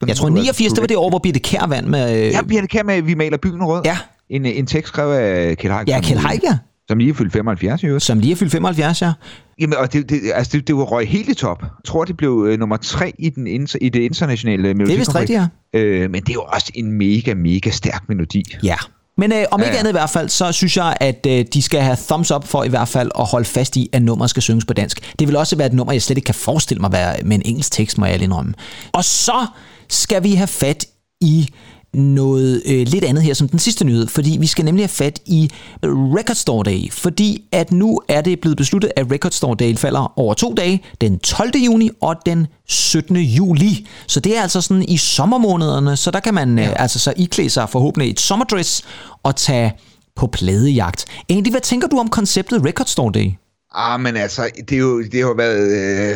Jeg 0.07 0.15
tror 0.15 0.29
89, 0.29 0.73
det 0.73 0.81
var 0.81 0.87
det 0.87 0.97
år, 0.97 1.09
hvor 1.09 1.19
Birte 1.19 1.39
Kær 1.39 1.67
vandt 1.67 1.89
med... 1.89 2.25
Øh, 2.25 2.31
Ja, 2.31 2.41
Birte 2.41 2.67
Kær 2.67 2.83
med, 2.83 3.01
vi 3.01 3.13
maler 3.15 3.37
byen 3.37 3.63
rød. 3.63 3.81
Ja. 3.85 3.97
En, 4.29 4.45
en 4.45 4.65
tekst 4.65 4.87
skrevet 4.87 5.15
af 5.15 5.57
Kjeld 5.57 5.73
Haik. 5.73 5.87
ja, 5.87 6.01
Kjeld 6.01 6.19
Haik, 6.19 6.43
ja, 6.43 6.57
Som 6.87 6.97
lige 6.97 7.09
er 7.09 7.13
fyldt 7.13 7.33
75 7.33 7.83
i 7.83 7.85
øvrigt. 7.85 8.03
som 8.03 8.19
lige 8.19 8.31
er 8.31 8.35
fyldt 8.35 8.51
75, 8.51 9.01
ja. 9.01 9.11
Jamen, 9.59 9.77
og 9.77 9.93
det, 9.93 10.09
det, 10.09 10.19
altså, 10.33 10.57
det, 10.57 10.67
det 10.67 10.75
var 10.75 10.83
røg 10.83 11.07
helt 11.07 11.29
i 11.29 11.33
top. 11.33 11.61
Jeg 11.61 11.69
tror, 11.85 12.05
det 12.05 12.17
blev 12.17 12.45
øh, 12.49 12.59
nummer 12.59 12.77
tre 12.77 13.13
i, 13.19 13.29
den, 13.29 13.47
i 13.81 13.89
det 13.89 13.99
internationale 13.99 14.73
melodi. 14.73 14.85
Det 14.85 14.93
er 14.93 14.97
vist 14.99 15.15
rigtigt, 15.15 15.41
ja. 15.73 15.79
Øh, 15.79 16.11
men 16.11 16.21
det 16.21 16.29
er 16.29 16.33
jo 16.33 16.41
også 16.41 16.71
en 16.75 16.91
mega, 16.91 17.33
mega 17.33 17.69
stærk 17.69 18.03
melodi. 18.09 18.43
Ja. 18.63 18.75
Men 19.17 19.31
øh, 19.31 19.45
om 19.51 19.59
Ja, 19.59 19.65
ikke 19.65 19.75
ja. 19.75 19.79
andet 19.79 19.91
i 19.91 19.97
hvert 19.97 20.09
fald, 20.09 20.29
så 20.29 20.51
synes 20.51 20.77
jeg, 20.77 20.97
at 20.99 21.25
øh, 21.29 21.45
de 21.53 21.61
skal 21.61 21.81
have 21.81 21.97
thumbs 22.07 22.31
up 22.31 22.47
for 22.47 22.63
i 22.63 22.69
hvert 22.69 22.87
fald 22.87 23.11
at 23.19 23.25
holde 23.25 23.45
fast 23.45 23.77
i, 23.77 23.89
at 23.93 24.01
nummeret 24.01 24.29
skal 24.29 24.43
synges 24.43 24.65
på 24.65 24.73
dansk. 24.73 25.13
Det 25.19 25.27
vil 25.27 25.35
også 25.35 25.55
være 25.55 25.67
et 25.67 25.73
nummer, 25.73 25.93
jeg 25.93 26.01
slet 26.01 26.17
ikke 26.17 26.25
kan 26.25 26.35
forestille 26.35 26.81
mig 26.81 26.91
være 26.91 27.15
med 27.23 27.35
en 27.35 27.41
engelsk 27.45 27.71
tekst, 27.71 27.97
må 27.97 28.05
jeg 28.05 28.21
indrømme. 28.21 28.53
Og 28.91 29.03
så 29.03 29.45
skal 29.89 30.23
vi 30.23 30.35
have 30.35 30.47
fat 30.47 30.85
i 31.21 31.49
noget 31.93 32.61
øh, 32.65 32.87
lidt 32.87 33.03
andet 33.03 33.23
her 33.23 33.33
som 33.33 33.47
den 33.49 33.59
sidste 33.59 33.85
nyhed, 33.85 34.07
fordi 34.07 34.37
vi 34.39 34.47
skal 34.47 34.65
nemlig 34.65 34.83
have 34.83 34.89
fat 34.89 35.19
i 35.25 35.51
Record 35.83 36.35
Store 36.35 36.71
Day, 36.71 36.91
fordi 36.91 37.43
at 37.51 37.71
nu 37.71 38.01
er 38.07 38.21
det 38.21 38.39
blevet 38.41 38.57
besluttet, 38.57 38.91
at 38.95 39.11
Record 39.11 39.31
Store 39.31 39.55
Day 39.59 39.75
falder 39.75 40.19
over 40.19 40.33
to 40.33 40.53
dage, 40.53 40.83
den 41.01 41.19
12. 41.19 41.51
juni 41.65 41.89
og 42.01 42.15
den 42.25 42.47
17. 42.67 43.15
juli. 43.17 43.87
Så 44.07 44.19
det 44.19 44.37
er 44.37 44.41
altså 44.41 44.61
sådan 44.61 44.83
i 44.83 44.97
sommermånederne, 44.97 45.95
så 45.97 46.11
der 46.11 46.19
kan 46.19 46.33
man 46.33 46.57
ja. 46.59 46.67
øh, 46.69 46.73
altså 46.75 46.99
så 46.99 47.13
iklæde 47.17 47.49
sig 47.49 47.69
forhåbentlig 47.69 48.11
et 48.11 48.19
sommerdress 48.19 48.83
og 49.23 49.35
tage 49.35 49.73
på 50.15 50.27
pladejagt. 50.27 51.05
Egentlig, 51.29 51.51
hvad 51.51 51.61
tænker 51.61 51.87
du 51.87 51.97
om 51.99 52.07
konceptet 52.09 52.65
Record 52.65 52.87
Store 52.87 53.11
Day? 53.13 53.31
Ah, 53.75 53.99
men 53.99 54.17
altså, 54.17 54.49
det, 54.69 54.75
er 54.75 54.79
jo, 54.79 55.01
det 55.03 55.21
har 55.21 55.33
været 55.37 55.67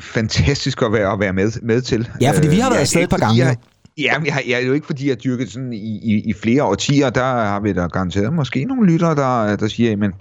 fantastisk 0.00 0.82
at 0.82 0.92
være, 0.92 1.12
at 1.12 1.20
være 1.20 1.32
med, 1.32 1.52
med 1.62 1.82
til. 1.82 2.08
Ja, 2.20 2.30
fordi 2.32 2.48
vi 2.48 2.58
har 2.58 2.66
Øh, 2.68 2.70
været 2.70 2.74
jeg- 2.74 2.80
afsted 2.80 3.02
et 3.02 3.10
par 3.10 3.16
gange, 3.16 3.46
Jeg, 3.46 3.56
ja, 3.98 4.18
men 4.18 4.26
jeg, 4.26 4.42
jeg 4.48 4.62
er 4.62 4.66
jo 4.66 4.72
ikke, 4.72 4.86
fordi 4.86 5.06
jeg 5.06 5.12
har 5.12 5.16
dyrket 5.16 5.52
sådan 5.52 5.72
i, 5.72 5.98
i, 6.02 6.22
i 6.26 6.32
flere 6.32 6.64
årtier. 6.64 7.10
Der 7.10 7.24
har 7.24 7.60
vi 7.60 7.72
da 7.72 7.86
garanteret 7.86 8.32
måske 8.32 8.64
nogle 8.64 8.92
lyttere, 8.92 9.14
der, 9.14 9.56
der 9.56 9.68
siger, 9.68 9.96
men 9.96 10.12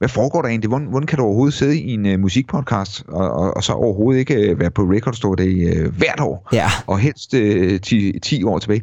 hvad 0.00 0.08
foregår 0.08 0.42
der 0.42 0.48
egentlig? 0.48 0.68
Hvordan, 0.68 0.86
hvordan 0.86 1.06
kan 1.06 1.18
du 1.18 1.24
overhovedet 1.24 1.54
sidde 1.54 1.80
i 1.80 1.94
en 1.94 2.14
uh, 2.14 2.20
musikpodcast, 2.20 3.04
og, 3.08 3.30
og, 3.30 3.56
og 3.56 3.64
så 3.64 3.72
overhovedet 3.72 4.20
ikke 4.20 4.52
uh, 4.52 4.60
være 4.60 4.70
på 4.70 4.82
Record 4.82 5.14
Store 5.14 5.36
Day 5.36 5.86
uh, 5.86 5.96
hvert 5.96 6.20
år? 6.20 6.48
Ja. 6.52 6.66
Og 6.86 6.98
helst 6.98 7.34
uh, 7.34 7.80
10, 7.80 8.18
10 8.18 8.44
år 8.44 8.58
tilbage. 8.58 8.82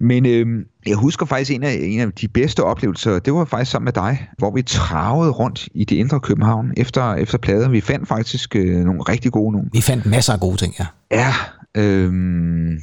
Men 0.00 0.26
øh, 0.26 0.46
jeg 0.86 0.96
husker 0.96 1.26
faktisk 1.26 1.50
en 1.50 1.62
af, 1.62 1.78
en 1.80 2.00
af 2.00 2.12
de 2.12 2.28
bedste 2.28 2.64
oplevelser, 2.64 3.18
det 3.18 3.32
var 3.32 3.44
faktisk 3.44 3.70
sammen 3.70 3.84
med 3.84 3.92
dig, 3.92 4.28
hvor 4.38 4.54
vi 4.54 4.62
travede 4.62 5.30
rundt 5.30 5.68
i 5.74 5.84
det 5.84 5.96
indre 5.96 6.20
København 6.20 6.72
efter, 6.76 7.14
efter 7.14 7.38
plader. 7.38 7.68
Vi 7.68 7.80
fandt 7.80 8.08
faktisk 8.08 8.56
øh, 8.56 8.84
nogle 8.84 9.02
rigtig 9.02 9.32
gode 9.32 9.52
nogle. 9.52 9.68
Vi 9.72 9.80
fandt 9.80 10.06
masser 10.06 10.32
af 10.32 10.40
gode 10.40 10.56
ting, 10.56 10.74
ja. 10.78 10.86
Ja, 11.10 11.32
øhm, 11.76 12.78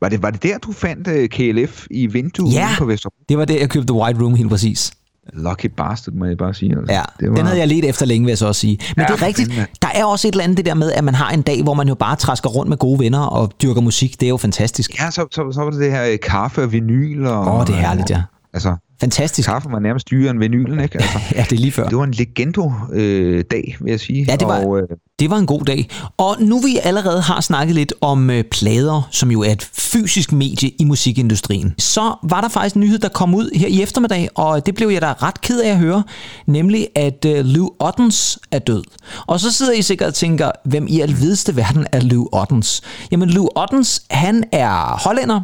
var, 0.00 0.08
det, 0.08 0.22
var 0.22 0.30
det 0.30 0.42
der, 0.42 0.58
du 0.58 0.72
fandt 0.72 1.08
øh, 1.08 1.28
KLF 1.28 1.86
i 1.90 2.06
vinduet 2.06 2.52
Ja. 2.54 2.68
på 2.78 2.84
Vesterbro? 2.84 3.16
Det 3.28 3.38
var 3.38 3.44
det, 3.44 3.60
jeg 3.60 3.70
købte 3.70 3.86
The 3.92 4.00
White 4.00 4.20
Room 4.22 4.34
helt 4.34 4.50
præcis. 4.50 4.92
Lucky 5.32 5.66
bastard, 5.76 6.14
må 6.14 6.24
jeg 6.24 6.36
bare 6.36 6.54
sige. 6.54 6.76
Altså. 6.78 6.92
Ja, 6.94 7.02
det 7.20 7.30
var, 7.30 7.36
den 7.36 7.46
havde 7.46 7.58
jeg 7.58 7.68
let 7.68 7.84
efter 7.84 8.06
længe, 8.06 8.24
vil 8.24 8.30
jeg 8.30 8.38
så 8.38 8.46
også 8.46 8.60
sige. 8.60 8.78
Men 8.96 9.04
Ja, 9.08 9.12
det 9.14 9.22
er 9.22 9.26
rigtigt, 9.26 9.48
fanden, 9.52 9.66
der 9.82 9.88
er 9.94 10.04
også 10.04 10.28
et 10.28 10.32
eller 10.32 10.44
andet 10.44 10.56
det 10.56 10.66
der 10.66 10.74
med, 10.74 10.92
at 10.92 11.04
man 11.04 11.14
har 11.14 11.30
en 11.30 11.42
dag, 11.42 11.62
hvor 11.62 11.74
man 11.74 11.88
jo 11.88 11.94
bare 11.94 12.16
træsker 12.16 12.48
rundt 12.50 12.68
med 12.68 12.76
gode 12.76 12.98
venner 13.00 13.20
og 13.20 13.52
dyrker 13.62 13.80
musik. 13.80 14.20
Det 14.20 14.26
er 14.26 14.30
jo 14.30 14.36
fantastisk. 14.36 15.00
Ja, 15.00 15.10
så, 15.10 15.26
så, 15.30 15.52
så 15.52 15.60
var 15.64 15.70
det 15.70 15.80
det 15.80 15.90
her 15.90 16.04
øh, 16.04 16.18
kaffe 16.22 16.62
og 16.62 16.72
vinyl. 16.72 17.26
Og, 17.26 17.54
Åh, 17.58 17.66
det 17.66 17.74
er 17.74 17.78
herligt, 17.78 18.10
ja. 18.10 18.22
Altså, 18.52 18.76
Fantastisk. 19.00 19.48
kaffe 19.48 19.68
var 19.72 19.78
nærmest 19.78 20.10
dyrere 20.10 20.30
end 20.30 20.38
vinylen, 20.38 20.80
ikke? 20.80 20.98
Altså, 21.02 21.18
Ja, 21.36 21.42
det 21.42 21.52
er 21.52 21.60
lige 21.60 21.72
før. 21.72 21.88
det 21.88 21.98
var 21.98 22.04
en 22.04 22.10
legendo-dag, 22.12 23.76
vil 23.80 23.90
jeg 23.90 24.00
sige. 24.00 24.24
Ja, 24.28 24.36
det 24.36 24.48
var- 24.48 24.64
Og, 24.66 24.78
øh, 24.78 24.88
Det 25.20 25.30
var 25.30 25.36
en 25.36 25.46
god 25.46 25.60
dag. 25.64 25.88
Og 26.16 26.36
nu 26.40 26.58
vi 26.58 26.78
allerede 26.82 27.20
har 27.20 27.40
snakket 27.40 27.74
lidt 27.74 27.92
om 28.00 28.30
øh, 28.30 28.44
plader, 28.44 29.08
som 29.10 29.30
jo 29.30 29.42
er 29.42 29.52
et 29.52 29.68
fysisk 29.72 30.32
medie 30.32 30.70
i 30.78 30.84
musikindustrien, 30.84 31.74
så 31.78 32.14
var 32.22 32.40
der 32.40 32.48
faktisk 32.48 32.74
en 32.74 32.80
nyhed, 32.80 32.98
der 32.98 33.08
kom 33.08 33.34
ud 33.34 33.50
her 33.58 33.68
i 33.68 33.82
eftermiddag, 33.82 34.28
og 34.34 34.66
det 34.66 34.74
blev 34.74 34.88
jeg 34.88 35.02
da 35.02 35.12
ret 35.12 35.40
ked 35.40 35.60
af 35.60 35.70
at 35.70 35.78
høre, 35.78 36.02
nemlig 36.46 36.88
at 36.94 37.24
øh, 37.24 37.44
Lou 37.44 37.70
Ottens 37.78 38.38
er 38.50 38.58
død. 38.58 38.82
Og 39.26 39.40
så 39.40 39.52
sidder 39.52 39.72
I 39.72 39.82
sikkert 39.82 40.08
og 40.08 40.14
tænker, 40.14 40.50
hvem 40.64 40.86
i 40.88 41.00
alvideste 41.00 41.56
verden 41.56 41.86
er 41.92 42.00
Lou 42.00 42.28
Ottens? 42.32 42.80
Jamen 43.10 43.28
Lou 43.30 43.48
Ottens, 43.56 44.02
han 44.10 44.44
er 44.52 45.00
hollænder, 45.04 45.40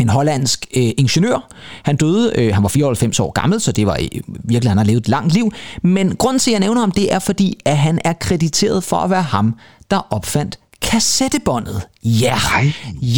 en 0.00 0.08
hollandsk 0.08 0.66
øh, 0.76 0.90
ingeniør. 0.96 1.48
Han 1.82 1.96
døde, 1.96 2.32
øh, 2.38 2.54
han 2.54 2.62
var 2.62 2.68
94 2.68 3.20
år 3.20 3.30
gammel, 3.30 3.60
så 3.60 3.72
det 3.72 3.86
var 3.86 3.98
øh, 4.00 4.20
virkelig, 4.26 4.70
han 4.70 4.78
har 4.78 4.84
levet 4.84 5.00
et 5.00 5.08
langt 5.08 5.32
liv. 5.32 5.52
Men 5.82 6.16
grunden 6.16 6.38
til, 6.38 6.50
at 6.50 6.52
jeg 6.52 6.60
nævner 6.60 6.80
ham, 6.80 6.92
det 6.92 7.12
er 7.12 7.18
fordi, 7.18 7.58
at 7.64 7.78
han 7.78 7.98
er 8.04 8.12
krediteret 8.12 8.84
for 8.84 8.96
at 8.96 9.10
være 9.10 9.22
ham, 9.22 9.54
der 9.90 10.06
opfandt 10.10 10.58
kassettebåndet. 10.82 11.82
Ja, 12.04 12.34
Nej. 12.52 12.72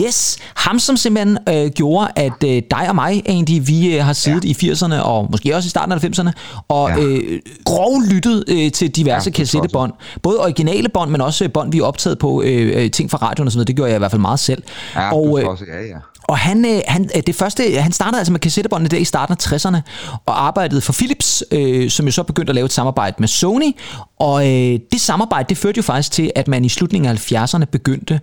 yes. 0.07 0.39
Ham, 0.57 0.79
som 0.79 0.97
simpelthen 0.97 1.39
øh, 1.49 1.71
gjorde, 1.71 2.09
at 2.17 2.45
øh, 2.45 2.63
dig 2.71 2.87
og 2.89 2.95
mig 2.95 3.23
egentlig, 3.27 3.69
vi 3.69 3.97
øh, 3.97 4.05
har 4.05 4.13
siddet 4.13 4.63
ja. 4.63 4.69
i 4.69 4.73
80'erne, 4.73 4.95
og 4.95 5.29
måske 5.31 5.57
også 5.57 5.67
i 5.67 5.71
starten 5.71 5.93
af 5.93 6.05
90'erne, 6.05 6.31
og 6.69 6.91
Ja. 6.91 6.97
øh, 7.05 7.41
grovlyttet 7.65 8.45
øh, 8.49 8.73
til 8.73 8.91
diverse 8.91 9.31
Ja, 9.31 9.35
kassettebånd. 9.35 9.93
Både 10.23 10.39
originale 10.41 10.89
bånd, 10.89 11.11
men 11.11 11.21
også 11.21 11.45
øh, 11.45 11.53
bånd, 11.53 11.73
vi 11.73 11.79
er 11.79 11.83
optaget 11.85 12.19
på, 12.19 12.43
øh, 12.43 12.85
øh, 12.85 12.91
ting 12.91 13.11
fra 13.11 13.19
radioen 13.19 13.47
og 13.49 13.53
sådan 13.53 13.59
noget. 13.59 13.67
Det 13.69 13.77
gjorde 13.77 13.91
jeg 13.91 13.97
i 13.97 13.99
hvert 13.99 14.11
fald 14.11 14.21
meget 14.21 14.41
selv. 14.41 14.63
ja, 14.95 15.13
og, 15.15 15.41
øh, 15.43 15.49
også, 15.49 15.65
ja, 15.69 15.81
ja. 15.87 15.97
og 16.23 16.39
han, 16.39 16.65
øh, 16.65 16.81
han, 16.89 17.11
det 17.27 17.35
første, 17.35 17.81
han 17.81 17.93
startede 17.93 18.19
altså 18.19 18.33
med 18.33 18.41
kassettebåndene 18.41 18.89
der 18.89 18.97
i 18.97 19.05
starten 19.05 19.37
af 19.41 19.53
60'erne, 19.53 19.81
og 20.27 20.47
arbejdede 20.47 20.81
for 20.81 20.93
Philips, 20.93 21.45
øh, 21.53 21.91
som 21.91 22.07
jo 22.07 22.13
så 22.13 22.23
begyndte 22.23 22.51
at 22.51 22.55
lave 22.55 22.65
et 22.65 22.73
samarbejde 22.73 23.17
med 23.19 23.29
Sony. 23.29 23.73
Og 24.19 24.47
øh, 24.49 24.79
det 24.93 25.01
samarbejde, 25.01 25.49
det 25.49 25.59
førte 25.59 25.77
jo 25.77 25.83
faktisk 25.83 26.13
til, 26.13 26.31
at 26.35 26.49
man 26.49 26.65
i 26.65 26.69
slutningen 26.69 27.11
af 27.11 27.33
70'erne 27.33 27.65
begyndte 27.65 28.21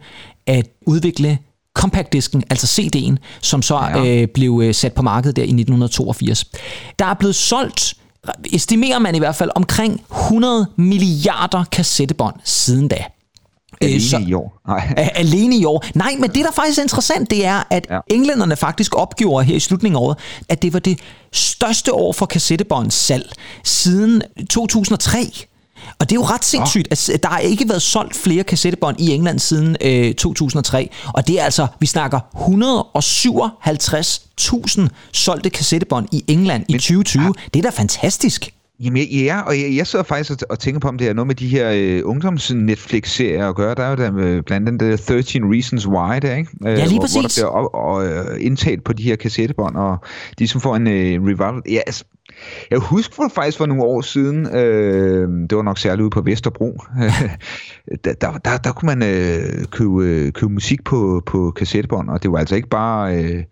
at 0.48 0.68
udvikle 0.86 1.38
compactdisken, 1.74 2.44
altså 2.50 2.82
CD'en, 2.82 3.16
som 3.42 3.62
så 3.62 3.76
Ja. 3.80 4.06
øh, 4.06 4.28
blev 4.28 4.62
øh, 4.64 4.74
sat 4.76 4.94
på 4.94 5.02
markedet 5.02 5.36
der 5.36 5.42
i 5.42 5.46
1982. 5.46 6.46
Der 7.00 7.06
er 7.06 7.14
blevet 7.14 7.36
solgt, 7.36 7.94
estimerer 8.54 9.00
man 9.00 9.16
i 9.16 9.20
hvert 9.20 9.36
fald, 9.36 9.50
omkring 9.56 10.02
100 10.12 10.68
milliarder 10.76 11.64
kassettebånd 11.72 12.36
siden 12.44 12.88
da. 12.88 13.04
Alene 13.82 14.02
så- 14.02 14.24
i 14.28 14.34
år. 14.34 14.62
Nej. 14.68 14.94
Alene 15.16 15.58
i 15.58 15.66
år. 15.66 15.84
Nej, 15.96 16.16
men 16.20 16.30
det, 16.30 16.46
der 16.46 16.52
faktisk 16.52 16.78
er 16.80 16.84
interessant, 16.84 17.30
det 17.32 17.46
er, 17.46 17.64
at. 17.70 17.88
Ja. 17.90 18.00
englænderne 18.12 18.56
faktisk 18.56 18.96
opgjorde 18.96 19.46
her 19.46 19.56
i 19.56 19.60
slutningen 19.60 19.96
af 19.96 20.02
året, 20.02 20.18
at 20.50 20.62
det 20.62 20.74
var 20.74 20.80
det 20.80 21.00
største 21.34 21.94
år 21.94 22.14
for 22.14 22.26
kassettebånds 22.26 22.94
salg 22.94 23.32
siden 23.64 24.22
2003. 24.50 25.20
Og 26.00 26.10
det 26.10 26.16
er 26.16 26.20
jo 26.20 26.24
ret 26.26 26.46
sindssygt, 26.46 26.88
at 26.92 27.24
der 27.24 27.30
har 27.30 27.40
ikke 27.40 27.70
været 27.70 27.82
solgt 27.82 28.16
flere 28.16 28.44
kassettebånd 28.44 29.00
i 29.00 29.12
England 29.12 29.40
siden 29.40 29.76
øh, 29.82 30.14
2003. 30.14 30.90
Og 31.14 31.28
det 31.28 31.40
er 31.40 31.44
altså, 31.44 31.68
vi 31.80 31.86
snakker 31.86 32.20
157.000 33.78 34.88
solgte 35.14 35.50
kassettebånd 35.50 36.08
i 36.12 36.24
England 36.28 36.66
i 36.70 36.74
2020. 36.74 37.34
Det 37.54 37.60
er 37.60 37.64
da 37.64 37.70
fantastisk. 37.70 38.50
Jamen, 38.80 38.98
jeg- 38.98 39.08
ja, 39.12 39.42
og 39.42 39.60
jeg, 39.62 39.76
jeg 39.76 39.88
sidder 39.88 40.06
faktisk 40.06 40.32
og, 40.32 40.38
og 40.50 40.60
tænker 40.60 40.80
på, 40.80 40.88
om 40.88 40.98
det 40.98 41.08
er 41.08 41.14
noget 41.14 41.28
med 41.28 41.36
de 41.36 41.48
her 41.48 41.72
øh, 41.76 42.02
ungdoms-Netflix-serier 42.06 43.50
at 43.50 43.56
gøre. 43.56 43.76
Der 43.76 43.84
er 43.84 43.90
jo 43.90 43.96
der, 43.96 44.42
blandt 44.42 44.68
andet 44.70 44.82
øh, 44.86 44.98
13 44.98 45.54
Reasons 45.54 45.88
Why, 45.88 46.20
der, 46.22 46.36
ikke? 46.36 46.50
Øh, 46.66 46.72
Ja, 46.80 46.86
lige 46.86 47.00
hvor, 47.00 47.08
hvor 47.12 47.22
der 47.22 47.28
præcis. 47.28 47.38
bliver 47.38 47.48
op, 47.50 47.70
og, 47.74 48.08
øh, 48.08 48.46
indtalt 48.46 48.84
på 48.84 48.94
de 48.94 49.04
her 49.04 49.16
kassettebånd, 49.16 49.76
og 49.76 49.98
de 50.40 50.48
som 50.48 50.62
får 50.62 50.76
en 50.76 50.88
øh, 50.88 51.24
revival. 51.24 51.62
Ja, 51.72 51.80
altså, 51.88 52.04
jeg 52.72 52.80
husker 52.80 53.16
for, 53.16 53.32
faktisk 53.36 53.58
for 53.58 53.66
nogle 53.66 53.84
år 53.84 54.02
siden, 54.02 54.56
øh, 54.56 55.48
det 55.50 55.56
var 55.56 55.64
nok 55.64 55.78
særligt 55.78 56.02
ude 56.02 56.10
på 56.10 56.22
Vesterbro, 56.22 56.82
der, 58.04 58.14
der, 58.14 58.32
der, 58.46 58.58
der 58.58 58.72
kunne 58.72 58.96
man 58.96 59.04
øh, 59.04 59.66
købe, 59.72 60.06
øh, 60.06 60.32
købe 60.32 60.54
musik 60.54 60.84
på, 60.84 61.24
på 61.26 61.52
kassettebånd, 61.52 62.10
og 62.10 62.24
det 62.24 62.32
var 62.32 62.38
altså 62.38 62.56
ikke 62.56 62.70
bare... 62.70 63.24
Øh, 63.24 63.44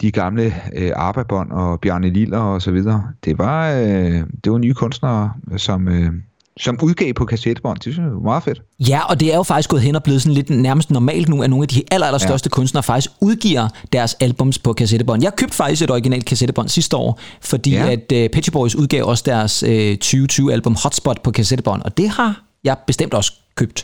de 0.00 0.10
gamle 0.10 0.54
øh, 0.76 0.90
Arbabånd 0.96 1.52
og 1.52 1.80
Bjarne 1.80 2.10
Liller 2.10 2.38
og 2.38 2.62
så 2.62 2.70
videre. 2.70 3.08
Det 3.24 3.38
var, 3.38 3.72
øh, 3.72 4.22
det 4.44 4.52
var 4.52 4.58
nye 4.58 4.74
kunstnere, 4.74 5.32
som, 5.56 5.88
øh, 5.88 6.12
som 6.60 6.78
udgav 6.82 7.12
på 7.14 7.24
kassettebånd. 7.24 7.76
Det 7.76 7.82
synes 7.82 7.98
jeg 7.98 8.14
var 8.14 8.20
meget 8.20 8.42
fedt. 8.42 8.62
Ja, 8.88 9.00
og 9.04 9.20
det 9.20 9.32
er 9.32 9.36
jo 9.36 9.42
faktisk 9.42 9.70
gået 9.70 9.82
hen 9.82 9.96
og 9.96 10.02
blevet 10.02 10.22
sådan 10.22 10.34
lidt 10.34 10.50
nærmest 10.50 10.90
normalt 10.90 11.28
nu, 11.28 11.42
at 11.42 11.50
nogle 11.50 11.62
af 11.62 11.68
de 11.68 11.82
aller, 11.90 12.06
aller 12.06 12.18
største 12.18 12.46
ja. 12.46 12.54
kunstnere 12.54 12.82
faktisk 12.82 13.10
udgiver 13.20 13.68
deres 13.92 14.14
albums 14.20 14.58
på 14.58 14.72
kassettebånd. 14.72 15.22
Jeg 15.22 15.36
købte 15.36 15.56
faktisk 15.56 15.82
et 15.82 15.90
originalt 15.90 16.24
kassettebånd 16.24 16.68
sidste 16.68 16.96
år, 16.96 17.20
fordi 17.40 17.70
ja. 17.70 17.90
At 17.90 18.12
uh, 18.12 18.30
Petty 18.32 18.50
Boys 18.50 18.74
udgav 18.74 19.04
også 19.04 19.22
deres 19.26 19.62
uh, 19.62 19.70
2020-album 20.04 20.76
Hotspot 20.82 21.22
på 21.22 21.30
kassettebånd, 21.30 21.82
og 21.82 21.96
det 21.96 22.08
har 22.08 22.42
jeg 22.64 22.76
bestemt 22.86 23.14
også 23.14 23.32
købt. 23.54 23.82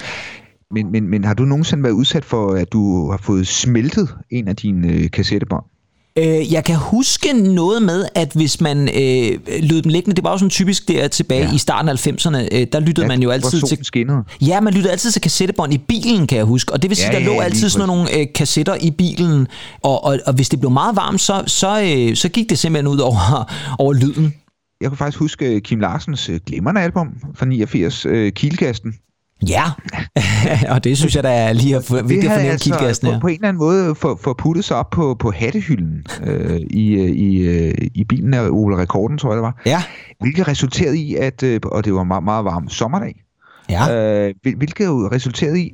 Men, 0.70 0.92
men, 0.92 1.08
men 1.08 1.24
har 1.24 1.34
du 1.34 1.42
nogensinde 1.42 1.82
været 1.82 1.92
udsat 1.92 2.24
for, 2.24 2.54
at 2.54 2.72
du 2.72 3.10
har 3.10 3.18
fået 3.18 3.46
smeltet 3.46 4.08
en 4.30 4.48
af 4.48 4.56
dine 4.56 4.88
øh, 4.88 5.10
kassettebånd? 5.10 5.64
Øh, 6.18 6.52
jeg 6.52 6.64
kan 6.64 6.76
huske 6.76 7.32
noget 7.32 7.82
med, 7.82 8.04
at 8.14 8.32
hvis 8.34 8.60
man 8.60 8.88
øh, 8.88 9.38
lød 9.62 9.82
dem 9.82 9.92
liggende, 9.92 10.16
det 10.16 10.24
var 10.24 10.30
jo 10.30 10.38
sådan 10.38 10.50
typisk 10.50 10.88
der 10.88 11.08
tilbage 11.08 11.40
ja. 11.40 11.48
Ja. 11.48 11.54
i 11.54 11.58
starten 11.58 11.88
af 11.88 12.06
90'erne, 12.06 12.48
øh, 12.52 12.66
der 12.72 12.80
lyttede 12.80 13.04
ja, 13.04 13.08
man 13.08 13.22
jo 13.22 13.30
altid 13.30 13.62
til... 13.62 13.78
skinnede. 13.82 14.24
Ja, 14.40 14.60
man 14.60 14.74
lyttede 14.74 14.92
altid 14.92 15.10
til 15.10 15.22
kassettebånd 15.22 15.74
i 15.74 15.78
bilen, 15.78 16.26
kan 16.26 16.38
jeg 16.38 16.44
huske. 16.44 16.72
Og 16.72 16.82
det 16.82 16.90
vil 16.90 16.96
sige, 16.96 17.12
Ja, 17.12 17.18
der 17.18 17.24
lå 17.24 17.32
ja, 17.32 17.42
altid 17.42 17.68
sådan 17.68 17.86
nogle 17.88 18.18
øh, 18.18 18.26
kassetter 18.34 18.74
i 18.80 18.90
bilen. 18.90 19.46
Og, 19.82 20.04
og, 20.04 20.18
og 20.26 20.34
hvis 20.34 20.48
det 20.48 20.60
blev 20.60 20.70
meget 20.70 20.96
varmt, 20.96 21.20
så, 21.20 21.42
så, 21.46 21.82
øh, 21.82 22.16
så 22.16 22.28
gik 22.28 22.50
det 22.50 22.58
simpelthen 22.58 22.86
ud 22.86 22.98
over, 22.98 23.50
over 23.82 23.92
lyden. 23.92 24.34
Jeg 24.80 24.90
kan 24.90 24.96
faktisk 24.96 25.18
huske 25.18 25.54
øh, 25.54 25.60
Kim 25.60 25.80
Larsens 25.80 26.28
øh, 26.28 26.40
glimrende 26.46 26.80
album 26.80 27.08
fra 27.34 27.46
89, 27.46 28.06
øh, 28.06 28.32
Kielkasten. 28.32 28.94
Ja, 29.48 29.64
og 30.74 30.84
det 30.84 30.98
synes 30.98 31.16
jeg 31.16 31.24
da 31.24 31.34
er 31.48 31.52
lige 31.52 31.76
at 31.76 31.82
at 31.82 31.88
havde 31.88 32.02
fornemme 32.08 32.34
altså 32.50 32.64
kildgassen 32.64 33.06
på, 33.06 33.12
her. 33.12 33.20
på 33.20 33.26
en 33.26 33.34
eller 33.34 33.48
anden 33.48 33.58
måde 33.58 33.94
for, 33.94 34.18
for 34.22 34.32
puttet 34.38 34.64
sig 34.64 34.76
op 34.76 34.90
på, 34.90 35.16
på 35.20 35.30
hattehylden 35.30 36.06
øh, 36.24 36.60
i, 36.70 36.92
øh, 36.94 37.10
i, 37.10 37.38
øh, 37.48 37.74
i 37.94 38.04
bilen 38.04 38.34
af 38.34 38.48
Ole 38.50 38.76
Rekorden, 38.76 39.18
tror 39.18 39.30
jeg 39.30 39.36
det 39.36 39.42
var. 39.42 39.62
Ja, 39.66 39.82
Hvilket 40.20 40.48
resulterede 40.48 40.98
i, 40.98 41.14
at, 41.14 41.42
øh, 41.42 41.60
og 41.64 41.84
det 41.84 41.94
var 41.94 42.02
en 42.02 42.08
meget, 42.08 42.24
meget 42.24 42.44
varm 42.44 42.68
sommerdag, 42.68 43.24
ja. 43.70 43.94
øh, 44.26 44.34
hvil- 44.42 44.56
hvilket 44.56 44.84
jo 44.86 45.08
resulterede 45.12 45.60
i, 45.62 45.72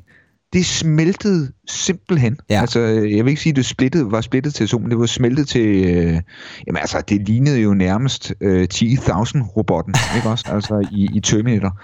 det 0.52 0.66
smeltede 0.66 1.52
simpelthen. 1.68 2.36
Ja. 2.50 2.60
Altså, 2.60 2.80
jeg 2.80 3.24
vil 3.24 3.28
ikke 3.30 3.42
sige, 3.42 3.50
at 3.50 3.56
det 3.56 3.66
splittet, 3.66 4.10
var 4.12 4.20
splittet 4.20 4.54
til 4.54 4.68
solen, 4.68 4.90
det 4.90 4.98
var 4.98 5.06
smeltet 5.06 5.48
til, 5.48 5.66
øh, 5.84 6.20
jamen 6.66 6.76
altså, 6.80 7.02
det 7.08 7.28
lignede 7.28 7.60
jo 7.60 7.74
nærmest 7.74 8.32
øh, 8.40 8.68
10.000-robotten, 8.74 9.94
ikke 10.16 10.28
også? 10.28 10.44
Altså, 10.48 10.88
i, 10.92 11.08
i 11.14 11.20
Terminator, 11.20 11.80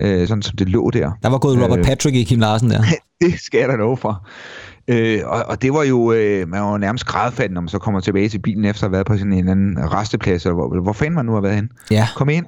øh, 0.00 0.28
sådan 0.28 0.42
som 0.42 0.56
det 0.56 0.68
lå 0.68 0.90
der. 0.90 1.10
Der 1.22 1.28
var 1.28 1.38
gået 1.38 1.62
Robert 1.62 1.78
øh, 1.78 1.84
Patrick 1.84 2.16
i 2.16 2.24
Kim 2.24 2.40
Larsen 2.40 2.70
der. 2.70 2.82
det 3.22 3.40
skal 3.40 3.60
jeg 3.60 3.68
da 3.68 3.74
love 3.74 3.96
for. 3.96 4.26
Øh, 4.88 5.20
og, 5.26 5.44
og 5.48 5.62
det 5.62 5.72
var 5.72 5.82
jo, 5.82 6.12
øh, 6.12 6.48
man 6.48 6.62
var 6.62 6.72
jo 6.72 6.78
nærmest 6.78 7.04
grædfald, 7.04 7.50
når 7.50 7.60
man 7.60 7.68
så 7.68 7.78
kommer 7.78 8.00
tilbage 8.00 8.28
til 8.28 8.38
bilen 8.38 8.64
efter 8.64 8.84
at 8.84 8.88
have 8.88 8.92
været 8.92 9.06
på 9.06 9.16
sådan 9.16 9.32
en 9.32 9.38
eller 9.38 9.52
anden 9.52 9.92
resteplads, 9.92 10.44
eller 10.44 10.54
hvor, 10.54 10.82
hvor 10.82 10.92
fanden 10.92 11.14
man 11.14 11.26
nu 11.26 11.32
har 11.32 11.40
været 11.40 11.54
hen. 11.54 11.68
Ja. 11.90 12.08
Kom 12.16 12.28
ind, 12.28 12.46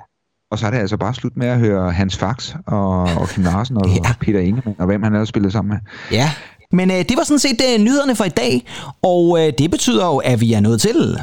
og 0.50 0.58
så 0.58 0.66
er 0.66 0.70
det 0.70 0.78
altså 0.78 0.96
bare 0.96 1.14
slut 1.14 1.36
med 1.36 1.46
at 1.46 1.58
høre 1.58 1.92
Hans 1.92 2.16
Fax 2.16 2.54
og, 2.66 3.02
og 3.02 3.28
Kim 3.28 3.44
Larsen 3.44 3.76
og, 3.76 3.88
Ja. 3.88 3.94
ja. 4.08 4.12
Peter 4.20 4.40
Ingemann, 4.40 4.76
og 4.78 4.86
hvem 4.86 5.02
han 5.02 5.12
ellers 5.12 5.28
spillet 5.28 5.52
sammen 5.52 5.68
med. 5.68 5.78
Ja. 6.12 6.30
Men 6.72 6.90
øh, 6.90 6.96
det 6.96 7.12
var 7.16 7.24
sådan 7.24 7.38
set 7.38 7.60
øh, 7.72 7.80
nyhederne 7.84 8.16
for 8.16 8.24
i 8.24 8.28
dag, 8.28 8.66
og 9.02 9.38
øh, 9.40 9.52
det 9.58 9.70
betyder 9.70 10.06
jo, 10.06 10.16
at 10.16 10.40
vi 10.40 10.52
er 10.52 10.60
nået 10.60 10.80
til 10.80 11.16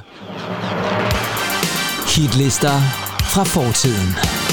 hitlister 2.16 2.80
fra 3.22 3.44
fortiden. 3.44 4.47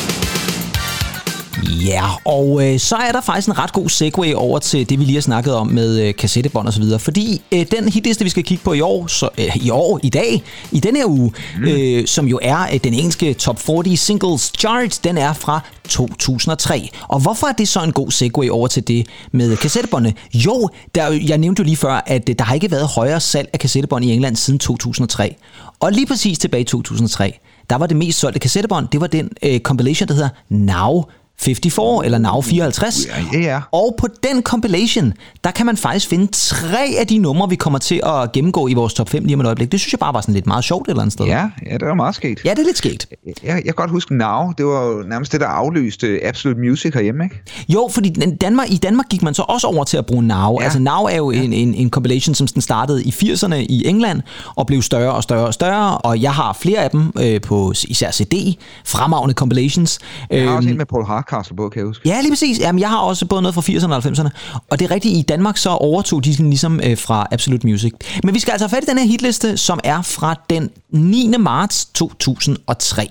Ja, 1.71 2.05
og 2.25 2.67
øh, 2.67 2.79
så 2.79 2.97
er 2.97 3.13
der 3.13 3.21
faktisk 3.21 3.49
en 3.49 3.59
ret 3.59 3.73
god 3.73 3.89
segue 3.89 4.37
over 4.37 4.59
til 4.59 4.89
det, 4.89 4.99
vi 4.99 5.05
lige 5.05 5.15
har 5.15 5.21
snakket 5.21 5.55
om 5.55 5.67
med 5.67 6.01
øh, 6.01 6.15
kassettebånd 6.15 6.67
og 6.67 6.73
så 6.73 6.81
videre. 6.81 6.99
Fordi 6.99 7.43
øh, 7.53 7.67
den 7.71 7.89
hitliste, 7.89 8.25
vi 8.25 8.31
skal 8.31 8.45
kigge 8.45 8.65
på 8.65 8.73
i 8.73 8.81
år, 8.81 9.07
så, 9.07 9.29
øh, 9.39 9.57
i 9.57 9.71
år, 9.71 10.01
i 10.03 10.09
dag, 10.09 10.43
i 10.73 10.81
denne 10.81 10.99
her 10.99 11.07
uge, 11.07 11.33
mm. 11.59 11.65
øh, 11.65 12.07
som 12.07 12.27
jo 12.27 12.39
er 12.43 12.67
øh, 12.73 12.81
den 12.85 12.95
engelske 12.95 13.35
Top 13.35 13.61
40 13.61 13.97
Singles 13.97 14.53
Chart, 14.59 15.01
den 15.05 15.19
er 15.19 15.33
fra 15.33 15.61
2003. 15.89 16.89
Og 17.09 17.21
hvorfor 17.21 17.47
er 17.47 17.53
det 17.53 17.69
så 17.69 17.83
en 17.83 17.93
god 17.93 18.11
segue 18.11 18.51
over 18.51 18.69
til 18.69 18.89
det 18.89 19.07
med 19.33 19.57
kassettebåndene? 19.57 20.15
Jo, 20.35 20.69
der, 20.95 21.11
jeg 21.27 21.39
nævnte 21.39 21.61
jo 21.61 21.65
lige 21.65 21.77
før, 21.77 22.03
at 22.07 22.29
øh, 22.29 22.35
der 22.39 22.45
har 22.45 22.55
ikke 22.55 22.71
været 22.71 22.89
højere 22.89 23.21
salg 23.21 23.49
af 23.53 23.59
kassettebånd 23.59 24.05
i 24.05 24.13
England 24.13 24.37
siden 24.37 24.59
2003. 24.59 25.35
Og 25.81 25.93
lige 25.93 26.07
præcis 26.07 26.39
tilbage 26.39 26.61
i 26.61 26.65
2003, 26.65 27.39
der 27.71 27.77
var 27.77 27.87
det 27.87 27.97
mest 27.97 28.19
solgte 28.19 28.41
kassettebånd, 28.41 28.89
det 28.93 29.01
var 29.01 29.07
den 29.07 29.31
øh, 29.43 29.61
compilation, 29.61 30.09
der 30.09 30.15
hedder 30.15 30.29
Now 30.49 31.05
54 31.39 32.05
eller 32.05 32.19
Now 32.19 32.41
54. 32.41 33.07
Ja, 33.07 33.13
ja, 33.33 33.39
ja. 33.41 33.61
Og 33.73 33.95
på 33.99 34.09
den 34.23 34.43
compilation, 34.43 35.13
der 35.45 35.51
kan 35.51 35.67
man 35.67 35.77
faktisk 35.77 36.09
finde 36.09 36.27
tre 36.33 36.95
af 36.99 37.07
de 37.07 37.19
numre, 37.19 37.49
vi 37.49 37.57
kommer 37.57 37.79
til 37.79 38.01
at 38.07 38.33
gennemgå 38.33 38.69
i 38.69 38.75
vores 38.75 38.95
top 38.95 39.09
5 39.09 39.25
lige 39.25 39.35
om 39.35 39.41
et 39.41 39.47
øjeblik. 39.47 39.73
Det 39.73 39.81
synes 39.81 39.93
jeg 39.93 39.99
bare 39.99 40.15
var 40.15 40.21
sådan 40.21 40.35
lidt 40.35 40.47
meget 40.47 40.65
sjovt 40.65 40.87
et 40.87 40.91
eller 40.91 41.03
andet 41.03 41.13
sted. 41.13 41.25
Ja, 41.27 41.49
ja, 41.71 41.73
det 41.73 41.89
var 41.89 41.95
meget 41.95 42.15
sket. 42.15 42.41
ja 42.45 42.51
det 42.51 42.59
er 42.59 42.65
lidt 42.65 42.79
sket. 42.79 43.07
Jeg, 43.27 43.35
jeg 43.45 43.65
kan 43.65 43.75
godt 43.75 43.91
huske 43.91 44.17
Now, 44.17 44.53
det 44.59 44.67
var 44.67 44.85
jo 44.87 45.03
nærmest 45.09 45.33
det, 45.33 45.41
der 45.41 45.47
afløste 45.47 46.19
Absolute 46.25 46.61
Music 46.61 46.95
herhjemme, 46.95 47.25
ikke? 47.25 47.37
Jo, 47.69 47.89
fordi 47.93 48.11
Danmark, 48.41 48.71
i 48.71 48.77
Danmark 48.77 49.07
gik 49.09 49.23
man 49.23 49.35
så 49.35 49.43
også 49.43 49.67
over 49.67 49.85
til 49.85 49.97
at 49.97 50.07
bruge 50.07 50.23
Now. 50.23 50.37
Ja. 50.37 50.53
Ja. 50.61 50.65
Altså 50.65 50.79
Now 50.79 51.05
er 51.05 51.17
jo 51.17 51.31
en, 51.31 51.53
en, 51.53 51.75
en 51.75 51.91
compilation, 51.91 52.35
som 52.35 52.47
den 52.47 52.63
startede 52.63 53.05
i 53.05 53.09
80'erne 53.09 53.55
i 53.55 53.83
England, 53.87 54.21
og 54.57 54.67
blev 54.67 54.83
større 54.83 55.13
og 55.13 55.23
større 55.23 55.47
og 55.47 55.55
større, 55.55 55.99
og 55.99 56.23
jeg 56.23 56.33
har 56.35 56.53
flere 56.61 56.79
af 56.79 56.91
dem 56.91 57.13
øh, 57.21 57.41
på 57.41 57.73
især 57.89 58.11
CD, 58.11 58.59
fremragende 58.85 59.35
compilations. 59.35 59.99
Jeg 60.31 60.49
har 60.49 60.57
også 60.57 60.69
Øhm, 60.69 60.73
en 60.73 60.77
med 60.79 60.87
Paul 60.87 61.05
Hardcastle 61.31 61.57
på, 61.57 61.69
kan 61.69 61.81
jeg 61.81 61.87
huske. 61.87 62.09
Ja, 62.09 62.21
lige 62.21 62.31
præcis. 62.31 62.59
Jamen, 62.59 62.81
jeg 62.81 62.89
har 62.89 62.99
også 62.99 63.27
både 63.27 63.43
noget 63.43 63.55
fra 63.55 63.63
80'erne 63.63 63.93
og 63.93 64.05
90'erne. 64.05 64.61
Og 64.71 64.79
det 64.79 64.91
er 64.91 64.95
rigtigt, 64.95 65.17
i 65.17 65.23
Danmark 65.23 65.57
så 65.57 65.71
overtog 65.71 66.25
de 66.25 66.35
sådan 66.35 66.51
ligesom 66.51 66.81
øh, 66.85 66.99
fra 66.99 67.27
Absolute 67.31 67.67
Music. 67.67 67.93
Men 68.25 68.35
vi 68.35 68.39
skal 68.39 68.53
altså 68.53 68.67
have 68.67 68.77
fat 68.77 68.83
i 68.83 68.87
den 68.87 68.99
her 68.99 69.07
hitliste, 69.07 69.57
som 69.57 69.81
er 69.85 70.03
fra 70.03 70.35
den 70.51 70.71
9. 70.91 71.35
marts 71.39 71.85
2003. 71.85 73.09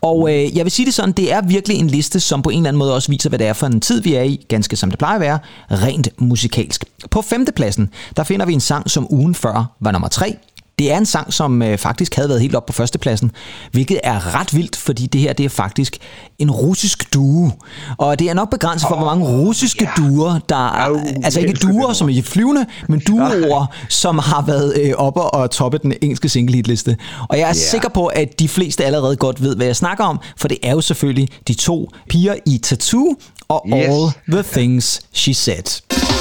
Og 0.00 0.30
øh, 0.30 0.56
jeg 0.56 0.64
vil 0.64 0.72
sige 0.72 0.86
det 0.86 0.94
sådan, 0.94 1.12
det 1.12 1.32
er 1.32 1.42
virkelig 1.42 1.78
en 1.78 1.86
liste, 1.86 2.20
som 2.20 2.42
på 2.42 2.50
en 2.50 2.56
eller 2.56 2.68
anden 2.68 2.78
måde 2.78 2.94
også 2.94 3.08
viser, 3.10 3.28
hvad 3.28 3.38
det 3.38 3.46
er 3.46 3.52
for 3.52 3.66
en 3.66 3.80
tid, 3.80 4.02
vi 4.02 4.14
er 4.14 4.22
i, 4.22 4.46
ganske 4.48 4.76
som 4.76 4.90
det 4.90 4.98
plejer 4.98 5.14
at 5.14 5.20
være, 5.20 5.38
rent 5.70 6.08
musikalsk. 6.18 6.84
På 7.10 7.22
femtepladsen, 7.22 7.90
der 8.16 8.24
finder 8.24 8.46
vi 8.46 8.52
en 8.52 8.60
sang, 8.60 8.90
som 8.90 9.06
ugen 9.10 9.34
før 9.34 9.74
var 9.80 9.90
nummer 9.90 10.08
3. 10.08 10.36
Det 10.78 10.92
er 10.92 10.98
en 10.98 11.06
sang, 11.06 11.32
som 11.32 11.62
øh, 11.62 11.78
faktisk 11.78 12.14
havde 12.14 12.28
været 12.28 12.40
helt 12.40 12.54
op 12.54 12.66
på 12.66 12.72
førstepladsen, 12.72 13.30
hvilket 13.72 14.00
er 14.02 14.40
ret 14.40 14.54
vildt, 14.54 14.76
fordi 14.76 15.06
det 15.06 15.20
her 15.20 15.32
det 15.32 15.44
er 15.44 15.48
faktisk 15.48 15.96
en 16.38 16.50
russisk 16.50 17.14
duo. 17.14 17.50
Og 17.98 18.18
det 18.18 18.30
er 18.30 18.34
nok 18.34 18.50
begrænset 18.50 18.88
for, 18.88 18.96
hvor 18.96 19.06
mange 19.06 19.26
russiske 19.26 19.88
duer, 19.96 20.38
der 20.48 20.56
Au, 20.56 21.00
altså 21.24 21.40
ikke 21.40 21.52
duer 21.52 21.92
som 21.92 22.08
i 22.08 22.22
flyvende, 22.22 22.66
men 22.88 23.00
duoer, 23.00 23.66
som 23.88 24.18
har 24.18 24.42
været 24.42 24.74
øh, 24.82 24.92
oppe 24.96 25.20
og 25.20 25.50
toppe 25.50 25.78
den 25.78 25.94
engelske 26.02 26.28
single 26.28 26.56
hitliste. 26.56 26.96
Og 27.28 27.38
jeg 27.38 27.42
er 27.42 27.46
yeah. 27.46 27.56
sikker 27.56 27.88
på, 27.88 28.06
at 28.06 28.38
de 28.38 28.48
fleste 28.48 28.84
allerede 28.84 29.16
godt 29.16 29.42
ved, 29.42 29.56
hvad 29.56 29.66
jeg 29.66 29.76
snakker 29.76 30.04
om, 30.04 30.20
for 30.36 30.48
det 30.48 30.58
er 30.62 30.72
jo 30.72 30.80
selvfølgelig 30.80 31.28
de 31.48 31.54
to 31.54 31.90
piger 32.08 32.34
i 32.46 32.58
Tattoo 32.58 33.14
og 33.48 33.66
Yes. 33.66 33.74
All 33.74 34.12
the 34.28 34.42
Things 34.42 35.00
She 35.12 35.34
Said. 35.34 36.13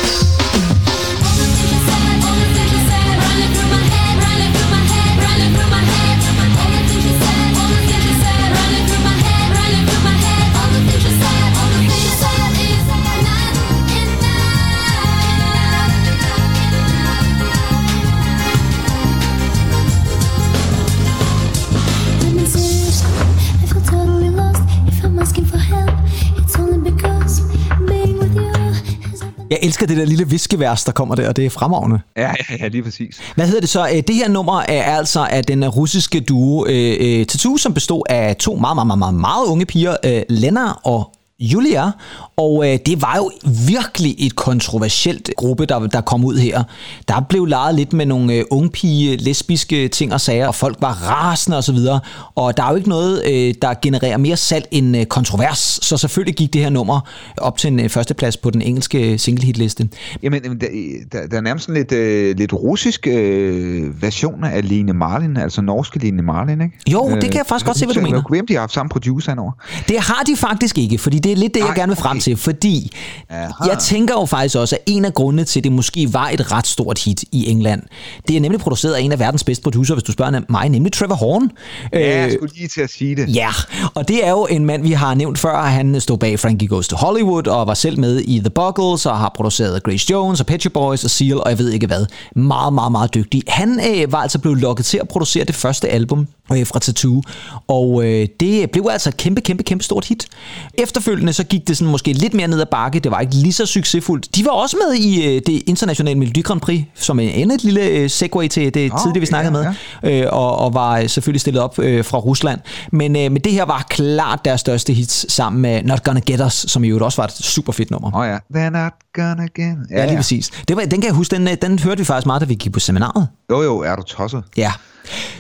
Jeg 29.53 29.59
elsker 29.63 29.85
det 29.87 29.97
der 29.97 30.05
lille 30.05 30.29
viskevers, 30.29 30.83
der 30.83 30.91
kommer 30.91 31.15
der, 31.15 31.29
og 31.29 31.35
det 31.35 31.45
er 31.45 31.49
fremragende. 31.49 31.99
Ja, 32.17 32.21
ja, 32.49 32.55
ja, 32.59 32.67
lige 32.67 32.83
præcis. 32.83 33.19
Hvad 33.35 33.45
hedder 33.45 33.59
det 33.59 33.69
så? 33.69 33.87
Øh, 33.87 34.03
Det 34.07 34.15
her 34.15 34.29
nummer 34.29 34.59
er 34.59 34.83
altså 34.97 35.27
af 35.31 35.43
den 35.43 35.69
russiske 35.69 36.19
duo 36.19 36.65
øh, 36.69 36.95
øh, 36.99 37.25
Tattoo, 37.25 37.57
som 37.57 37.73
bestod 37.73 38.03
af 38.09 38.35
to 38.35 38.55
meget, 38.55 38.75
meget, 38.75 38.87
meget, 38.87 38.99
meget, 38.99 39.13
meget 39.15 39.45
unge 39.45 39.65
piger, 39.65 39.95
øh, 40.05 40.21
Lena 40.29 40.61
og 40.83 41.11
Julia, 41.43 41.91
og 42.37 42.71
øh, 42.71 42.79
det 42.85 43.01
var 43.01 43.13
jo 43.17 43.31
virkelig 43.67 44.15
et 44.19 44.35
kontroversielt 44.35 45.29
gruppe, 45.37 45.65
der, 45.65 45.79
der 45.79 46.01
kom 46.01 46.25
ud 46.25 46.37
her. 46.37 46.63
Der 47.07 47.25
blev 47.29 47.45
leget 47.45 47.75
lidt 47.75 47.93
med 47.93 48.05
nogle 48.05 48.33
øh, 48.33 48.43
unge 48.51 48.69
pige, 48.69 49.17
lesbiske 49.17 49.87
ting 49.87 50.13
og 50.13 50.21
sager, 50.21 50.47
og 50.47 50.55
folk 50.55 50.77
var 50.79 50.91
rasende 50.91 51.57
osv., 51.57 51.75
og, 51.75 51.99
og 52.35 52.57
der 52.57 52.63
er 52.63 52.69
jo 52.69 52.75
ikke 52.75 52.89
noget, 52.89 53.25
øh, 53.25 53.53
der 53.61 53.73
genererer 53.81 54.17
mere 54.17 54.37
salg 54.37 54.65
end 54.71 54.97
øh, 54.97 55.05
kontrovers, 55.05 55.79
så 55.81 55.97
selvfølgelig 55.97 56.35
gik 56.35 56.53
det 56.53 56.61
her 56.61 56.69
nummer 56.69 56.99
op 57.37 57.57
til 57.57 57.67
en 57.67 57.79
øh, 57.79 57.89
førsteplads 57.89 58.37
på 58.37 58.49
den 58.49 58.61
engelske 58.61 59.17
singlehitliste. 59.17 59.89
Jamen, 60.23 60.41
jamen, 60.43 60.61
der, 60.61 60.67
der, 61.11 61.27
der 61.27 61.37
er 61.37 61.41
nærmest 61.41 61.65
sådan 61.65 61.81
lidt, 61.81 61.91
øh, 61.91 62.37
lidt 62.37 62.53
russisk 62.53 63.07
øh, 63.07 64.01
version 64.01 64.43
af 64.43 64.69
Line 64.69 64.93
Marlin, 64.93 65.37
altså 65.37 65.61
norske 65.61 65.99
Line 65.99 66.21
Marlin, 66.21 66.61
ikke? 66.61 66.77
Jo, 66.91 67.09
det 67.09 67.23
kan 67.23 67.37
jeg 67.37 67.45
faktisk 67.45 67.65
godt 67.65 67.77
se, 67.77 67.85
hvad 67.85 67.95
du 67.95 68.01
mener. 68.01 68.17
Jeg 68.17 68.23
kunne 68.23 68.43
de 68.47 68.53
har 68.53 68.59
haft 68.59 68.73
samme 68.73 68.89
producer 68.89 69.31
indover. 69.31 69.51
Det 69.87 69.99
har 69.99 70.23
de 70.23 70.35
faktisk 70.35 70.77
ikke, 70.77 70.97
fordi 70.97 71.19
det 71.19 71.32
er 71.33 71.37
lidt 71.37 71.53
det, 71.53 71.59
jeg 71.59 71.73
gerne 71.75 71.89
vil 71.89 71.97
frem 71.97 72.19
til, 72.19 72.37
fordi 72.37 72.91
Aha. 73.29 73.47
jeg 73.65 73.79
tænker 73.79 74.13
jo 74.13 74.25
faktisk 74.25 74.55
også, 74.55 74.75
at 74.75 74.81
en 74.85 75.05
af 75.05 75.13
grundene 75.13 75.43
til, 75.43 75.59
at 75.59 75.63
det 75.63 75.71
måske 75.71 76.13
var 76.13 76.29
et 76.29 76.51
ret 76.51 76.67
stort 76.67 76.99
hit 76.99 77.23
i 77.31 77.49
England, 77.49 77.81
det 78.27 78.35
er 78.35 78.41
nemlig 78.41 78.59
produceret 78.61 78.93
af 78.93 79.01
en 79.01 79.11
af 79.11 79.19
verdens 79.19 79.43
bedste 79.43 79.63
producer, 79.63 79.95
hvis 79.95 80.03
du 80.03 80.11
spørger 80.11 80.41
mig, 80.49 80.69
nemlig 80.69 80.93
Trevor 80.93 81.15
Horn. 81.15 81.51
Ja, 81.93 82.17
jeg 82.19 82.25
Øh, 82.27 82.33
skulle 82.33 82.53
lige 82.55 82.67
til 82.67 82.81
at 82.81 82.89
sige 82.89 83.15
det. 83.15 83.35
Ja, 83.35 83.49
og 83.95 84.07
det 84.07 84.25
er 84.25 84.29
jo 84.29 84.47
en 84.49 84.65
mand, 84.65 84.83
vi 84.83 84.91
har 84.91 85.13
nævnt 85.13 85.39
før. 85.39 85.61
Han 85.61 86.01
stod 86.01 86.17
bag 86.17 86.39
Frankie 86.39 86.67
Goes 86.67 86.87
to 86.87 86.95
Hollywood 86.95 87.47
og 87.47 87.67
var 87.67 87.73
selv 87.73 87.99
med 87.99 88.19
i 88.19 88.39
The 88.39 88.49
Buggles 88.49 89.05
og 89.05 89.17
har 89.17 89.31
produceret 89.35 89.83
Grace 89.83 90.07
Jones 90.11 90.39
og 90.39 90.45
Pet 90.45 90.61
Shop 90.61 90.73
Boys 90.73 91.03
og 91.03 91.09
Seal 91.09 91.37
og 91.37 91.49
jeg 91.49 91.57
ved 91.57 91.69
ikke 91.71 91.87
hvad. 91.87 92.05
Meget, 92.35 92.73
meget, 92.73 92.91
meget 92.91 93.13
dygtig. 93.13 93.43
Han 93.47 93.79
øh, 93.95 94.11
var 94.11 94.17
altså 94.21 94.39
blevet 94.39 94.59
lokket 94.59 94.85
til 94.85 94.97
at 94.97 95.07
producere 95.07 95.43
det 95.43 95.55
første 95.55 95.89
album 95.89 96.27
øh, 96.53 96.67
fra 96.67 96.79
Tattoo, 96.79 97.21
og 97.67 98.05
øh, 98.05 98.27
det 98.39 98.71
blev 98.71 98.87
altså 98.91 99.09
et 99.09 99.17
kæmpe, 99.17 99.41
kæmpe, 99.41 99.63
kæmpe 99.63 99.83
stort 99.83 100.05
hit. 100.05 100.27
Efterfølgende 100.73 101.12
så 101.31 101.43
gik 101.43 101.67
det 101.67 101.77
sådan 101.77 101.91
måske 101.91 102.13
lidt 102.13 102.33
mere 102.33 102.47
ned 102.47 102.61
ad 102.61 102.65
bakke. 102.65 102.99
Det 102.99 103.11
var 103.11 103.19
ikke 103.19 103.35
lige 103.35 103.53
så 103.53 103.65
succesfuldt. 103.65 104.35
De 104.35 104.45
var 104.45 104.51
også 104.51 104.77
med 104.87 104.95
i 104.95 105.25
øh, 105.25 105.41
det 105.45 105.63
internationale 105.67 106.19
Melodi 106.19 106.41
Grand 106.41 106.61
Prix, 106.61 106.83
som 106.95 107.19
er 107.19 107.23
endnu 107.23 107.55
et 107.55 107.63
lille 107.63 107.81
øh, 107.81 108.09
segue 108.09 108.47
til 108.47 108.73
det 108.73 108.91
Nå, 108.91 108.97
tidligere, 109.03 109.19
vi 109.19 109.25
snakkede 109.25 109.59
ja, 109.59 109.73
med 110.01 110.21
øh, 110.21 110.27
og, 110.31 110.57
og 110.57 110.73
var 110.73 110.97
øh, 110.97 111.09
selvfølgelig 111.09 111.41
stillet 111.41 111.63
op 111.63 111.79
øh, 111.79 112.05
fra 112.05 112.17
Rusland. 112.17 112.59
Men, 112.91 113.15
øh, 113.15 113.31
men 113.31 113.35
det 113.35 113.51
her 113.51 113.65
var 113.65 113.85
klart 113.89 114.45
deres 114.45 114.61
største 114.61 114.93
hits 114.93 115.33
sammen 115.33 115.61
med 115.61 115.83
Not 115.83 116.03
Gonna 116.03 116.21
Get 116.25 116.41
Us, 116.45 116.65
som 116.67 116.83
i 116.83 116.87
øvrigt 116.87 117.03
også 117.03 117.21
var 117.21 117.27
et 117.27 117.33
super 117.33 117.73
fedt 117.73 117.91
nummer. 117.91 118.15
Åh 118.15 118.19
oh, 118.19 118.27
ja. 118.27 118.37
They're 118.37 118.69
not 118.69 118.93
gonna 119.13 119.47
get... 119.55 119.77
Ja, 119.91 120.05
lige 120.05 120.15
præcis. 120.15 120.51
Det 120.67 120.75
var, 120.75 120.81
den 120.81 121.01
kan 121.01 121.03
jeg 121.03 121.13
huske, 121.13 121.35
den, 121.35 121.47
øh, 121.47 121.57
den 121.61 121.79
hørte 121.79 121.97
vi 121.97 122.05
faktisk 122.05 122.25
meget, 122.25 122.41
da 122.41 122.45
vi 122.45 122.55
gik 122.55 122.71
på 122.71 122.79
seminaret. 122.79 123.27
Jo, 123.53 123.61
jo, 123.61 123.79
er 123.79 123.95
du 123.95 124.01
tosset. 124.01 124.43
Ja. 124.57 124.71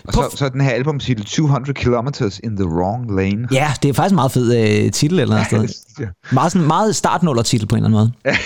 Og 0.07 0.13
så, 0.13 0.37
så 0.37 0.49
den 0.49 0.61
her 0.61 0.69
albumtitel 0.69 1.25
200 1.25 1.73
Kilometers 1.73 2.39
in 2.43 2.55
the 2.55 2.65
Wrong 2.65 3.15
Lane. 3.15 3.47
Ja, 3.51 3.73
det 3.83 3.89
er 3.89 3.93
faktisk 3.93 4.11
en 4.11 4.15
meget 4.15 4.31
fed 4.31 4.83
øh, 4.85 4.91
titel 4.91 5.19
eller 5.19 5.35
noget 5.51 5.69
sted. 5.93 6.07
Meget, 6.31 6.51
sådan, 6.51 6.67
meget 6.67 6.95
startnuller 6.95 7.43
titel 7.43 7.67
på 7.67 7.75
en 7.75 7.85
eller 7.85 7.99
anden 7.99 8.13
måde. 8.23 8.35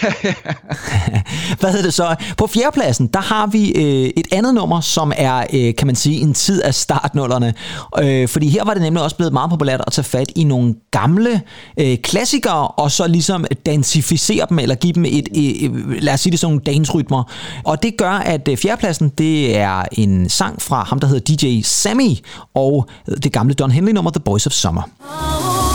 Hvad 1.60 1.70
hedder 1.70 1.84
det 1.84 1.94
så? 1.94 2.16
På 2.38 2.48
fjerdepladsen, 2.48 3.08
der 3.08 3.20
har 3.20 3.48
vi 3.48 3.72
øh, 3.72 4.12
et 4.18 4.28
andet 4.32 4.54
nummer, 4.54 4.82
som 4.82 5.14
er, 5.18 5.46
øh, 5.54 5.76
kan 5.76 5.88
man 5.88 5.96
sige, 5.96 6.20
en 6.22 6.34
tid 6.34 6.62
af 6.64 6.74
startnullerne. 6.74 7.54
Øh, 8.02 8.28
fordi 8.28 8.50
her 8.50 8.64
var 8.64 8.74
det 8.74 8.82
nemlig 8.82 9.04
også 9.04 9.16
blevet 9.16 9.34
meget 9.34 9.50
populært 9.50 9.82
at 9.88 9.94
tage 9.94 10.06
fat 10.06 10.32
i 10.36 10.44
nogle 10.44 10.76
gamle 10.92 11.42
øh, 11.80 11.98
klassikere, 11.98 12.68
og 12.68 12.92
så 12.92 13.08
ligesom 13.08 13.46
dansificere 13.66 14.46
dem, 14.50 14.60
eller 14.60 14.76
give 14.76 14.94
dem 14.94 15.06
et, 15.06 15.28
et, 15.34 15.66
et 15.66 16.04
lad 16.04 16.14
os 16.14 16.20
sige 16.20 16.32
det, 16.32 16.40
sådan 16.40 16.52
nogle 16.52 16.64
dansrytmer. 16.66 17.24
Og 17.64 17.84
det 17.84 17.98
gør, 17.98 18.12
at 18.12 18.48
øh, 18.48 18.58
fjerdepladsen, 18.58 19.10
det 19.10 19.57
er 19.58 19.84
en 19.92 20.30
sang 20.30 20.62
fra 20.62 20.84
ham, 20.84 21.00
der 21.00 21.08
hedder 21.08 21.36
DJ 21.36 21.62
Sammy, 21.62 22.18
og 22.56 22.88
det 23.24 23.32
gamle 23.32 23.54
Don 23.54 23.72
Henley 23.72 23.94
nummer, 23.94 24.12
The 24.12 24.20
Boys 24.20 24.46
of 24.46 24.52
Summer. 24.52 24.82
Oh. 25.02 25.67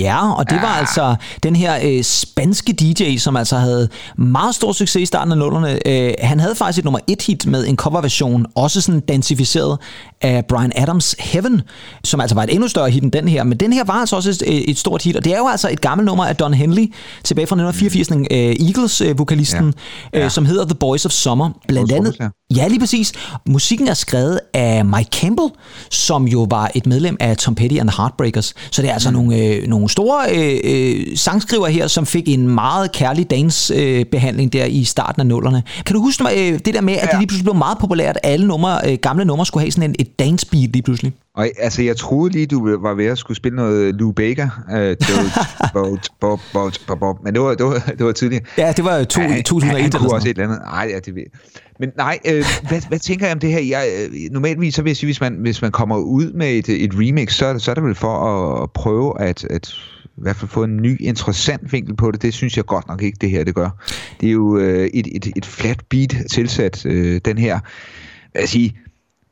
Ja, 0.00 0.32
og 0.32 0.50
det 0.50 0.58
var 0.62 0.68
altså 0.68 1.14
den 1.42 1.56
her 1.56 1.78
øh, 1.84 2.02
spanske 2.04 2.72
DJ, 2.72 3.16
som 3.16 3.36
altså 3.36 3.56
havde 3.56 3.88
meget 4.18 4.54
stor 4.54 4.72
succes 4.72 5.02
i 5.02 5.06
starten 5.06 5.32
af 5.32 5.38
nullerne. 5.38 5.88
Øh, 5.88 6.12
han 6.22 6.40
havde 6.40 6.54
faktisk 6.54 6.78
et 6.78 6.84
nummer 6.84 7.00
et 7.06 7.22
hit 7.22 7.46
med 7.46 7.66
en 7.66 7.76
coverversion, 7.76 8.46
også 8.54 8.80
sådan 8.80 9.00
dansificeret 9.00 9.78
af 10.22 10.44
Brian 10.46 10.72
Adams' 10.76 11.14
Heaven, 11.18 11.62
som 12.04 12.20
altså 12.20 12.34
var 12.34 12.42
et 12.42 12.52
endnu 12.54 12.68
større 12.68 12.90
hit 12.90 13.02
end 13.02 13.12
den 13.12 13.28
her. 13.28 13.44
Men 13.44 13.58
den 13.60 13.72
her 13.72 13.84
var 13.84 13.94
altså 13.94 14.16
også 14.16 14.30
et, 14.30 14.42
øh, 14.46 14.54
et 14.54 14.78
stort 14.78 15.02
hit, 15.02 15.16
og 15.16 15.24
det 15.24 15.32
er 15.34 15.38
jo 15.38 15.48
altså 15.48 15.68
et 15.72 15.80
gammelt 15.80 16.06
nummer 16.06 16.24
af 16.26 16.36
Don 16.36 16.54
Henley, 16.54 16.92
tilbage 17.24 17.46
fra 17.46 17.56
1984, 17.56 18.10
øh, 18.30 18.66
Eagles-vokalisten, 18.68 19.74
Ja. 20.12 20.18
øh, 20.18 20.22
Ja. 20.22 20.28
som 20.28 20.46
hedder 20.46 20.64
The 20.64 20.74
Boys 20.74 21.04
of 21.06 21.12
Summer. 21.12 21.50
Blandt 21.68 21.92
andet. 21.92 22.16
Ja, 22.54 22.68
lige 22.68 22.80
præcis. 22.80 23.12
Musikken 23.46 23.88
er 23.88 23.94
skrevet 23.94 24.40
af 24.54 24.84
Mike 24.84 25.10
Campbell, 25.12 25.48
som 25.90 26.28
jo 26.28 26.46
var 26.50 26.70
et 26.74 26.86
medlem 26.86 27.16
af 27.20 27.36
Tom 27.36 27.54
Petty 27.54 27.76
and 27.78 27.88
the 27.88 28.02
Heartbreakers. 28.02 28.54
Så 28.70 28.82
det 28.82 28.90
er 28.90 28.94
altså 28.94 29.10
mm. 29.10 29.16
nogle, 29.16 29.36
øh, 29.36 29.66
nogle 29.66 29.88
store 29.88 30.24
øh, 30.34 30.60
øh, 30.64 31.16
sangskriver 31.16 31.66
her, 31.66 31.86
som 31.86 32.06
fik 32.06 32.28
en 32.28 32.48
meget 32.48 32.92
kærlig 32.92 33.30
dance-behandling 33.30 34.54
øh, 34.54 34.60
der 34.60 34.66
i 34.66 34.84
starten 34.84 35.20
af 35.20 35.26
nullerne. 35.26 35.62
Kan 35.86 35.94
du 35.94 36.00
huske 36.02 36.24
øh, 36.24 36.58
det 36.64 36.74
der 36.74 36.80
med, 36.80 36.94
at 36.94 37.02
det 37.02 37.08
Ja. 37.12 37.18
lige 37.18 37.26
pludselig 37.26 37.44
blev 37.44 37.54
meget 37.54 37.78
populært, 37.78 38.18
at 38.22 38.30
alle 38.30 38.46
numre, 38.46 38.80
øh, 38.90 38.98
gamle 39.02 39.24
numre 39.24 39.46
skulle 39.46 39.62
have 39.62 39.72
sådan 39.72 39.90
en, 39.90 39.96
et 39.98 40.18
dance 40.18 40.46
beat 40.46 40.70
lige 40.72 40.82
pludselig? 40.82 41.12
Og 41.36 41.48
altså, 41.58 41.82
jeg 41.82 41.96
troede 41.96 42.32
lige, 42.32 42.46
du 42.46 42.78
var 42.80 42.94
ved 42.94 43.06
at 43.06 43.18
skulle 43.18 43.36
spille 43.36 43.56
noget 43.56 43.94
Lou 43.94 44.12
Baker. 44.12 44.48
Øh, 44.72 44.96
boat, 45.74 46.08
boat, 46.20 46.40
boat, 46.52 46.80
boat, 46.86 46.98
boat, 47.00 47.16
men 47.24 47.34
det 47.34 47.42
var, 47.42 47.54
det 47.54 47.66
var, 47.66 47.78
det 47.98 48.06
var 48.06 48.12
tidligere. 48.12 48.44
Ja, 48.58 48.72
det 48.76 48.84
var 48.84 48.96
jo 48.96 49.04
to, 49.04 49.20
Ja, 49.20 49.42
2001 49.42 49.82
han, 49.82 50.02
eller 50.02 50.14
også 50.14 50.28
et 50.28 50.38
eller 50.38 50.44
andet. 50.44 50.58
Nej, 50.66 50.88
ja, 50.90 50.98
det 50.98 51.14
ved 51.14 51.22
jeg. 51.22 51.40
Men 51.80 51.90
nej, 51.96 52.18
øh, 52.26 52.44
hvad, 52.68 52.80
hvad 52.88 52.98
tænker 52.98 53.26
jeg 53.26 53.34
om 53.34 53.40
det 53.40 53.52
her? 53.52 53.60
Jeg, 53.60 53.88
øh, 53.98 54.32
normalvis 54.32 54.74
så 54.74 54.82
vil 54.82 54.90
jeg 54.90 54.96
sige, 54.96 55.06
hvis 55.06 55.20
man, 55.20 55.34
hvis 55.34 55.62
man 55.62 55.72
kommer 55.72 55.96
ud 55.96 56.32
med 56.32 56.48
et, 56.48 56.68
et 56.68 56.90
remix, 56.94 57.32
så, 57.34 57.46
er 57.46 57.58
så 57.58 57.70
er 57.70 57.74
det 57.74 57.84
vel 57.84 57.94
for 57.94 58.14
at, 58.14 58.62
at 58.62 58.70
prøve 58.70 59.20
at, 59.20 59.44
at 59.44 59.74
i 60.04 60.22
hvert 60.22 60.36
fald 60.36 60.50
få 60.50 60.64
en 60.64 60.76
ny, 60.76 61.00
interessant 61.00 61.72
vinkel 61.72 61.96
på 61.96 62.10
det. 62.10 62.22
Det 62.22 62.34
synes 62.34 62.56
jeg 62.56 62.64
godt 62.64 62.88
nok 62.88 63.02
ikke, 63.02 63.18
det 63.20 63.30
her 63.30 63.44
det 63.44 63.54
gør. 63.54 63.70
Det 64.20 64.28
er 64.28 64.32
jo 64.32 64.58
øh, 64.58 64.86
et, 64.94 65.06
et, 65.16 65.32
et 65.36 65.46
flat 65.46 65.80
beat 65.90 66.16
tilsat, 66.30 66.86
øh, 66.86 67.20
den 67.24 67.38
her. 67.38 67.60
Hvad 68.32 68.42
jeg 68.42 68.48
sige, 68.48 68.76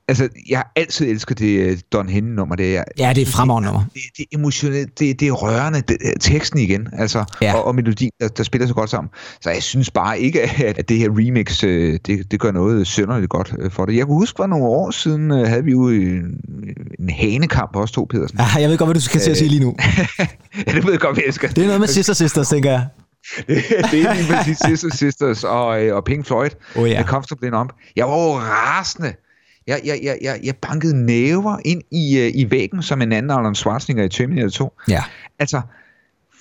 Altså, 0.08 0.28
jeg 0.48 0.58
har 0.58 0.72
altid 0.76 1.06
elsket 1.10 1.38
det 1.38 1.58
øh, 1.58 1.78
Don 1.92 2.08
Henley-nummer. 2.08 2.56
Det 2.56 2.76
er, 2.76 2.84
Ja, 2.98 3.12
det 3.14 3.22
er 3.22 3.26
fremragende 3.26 3.66
nummer. 3.66 3.84
det, 3.94 4.02
det 4.16 4.26
er 4.32 4.38
emotionelt, 4.38 4.98
det, 4.98 5.20
det 5.20 5.28
er 5.28 5.32
rørende, 5.32 5.80
det, 5.80 5.96
øh, 6.04 6.12
teksten 6.20 6.58
igen, 6.58 6.88
altså, 6.92 7.24
Ja. 7.40 7.46
ja. 7.46 7.54
og, 7.54 7.64
og 7.64 7.74
melodien, 7.74 8.10
der, 8.20 8.28
der 8.28 8.42
spiller 8.42 8.66
så 8.68 8.74
godt 8.74 8.90
sammen. 8.90 9.10
Så 9.40 9.50
jeg 9.50 9.62
synes 9.62 9.90
bare 9.90 10.20
ikke, 10.20 10.42
at, 10.66 10.78
at 10.78 10.88
det 10.88 10.98
her 10.98 11.08
remix, 11.10 11.64
øh, 11.64 11.98
det, 12.06 12.30
det 12.30 12.40
gør 12.40 12.52
noget 12.52 12.86
sønderligt 12.86 13.30
godt 13.30 13.54
for 13.70 13.84
det. 13.86 13.96
Jeg 13.96 14.06
kunne 14.06 14.16
huske, 14.16 14.36
for 14.36 14.46
nogle 14.46 14.64
år 14.64 14.90
siden 14.90 15.30
havde 15.30 15.64
vi 15.64 15.70
jo 15.70 15.88
en, 15.88 16.24
en 16.98 17.10
hanekamp 17.10 17.76
også 17.76 17.94
to, 17.94 18.06
Pedersen. 18.10 18.40
Ah, 18.40 18.62
jeg 18.62 18.70
ved 18.70 18.78
godt, 18.78 18.88
hvad 18.88 18.94
du 18.94 19.00
skal 19.00 19.20
til 19.20 19.30
at 19.30 19.36
sige 19.36 19.48
lige 19.48 19.60
nu. 19.60 19.76
ja, 20.66 20.72
det 20.72 20.84
ved 20.84 20.90
jeg 20.92 21.00
godt, 21.00 21.16
vi 21.16 21.22
elsker. 21.26 21.48
Det 21.48 21.58
er 21.62 21.66
noget 21.66 21.80
med 21.80 21.88
Sister 21.88 22.12
Sisters, 22.12 22.48
tænker 22.48 22.70
jeg. 22.70 22.86
det 23.90 24.02
er 24.02 24.14
lige 24.14 24.26
præcis 24.36 24.58
Sisters 24.66 24.92
Sisters 24.98 25.44
og, 25.44 25.66
og 25.66 26.04
Pink 26.04 26.26
Floyd. 26.26 26.50
Oh, 26.76 26.90
ja. 26.90 26.98
med 26.98 27.04
Comfortably 27.08 27.48
Numb. 27.48 27.70
Jeg 27.96 28.06
var 28.06 28.14
jo 28.24 28.32
rasende. 28.38 29.12
Jeg, 29.66 29.80
jeg, 29.84 30.00
jeg, 30.02 30.18
jeg, 30.22 30.40
jeg 30.44 30.56
bankede 30.56 31.06
næver 31.06 31.56
ind 31.64 31.82
i, 31.90 32.18
øh, 32.18 32.30
i 32.34 32.50
væggen 32.50 32.82
som 32.82 33.02
en 33.02 33.12
anden 33.12 33.30
Arnold 33.30 33.54
Schwarzenegger 33.54 34.04
i 34.04 34.08
Terminator 34.08 34.48
2. 34.48 34.72
Ja. 34.88 35.02
Altså, 35.38 35.60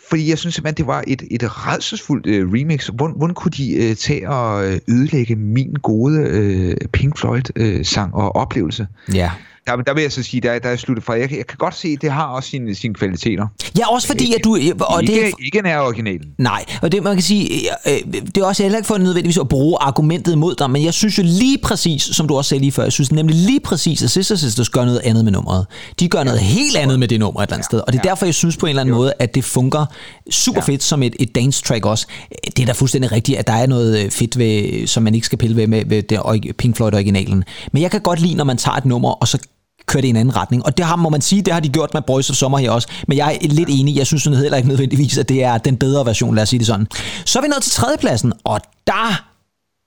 fordi 0.09 0.29
jeg 0.29 0.37
synes 0.37 0.55
simpelthen, 0.55 0.77
det 0.77 0.87
var 0.87 1.03
et, 1.07 1.23
et 1.31 1.67
redselsfuldt 1.67 2.25
øh, 2.25 2.47
remix. 2.51 2.89
Hvordan, 2.93 3.17
hvordan 3.17 3.35
kunne 3.35 3.51
de 3.51 3.73
øh, 3.73 3.95
tage 3.95 4.29
og 4.29 4.65
øh, 4.65 4.79
ødelægge 4.89 5.35
min 5.35 5.73
gode 5.73 6.19
øh, 6.19 6.75
Pink 6.93 7.17
Floyd-sang 7.17 8.15
og 8.15 8.35
oplevelse? 8.35 8.87
Ja. 9.13 9.31
Der, 9.67 9.75
der 9.75 9.93
vil 9.93 10.01
jeg 10.01 10.11
så 10.11 10.23
sige, 10.23 10.41
der, 10.41 10.59
der 10.59 10.69
er 10.69 10.75
sluttet 10.75 11.05
fra. 11.05 11.13
Jeg, 11.13 11.29
kan- 11.29 11.37
jeg 11.37 11.47
kan 11.47 11.57
godt 11.57 11.75
se, 11.75 11.87
at 11.87 12.01
det 12.01 12.11
har 12.11 12.25
også 12.27 12.49
sine, 12.49 12.75
sine 12.75 12.93
kvaliteter. 12.93 13.47
Ja, 13.77 13.87
også 13.93 14.07
fordi, 14.07 14.33
at 14.33 14.43
du... 14.43 14.57
Og 14.79 15.01
det, 15.01 15.09
ikke, 15.09 15.33
ikke 15.45 15.61
nær 15.61 15.79
originalen. 15.79 16.27
Nej, 16.37 16.65
og 16.81 16.91
det 16.91 17.03
man 17.03 17.13
kan 17.15 17.23
sige, 17.23 17.49
øh, 17.87 17.93
øh, 18.07 18.13
det 18.13 18.37
er 18.37 18.45
også 18.45 18.63
heller 18.63 18.77
ikke 18.77 18.87
for 18.87 18.97
nødvendigvis 18.97 19.37
at 19.37 19.47
bruge 19.49 19.77
argumentet 19.81 20.37
mod 20.37 20.55
dig, 20.55 20.69
men 20.71 20.83
jeg 20.83 20.93
synes 20.93 21.17
jo 21.17 21.23
lige 21.25 21.57
præcis, 21.63 22.01
som 22.03 22.27
du 22.27 22.35
også 22.37 22.49
sagde 22.49 22.61
lige 22.61 22.71
før, 22.71 22.83
jeg 22.83 22.91
synes 22.91 23.11
nemlig 23.11 23.35
lige 23.35 23.59
præcis, 23.59 24.03
at 24.03 24.11
Sister 24.11 24.35
Sisters 24.35 24.69
gør 24.69 24.85
noget 24.85 25.01
andet 25.03 25.23
med 25.23 25.31
nummeret. 25.31 25.65
De 25.99 26.07
gør 26.09 26.23
noget 26.23 26.39
helt 26.39 26.77
andet 26.77 26.99
med 26.99 27.07
det 27.07 27.19
nummer 27.19 27.41
et 27.41 27.45
eller 27.47 27.53
andet 27.53 27.65
sted, 27.65 27.79
og 27.87 27.93
det 27.93 27.99
er 27.99 28.03
derfor, 28.03 28.25
jeg 28.25 28.33
synes 28.35 28.57
på 28.57 28.65
en 28.65 28.69
eller 28.69 28.81
anden 28.81 28.95
måde, 28.95 29.13
at 29.19 29.35
det 29.35 29.43
fungerer 29.43 29.85
super 30.31 30.61
fedt 30.61 30.83
som 30.83 31.03
et, 31.03 31.15
et 31.19 31.35
dance 31.35 31.63
track 31.63 31.85
også. 31.85 32.07
Det 32.45 32.59
er 32.59 32.65
da 32.65 32.71
fuldstændig 32.71 33.11
rigtigt, 33.11 33.37
at 33.37 33.47
der 33.47 33.53
er 33.53 33.67
noget 33.67 34.03
øh, 34.05 34.11
fedt 34.11 34.37
ved, 34.37 34.87
som 34.87 35.03
man 35.03 35.15
ikke 35.15 35.25
skal 35.25 35.37
pille 35.37 35.55
ved 35.55 35.67
med, 35.67 35.83
ved 35.85 36.03
det 36.03 36.19
Pink 36.57 36.75
Floyd 36.75 36.93
originalen. 36.93 37.43
Men 37.71 37.81
jeg 37.81 37.91
kan 37.91 38.01
godt 38.01 38.19
lide, 38.19 38.35
når 38.35 38.43
man 38.43 38.57
tager 38.57 38.75
et 38.77 38.85
nummer, 38.85 39.09
og 39.11 39.27
så 39.27 39.37
kørt 39.85 40.05
i 40.05 40.09
en 40.09 40.15
anden 40.15 40.35
retning. 40.35 40.65
Og 40.65 40.77
det 40.77 40.85
har, 40.85 40.95
må 40.95 41.09
man 41.09 41.21
sige, 41.21 41.41
det 41.41 41.53
har 41.53 41.59
de 41.59 41.69
gjort 41.69 41.93
med 41.93 42.01
Boys 42.01 42.29
of 42.29 42.35
Summer 42.35 42.57
her 42.57 42.71
også. 42.71 42.87
Men 43.07 43.17
jeg 43.17 43.39
er 43.41 43.47
lidt 43.47 43.69
enig. 43.71 43.97
Jeg 43.97 44.07
synes 44.07 44.23
heller 44.23 44.57
ikke 44.57 44.69
nødvendigvis, 44.69 45.17
at 45.17 45.29
det 45.29 45.43
er 45.43 45.57
den 45.57 45.77
bedre 45.77 46.05
version, 46.05 46.35
lad 46.35 46.43
os 46.43 46.49
sige 46.49 46.59
det 46.59 46.67
sådan. 46.67 46.87
Så 47.25 47.39
er 47.39 47.43
vi 47.43 47.47
nået 47.47 47.63
til 47.63 47.71
tredjepladsen, 47.71 48.33
og 48.43 48.61
der 48.87 49.33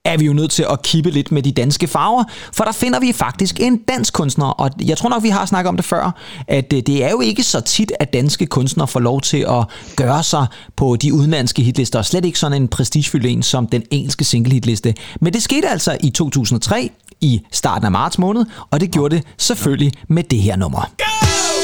er 0.07 0.17
vi 0.17 0.25
jo 0.25 0.33
nødt 0.33 0.51
til 0.51 0.65
at 0.71 0.81
kippe 0.81 1.09
lidt 1.09 1.31
med 1.31 1.41
de 1.43 1.51
danske 1.51 1.87
farver, 1.87 2.23
for 2.53 2.63
der 2.63 2.71
finder 2.71 2.99
vi 2.99 3.13
faktisk 3.13 3.59
en 3.59 3.77
dansk 3.77 4.13
kunstner, 4.13 4.45
og 4.45 4.69
jeg 4.85 4.97
tror 4.97 5.09
nok, 5.09 5.23
vi 5.23 5.29
har 5.29 5.45
snakket 5.45 5.69
om 5.69 5.75
det 5.75 5.85
før, 5.85 6.11
at 6.47 6.73
øh, 6.73 6.81
det 6.87 7.03
er 7.03 7.09
jo 7.09 7.21
ikke 7.21 7.43
så 7.43 7.59
tit, 7.61 7.91
at 7.99 8.13
danske 8.13 8.45
kunstnere 8.45 8.87
får 8.87 8.99
lov 8.99 9.21
til 9.21 9.45
at 9.49 9.65
gøre 9.95 10.23
sig 10.23 10.47
på 10.75 10.95
de 10.95 11.13
udenlandske 11.13 11.61
hitlister, 11.61 11.99
og 11.99 12.05
slet 12.05 12.25
ikke 12.25 12.39
sådan 12.39 12.61
en 12.61 12.67
prestigefyldt 12.67 13.25
en 13.25 13.43
som 13.43 13.67
den 13.67 13.83
engelske 13.91 14.25
single 14.25 14.53
hitliste. 14.53 14.93
Men 15.21 15.33
det 15.33 15.43
skete 15.43 15.69
altså 15.69 15.97
i 16.03 16.09
2003, 16.09 16.91
i 17.21 17.41
starten 17.51 17.85
af 17.85 17.91
marts 17.91 18.17
måned, 18.19 18.45
og 18.71 18.79
det 18.79 18.91
gjorde 18.91 19.15
det 19.15 19.23
selvfølgelig 19.37 19.91
med 20.09 20.23
det 20.23 20.39
her 20.39 20.55
nummer. 20.55 20.91
Go! 20.97 21.56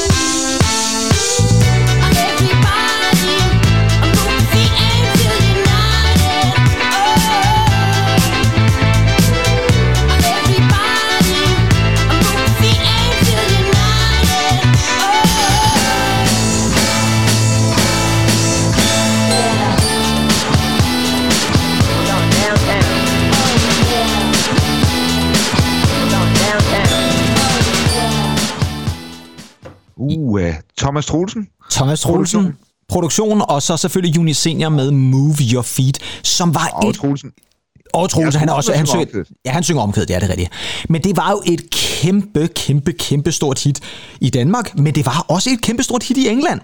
Uh, 29.98 30.50
Thomas 30.78 31.06
Troelsen. 31.06 31.48
Thomas 31.72 32.02
Troelsen, 32.02 32.39
Produktion. 32.39 32.58
produktion, 32.89 33.41
og 33.50 33.62
så 33.62 33.78
selvfølgelig 33.78 34.16
Juni 34.16 34.34
Senior 34.34 34.70
med 34.70 34.91
Move 34.91 35.36
Your 35.54 35.62
Feet, 35.62 36.00
som 36.24 36.56
var 36.56 36.68
Og 36.74 36.89
et 36.89 36.96
Troelsen. 36.96 37.32
Og 37.94 38.10
Troels, 38.10 38.34
Ja, 38.36 38.39
han, 38.39 38.50
er 38.50 38.54
også, 38.54 38.74
han, 38.74 38.86
synger 38.88 39.24
ja, 39.46 39.52
han 39.52 39.64
synger 39.64 39.82
omkvædet, 39.82 40.10
ja, 40.10 40.16
det 40.16 40.24
er 40.24 40.30
rigtigt. 40.30 40.50
Men 40.89 41.04
det 41.04 41.18
var 41.18 41.32
jo 41.32 41.41
et 41.54 41.70
kæmpe, 41.70 42.48
kæmpe, 42.48 42.91
kæmpe 42.94 43.32
stort 43.32 43.64
hit 43.64 43.80
i 44.22 44.30
Danmark, 44.30 44.78
men 44.78 44.96
det 44.96 45.06
var 45.06 45.26
også 45.28 45.50
et 45.50 45.62
kæmpe 45.62 45.84
stort 45.84 46.04
hit 46.04 46.18
i 46.18 46.28
England 46.28 46.60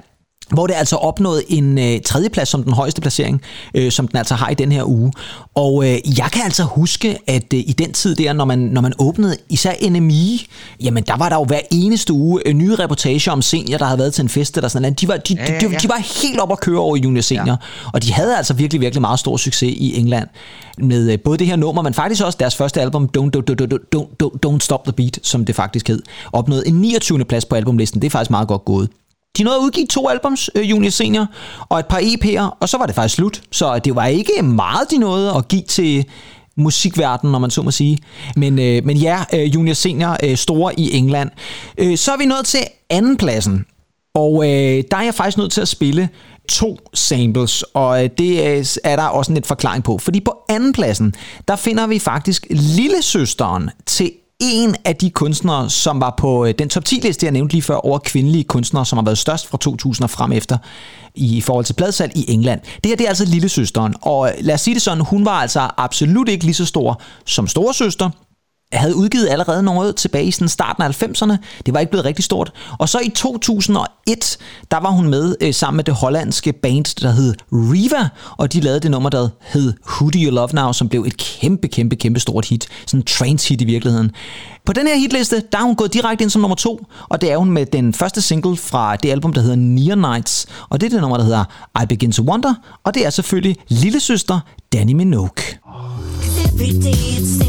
hvor 0.53 0.67
det 0.67 0.73
altså 0.73 0.95
opnåede 0.95 1.51
en 1.51 1.77
øh, 1.77 2.01
tredjeplads 2.05 2.49
som 2.49 2.63
den 2.63 2.73
højeste 2.73 3.01
placering, 3.01 3.41
øh, 3.73 3.91
som 3.91 4.07
den 4.07 4.17
altså 4.17 4.35
har 4.35 4.49
i 4.49 4.53
den 4.53 4.71
her 4.71 4.83
uge. 4.83 5.11
Og 5.55 5.83
øh, 5.85 6.17
jeg 6.17 6.29
kan 6.31 6.41
altså 6.43 6.63
huske, 6.63 7.17
at 7.27 7.53
øh, 7.53 7.59
i 7.59 7.75
den 7.77 7.93
tid 7.93 8.15
der, 8.15 8.33
når 8.33 8.45
man, 8.45 8.59
når 8.59 8.81
man 8.81 8.93
åbnede 8.99 9.37
især 9.49 9.89
NMI, 9.89 10.47
jamen 10.83 11.03
der 11.03 11.17
var 11.17 11.29
der 11.29 11.35
jo 11.35 11.43
hver 11.43 11.59
eneste 11.71 12.13
uge 12.13 12.41
øh, 12.45 12.53
nye 12.53 12.75
reportager 12.75 13.31
om 13.31 13.41
senior, 13.41 13.77
der 13.77 13.85
havde 13.85 13.99
været 13.99 14.13
til 14.13 14.21
en 14.21 14.29
fest 14.29 14.57
eller 14.57 14.67
sådan 14.67 14.81
noget. 14.81 15.01
De 15.01 15.07
var, 15.07 15.17
de, 15.17 15.35
Ja, 15.35 15.53
ja, 15.53 15.59
de, 15.59 15.75
de, 15.81 15.89
var 15.89 16.21
helt 16.21 16.39
op 16.39 16.51
at 16.51 16.59
køre 16.59 16.79
over 16.79 16.95
i 16.95 16.99
junior 16.99 17.21
senior, 17.21 17.45
ja. 17.45 17.55
og 17.93 18.03
de 18.03 18.13
havde 18.13 18.37
altså 18.37 18.53
virkelig, 18.53 18.81
virkelig 18.81 19.01
meget 19.01 19.19
stor 19.19 19.37
succes 19.37 19.73
i 19.77 19.99
England 19.99 20.27
med 20.77 21.11
øh, 21.11 21.19
både 21.19 21.37
det 21.37 21.47
her 21.47 21.55
nummer, 21.55 21.81
men 21.81 21.93
faktisk 21.93 22.23
også 22.23 22.37
deres 22.39 22.55
første 22.55 22.81
album, 22.81 23.09
Don't, 23.17 23.29
don't, 23.37 23.51
don't, 23.51 23.61
don't, 23.61 23.77
don't, 23.95 24.07
don't, 24.23 24.37
don't 24.45 24.59
Stop 24.59 24.83
the 24.83 24.93
Beat, 24.93 25.19
som 25.23 25.45
det 25.45 25.55
faktisk 25.55 25.87
hed, 25.87 26.01
opnåede 26.31 26.67
en 26.67 26.73
29. 26.73 27.25
plads 27.25 27.45
på 27.45 27.55
albumlisten. 27.55 28.01
Det 28.01 28.07
er 28.07 28.11
faktisk 28.11 28.31
meget 28.31 28.47
godt 28.47 28.65
gået. 28.65 28.89
De 29.37 29.43
nåede 29.43 29.57
at 29.57 29.63
udgive 29.63 29.87
to 29.87 30.09
albums, 30.09 30.49
øh, 30.55 30.69
Junior 30.69 30.89
Senior, 30.89 31.27
og 31.69 31.79
et 31.79 31.85
par 31.85 31.99
EP'er, 31.99 32.57
og 32.59 32.69
så 32.69 32.77
var 32.77 32.85
det 32.85 32.95
faktisk 32.95 33.15
slut. 33.15 33.41
Så 33.51 33.79
det 33.79 33.95
var 33.95 34.05
ikke 34.05 34.41
meget, 34.41 34.91
de 34.91 34.97
nåede 34.97 35.33
at 35.35 35.47
give 35.47 35.61
til 35.61 36.05
musikverdenen, 36.57 37.31
når 37.31 37.39
man 37.39 37.51
så 37.51 37.61
må 37.61 37.71
sige. 37.71 37.97
Men, 38.35 38.59
øh, 38.59 38.85
men 38.85 38.97
ja, 38.97 39.23
øh, 39.33 39.55
Junior 39.55 39.73
Senior 39.73 40.17
øh, 40.23 40.37
store 40.37 40.79
i 40.79 40.97
England. 40.97 41.29
Øh, 41.77 41.97
så 41.97 42.11
er 42.11 42.17
vi 42.17 42.25
nået 42.25 42.45
til 42.45 42.59
andenpladsen, 42.89 43.65
og 44.13 44.43
øh, 44.43 44.83
der 44.91 44.97
er 44.97 45.01
jeg 45.01 45.13
faktisk 45.13 45.37
nødt 45.37 45.51
til 45.51 45.61
at 45.61 45.67
spille 45.67 46.09
to 46.49 46.77
samples, 46.93 47.63
og 47.73 48.03
øh, 48.03 48.09
det 48.17 48.57
øh, 48.57 48.65
er 48.83 48.95
der 48.95 49.03
også 49.03 49.31
en 49.31 49.33
lidt 49.33 49.47
forklaring 49.47 49.83
på. 49.83 49.97
Fordi 49.97 50.19
på 50.19 50.33
andenpladsen, 50.49 51.13
der 51.47 51.55
finder 51.55 51.87
vi 51.87 51.99
faktisk 51.99 52.45
lillesøsteren 52.49 53.69
til 53.85 54.11
en 54.39 54.75
af 54.85 54.95
de 54.95 55.09
kunstnere, 55.09 55.69
som 55.69 56.01
var 56.01 56.13
på 56.17 56.45
øh, 56.45 56.53
den 56.59 56.69
top 56.69 56.85
10 56.85 56.95
liste, 56.95 57.25
jeg 57.25 57.33
nævnte 57.33 57.53
lige 57.53 57.61
før, 57.61 57.75
over 57.75 57.99
kvindelige 57.99 58.43
kunstnere, 58.43 58.85
som 58.85 58.97
har 58.97 59.03
været 59.03 59.17
størst 59.17 59.47
fra 59.47 59.57
2000 59.57 60.03
og 60.03 60.09
frem 60.09 60.31
efter 60.31 60.57
i 61.15 61.41
forhold 61.41 61.65
til 61.65 61.73
pladsalg 61.73 62.17
i 62.17 62.25
England. 62.31 62.61
Det 62.61 62.85
her 62.85 62.95
det 62.95 63.03
er 63.03 63.09
altså 63.09 63.25
lillesøsteren, 63.25 63.95
og 64.01 64.27
øh, 64.27 64.33
lad 64.39 64.55
os 64.55 64.61
sige 64.61 64.73
det 64.73 64.81
sådan, 64.81 65.03
hun 65.03 65.25
var 65.25 65.31
altså 65.31 65.69
absolut 65.77 66.29
ikke 66.29 66.45
lige 66.45 66.53
så 66.53 66.65
stor 66.65 67.01
som 67.25 67.47
storesøster, 67.47 68.09
havde 68.77 68.95
udgivet 68.95 69.29
allerede 69.29 69.63
noget 69.63 69.95
tilbage 69.95 70.25
i 70.25 70.31
sådan 70.31 70.49
starten 70.49 70.83
af 70.83 71.03
90'erne. 71.03 71.35
Det 71.65 71.73
var 71.73 71.79
ikke 71.79 71.89
blevet 71.89 72.05
rigtig 72.05 72.25
stort. 72.25 72.51
Og 72.79 72.89
så 72.89 72.99
i 72.99 73.09
2001, 73.09 74.37
der 74.71 74.77
var 74.79 74.89
hun 74.89 75.09
med 75.09 75.35
øh, 75.41 75.53
sammen 75.53 75.77
med 75.77 75.83
det 75.83 75.93
hollandske 75.93 76.53
band, 76.53 77.01
der 77.01 77.11
hed 77.11 77.33
Riva, 77.51 78.09
og 78.37 78.53
de 78.53 78.59
lavede 78.59 78.79
det 78.79 78.91
nummer, 78.91 79.09
der 79.09 79.29
hed 79.41 79.73
Who 79.87 80.09
Do 80.09 80.19
You 80.19 80.31
Love 80.31 80.49
Now, 80.53 80.71
som 80.71 80.89
blev 80.89 81.03
et 81.03 81.17
kæmpe, 81.17 81.67
kæmpe, 81.67 81.95
kæmpe 81.95 82.19
stort 82.19 82.45
hit. 82.45 82.67
Sådan 82.87 82.99
en 82.99 83.05
trance 83.05 83.49
hit 83.49 83.61
i 83.61 83.65
virkeligheden. 83.65 84.11
På 84.65 84.73
den 84.73 84.87
her 84.87 84.95
hitliste, 84.95 85.43
der 85.51 85.57
er 85.57 85.63
hun 85.63 85.75
gået 85.75 85.93
direkte 85.93 86.23
ind 86.23 86.29
som 86.29 86.41
nummer 86.41 86.55
to, 86.55 86.85
og 87.09 87.21
det 87.21 87.31
er 87.31 87.37
hun 87.37 87.51
med 87.51 87.65
den 87.65 87.93
første 87.93 88.21
single 88.21 88.57
fra 88.57 88.95
det 88.95 89.11
album, 89.11 89.33
der 89.33 89.41
hedder 89.41 89.55
Near 89.55 89.95
Nights, 89.95 90.45
og 90.69 90.81
det 90.81 90.87
er 90.87 90.91
det 90.91 91.01
nummer, 91.01 91.17
der 91.17 91.23
hedder 91.23 91.43
I 91.83 91.85
Begin 91.85 92.11
to 92.11 92.23
Wonder, 92.23 92.53
og 92.83 92.93
det 92.93 93.05
er 93.05 93.09
selvfølgelig 93.09 93.55
lillesøster 93.67 94.39
Danny 94.73 94.93
Minogue. 94.93 95.43
Every 96.45 96.71
day 96.83 97.17
it's 97.17 97.48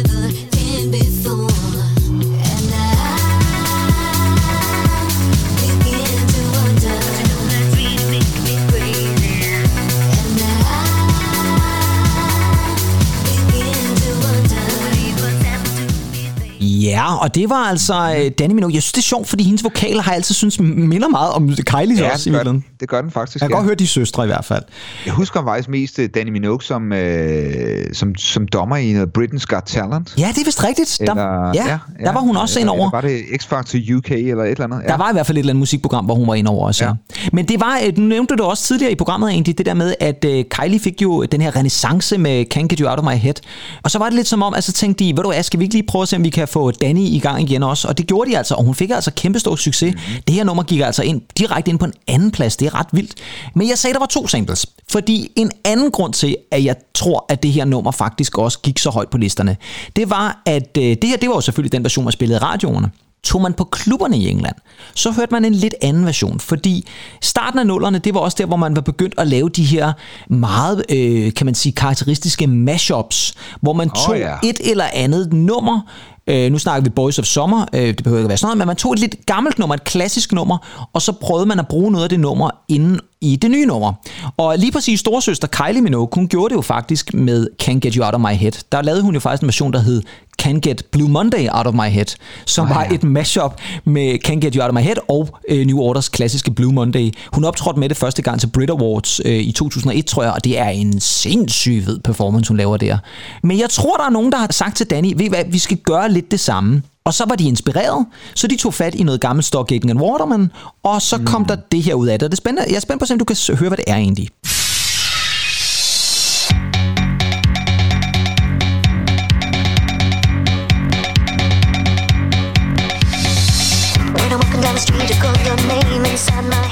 Ja, 16.81 17.15
og 17.15 17.35
det 17.35 17.49
var 17.49 17.55
altså 17.55 18.15
øh, 18.17 18.31
Danny 18.39 18.53
Minogue. 18.53 18.73
Jeg 18.73 18.81
synes, 18.83 18.91
det 18.91 18.97
er 19.01 19.03
sjovt, 19.03 19.27
fordi 19.27 19.43
hendes 19.43 19.63
vokaler 19.63 20.01
har 20.01 20.11
jeg 20.11 20.15
altid 20.15 20.35
synes 20.35 20.59
minder 20.59 21.07
meget 21.07 21.31
om 21.33 21.47
Kylie 21.49 21.97
Ja, 21.97 22.13
også 22.13 22.29
i 22.29 22.33
virkeligheden. 22.33 22.65
Det 22.81 22.89
gør 22.89 23.01
den 23.01 23.11
faktisk. 23.11 23.41
Jeg 23.41 23.49
kan 23.49 23.49
ja. 23.49 23.55
godt 23.55 23.65
høre 23.65 23.75
de 23.75 23.87
søstre 23.87 24.23
i 24.23 24.27
hvert 24.27 24.45
fald. 24.45 24.63
Jeg 25.05 25.13
husker 25.13 25.43
faktisk 25.43 25.69
mest 25.69 25.99
øh, 25.99 26.09
Danny 26.15 26.29
Minogue 26.29 26.61
som, 26.63 26.93
øh, 26.93 27.93
som, 27.93 28.15
som 28.15 28.47
dommer 28.47 28.75
i 28.75 28.93
noget 28.93 29.09
Britain's 29.17 29.45
Got 29.45 29.63
Talent. 29.65 30.13
Ja, 30.17 30.27
det 30.27 30.41
er 30.41 30.45
vist 30.45 30.63
rigtigt. 30.63 30.97
Der, 30.99 31.11
Eller, 31.11 31.51
ja, 31.53 31.79
der 32.05 32.11
var 32.11 32.19
hun 32.19 32.37
også 32.37 32.59
ind 32.59 32.69
eller, 32.69 32.79
over. 32.79 33.01
Eller 33.01 33.01
var 33.01 33.01
det 33.01 33.19
X-Factor 33.41 33.95
UK 33.97 34.11
eller 34.11 34.43
et 34.43 34.49
eller 34.49 34.63
andet? 34.63 34.81
Der 34.87 34.97
var 34.97 35.09
i 35.09 35.13
hvert 35.13 35.25
fald 35.25 35.37
et 35.37 35.39
eller 35.39 35.51
andet 35.51 35.59
musikprogram, 35.59 36.05
hvor 36.05 36.15
hun 36.15 36.27
var 36.27 36.35
ind 36.35 36.47
over 36.47 36.67
også. 36.67 36.85
Ja. 36.85 36.89
Ja. 36.89 37.29
Men 37.33 37.47
det 37.47 37.59
var, 37.59 37.79
øh, 37.85 37.97
nu 37.97 38.03
nævnte 38.03 38.35
du 38.35 38.43
også 38.43 38.63
tidligere 38.63 38.91
i 38.91 38.95
programmet 38.95 39.29
egentlig, 39.29 39.57
det 39.57 39.65
der 39.65 39.73
med, 39.73 39.95
at 39.99 40.25
Kylie 40.49 40.79
fik 40.79 41.01
jo 41.01 41.23
den 41.23 41.41
her 41.41 41.55
renaissance 41.55 42.17
med 42.17 42.45
Can't 42.53 42.67
Get 42.67 42.79
You 42.79 42.89
Out 42.89 42.99
of 42.99 43.05
My 43.05 43.17
Head. 43.17 43.35
Og 43.83 43.91
så 43.91 43.99
var 43.99 44.05
det 44.05 44.13
lidt 44.13 44.27
som 44.27 44.43
om, 44.43 44.53
at 44.53 44.63
så 44.63 44.71
tænkte 44.71 45.03
de, 45.03 45.09
ved 45.09 45.23
du 45.23 45.31
hvad, 45.31 45.43
skal 45.43 45.59
vi 45.59 45.63
ikke 45.63 45.75
lige 45.75 45.85
prøve 45.87 46.01
at 46.01 46.07
se, 46.07 46.15
om 46.15 46.23
vi 46.23 46.29
kan 46.29 46.47
få 46.47 46.71
Danny 46.71 47.01
i 47.01 47.19
gang 47.19 47.41
igen 47.41 47.63
også? 47.63 47.87
Og 47.87 47.97
det 47.97 48.07
gjorde 48.07 48.31
de 48.31 48.37
altså, 48.37 48.55
og 48.55 48.63
hun 48.63 48.75
fik 48.75 48.89
altså 48.89 49.11
kæmpestor 49.15 49.55
succes. 49.55 49.93
Mm-hmm. 49.93 50.21
Det 50.27 50.35
her 50.35 50.43
nummer 50.43 50.63
gik 50.63 50.79
altså 50.79 51.03
ind, 51.03 51.21
direkte 51.37 51.71
ind 51.71 51.79
på 51.79 51.85
en 51.85 51.93
anden 52.07 52.31
plads. 52.31 52.57
Det 52.57 52.70
er 52.73 52.79
ret 52.79 52.87
vildt. 52.91 53.15
Men 53.55 53.69
jeg 53.69 53.77
sagde, 53.77 53.93
der 53.93 53.99
var 53.99 54.05
to 54.05 54.27
samples. 54.27 54.65
Fordi 54.91 55.31
en 55.35 55.51
anden 55.63 55.91
grund 55.91 56.13
til, 56.13 56.37
at 56.51 56.63
jeg 56.63 56.75
tror, 56.93 57.25
at 57.29 57.43
det 57.43 57.51
her 57.51 57.65
nummer 57.65 57.91
faktisk 57.91 58.37
også 58.37 58.59
gik 58.59 58.79
så 58.79 58.89
højt 58.89 59.09
på 59.09 59.17
listerne, 59.17 59.57
det 59.95 60.09
var, 60.09 60.41
at 60.45 60.77
øh, 60.77 60.83
det 60.83 61.03
her, 61.03 61.17
det 61.17 61.29
var 61.29 61.35
jo 61.35 61.41
selvfølgelig 61.41 61.71
den 61.71 61.83
version, 61.83 62.05
man 62.05 62.11
spillede 62.11 62.37
i 62.37 62.39
radioerne. 62.39 62.91
Tog 63.23 63.41
man 63.41 63.53
på 63.53 63.63
klubberne 63.63 64.17
i 64.17 64.29
England, 64.29 64.55
så 64.95 65.11
hørte 65.11 65.31
man 65.31 65.45
en 65.45 65.53
lidt 65.53 65.75
anden 65.81 66.05
version, 66.05 66.39
fordi 66.39 66.87
starten 67.21 67.59
af 67.59 67.67
nullerne, 67.67 67.97
det 67.97 68.13
var 68.13 68.19
også 68.19 68.35
der, 68.39 68.45
hvor 68.45 68.55
man 68.55 68.75
var 68.75 68.81
begyndt 68.81 69.13
at 69.17 69.27
lave 69.27 69.49
de 69.49 69.63
her 69.63 69.93
meget, 70.29 70.85
øh, 70.89 71.33
kan 71.33 71.45
man 71.45 71.55
sige, 71.55 71.73
karakteristiske 71.73 72.47
mashups, 72.47 73.33
hvor 73.61 73.73
man 73.73 73.89
tog 73.89 74.17
ja. 74.17 74.35
et 74.43 74.71
eller 74.71 74.85
andet 74.93 75.33
nummer, 75.33 75.81
Øh, 76.27 76.51
nu 76.51 76.57
snakker 76.57 76.83
vi 76.83 76.89
Boys 76.89 77.19
of 77.19 77.25
Summer, 77.25 77.65
øh, 77.73 77.87
det 77.87 78.03
behøver 78.03 78.19
ikke 78.19 78.25
at 78.25 78.29
være 78.29 78.37
sådan 78.37 78.47
noget, 78.47 78.57
men 78.57 78.67
man 78.67 78.75
tog 78.75 78.93
et 78.93 78.99
lidt 78.99 79.25
gammelt 79.25 79.59
nummer, 79.59 79.75
et 79.75 79.83
klassisk 79.83 80.31
nummer, 80.31 80.87
og 80.93 81.01
så 81.01 81.11
prøvede 81.11 81.45
man 81.45 81.59
at 81.59 81.67
bruge 81.67 81.91
noget 81.91 82.03
af 82.03 82.09
det 82.09 82.19
nummer 82.19 82.49
inden 82.69 82.99
i 83.21 83.35
det 83.35 83.51
nye 83.51 83.65
nummer. 83.65 83.93
Og 84.37 84.57
lige 84.57 84.71
præcis 84.71 84.99
storsøster 84.99 85.47
Kylie 85.47 85.81
Minogue, 85.81 86.09
hun 86.13 86.27
gjorde 86.27 86.49
det 86.49 86.55
jo 86.55 86.61
faktisk 86.61 87.13
med 87.13 87.47
Can't 87.63 87.79
Get 87.79 87.93
You 87.93 88.05
Out 88.05 88.13
of 88.13 88.21
My 88.21 88.35
Head. 88.35 88.51
Der 88.71 88.81
lavede 88.81 89.03
hun 89.03 89.13
jo 89.13 89.19
faktisk 89.19 89.41
en 89.41 89.47
version, 89.47 89.73
der 89.73 89.79
hed 89.79 90.01
Can't 90.41 90.59
Get 90.59 90.85
Blue 90.91 91.09
Monday 91.09 91.47
Out 91.51 91.67
of 91.67 91.73
My 91.73 91.89
Head, 91.89 92.05
som 92.45 92.69
var 92.69 92.83
ja. 92.89 92.95
et 92.95 93.03
mashup 93.03 93.53
med 93.83 94.17
Can't 94.27 94.39
Get 94.39 94.53
You 94.53 94.63
Out 94.63 94.69
of 94.69 94.73
My 94.73 94.81
Head 94.81 94.95
og 95.09 95.39
øh, 95.49 95.65
New 95.65 95.79
Orders 95.79 96.09
klassiske 96.09 96.51
Blue 96.51 96.73
Monday. 96.73 97.11
Hun 97.33 97.43
optrådte 97.43 97.79
med 97.79 97.89
det 97.89 97.97
første 97.97 98.21
gang 98.21 98.39
til 98.39 98.47
Brit 98.47 98.69
Awards 98.69 99.21
øh, 99.25 99.33
i 99.33 99.51
2001, 99.51 100.05
tror 100.05 100.23
jeg, 100.23 100.31
og 100.31 100.43
det 100.43 100.59
er 100.59 100.69
en 100.69 100.99
sindssyg 100.99 101.83
fed 101.85 101.99
performance, 101.99 102.47
hun 102.47 102.57
laver 102.57 102.77
der. 102.77 102.97
Men 103.43 103.59
jeg 103.59 103.69
tror, 103.69 103.97
der 103.97 104.05
er 104.05 104.09
nogen, 104.09 104.31
der 104.31 104.37
har 104.37 104.47
sagt 104.51 104.77
til 104.77 104.85
Danny, 104.89 105.13
ved 105.15 105.29
hvad, 105.29 105.43
vi 105.47 105.57
skal 105.57 105.77
gøre 105.77 106.11
lidt 106.11 106.31
det 106.31 106.39
samme. 106.39 106.81
Og 107.05 107.13
så 107.13 107.25
var 107.27 107.35
de 107.35 107.47
inspireret, 107.47 108.05
så 108.35 108.47
de 108.47 108.57
tog 108.57 108.73
fat 108.73 108.95
i 108.95 109.03
noget 109.03 109.21
gammelt 109.21 109.45
stock 109.45 109.71
Aiken 109.71 109.89
and 109.89 110.01
Waterman, 110.01 110.51
og 110.83 111.01
så 111.01 111.19
kom 111.25 111.45
der 111.45 111.55
det 111.71 111.83
her 111.83 111.93
ud 111.93 112.07
af 112.07 112.19
det. 112.19 112.25
Og 112.25 112.31
det 112.31 112.37
er 112.37 112.41
spændende. 112.41 112.69
Jeg 112.69 112.75
er 112.75 112.79
spændt 112.79 112.99
på, 112.99 113.13
om 113.13 113.19
du 113.19 113.25
kan 113.25 113.37
høre, 113.57 113.69
hvad 113.69 113.77
det 113.77 113.85
er 113.87 113.95
egentlig. 113.95 114.27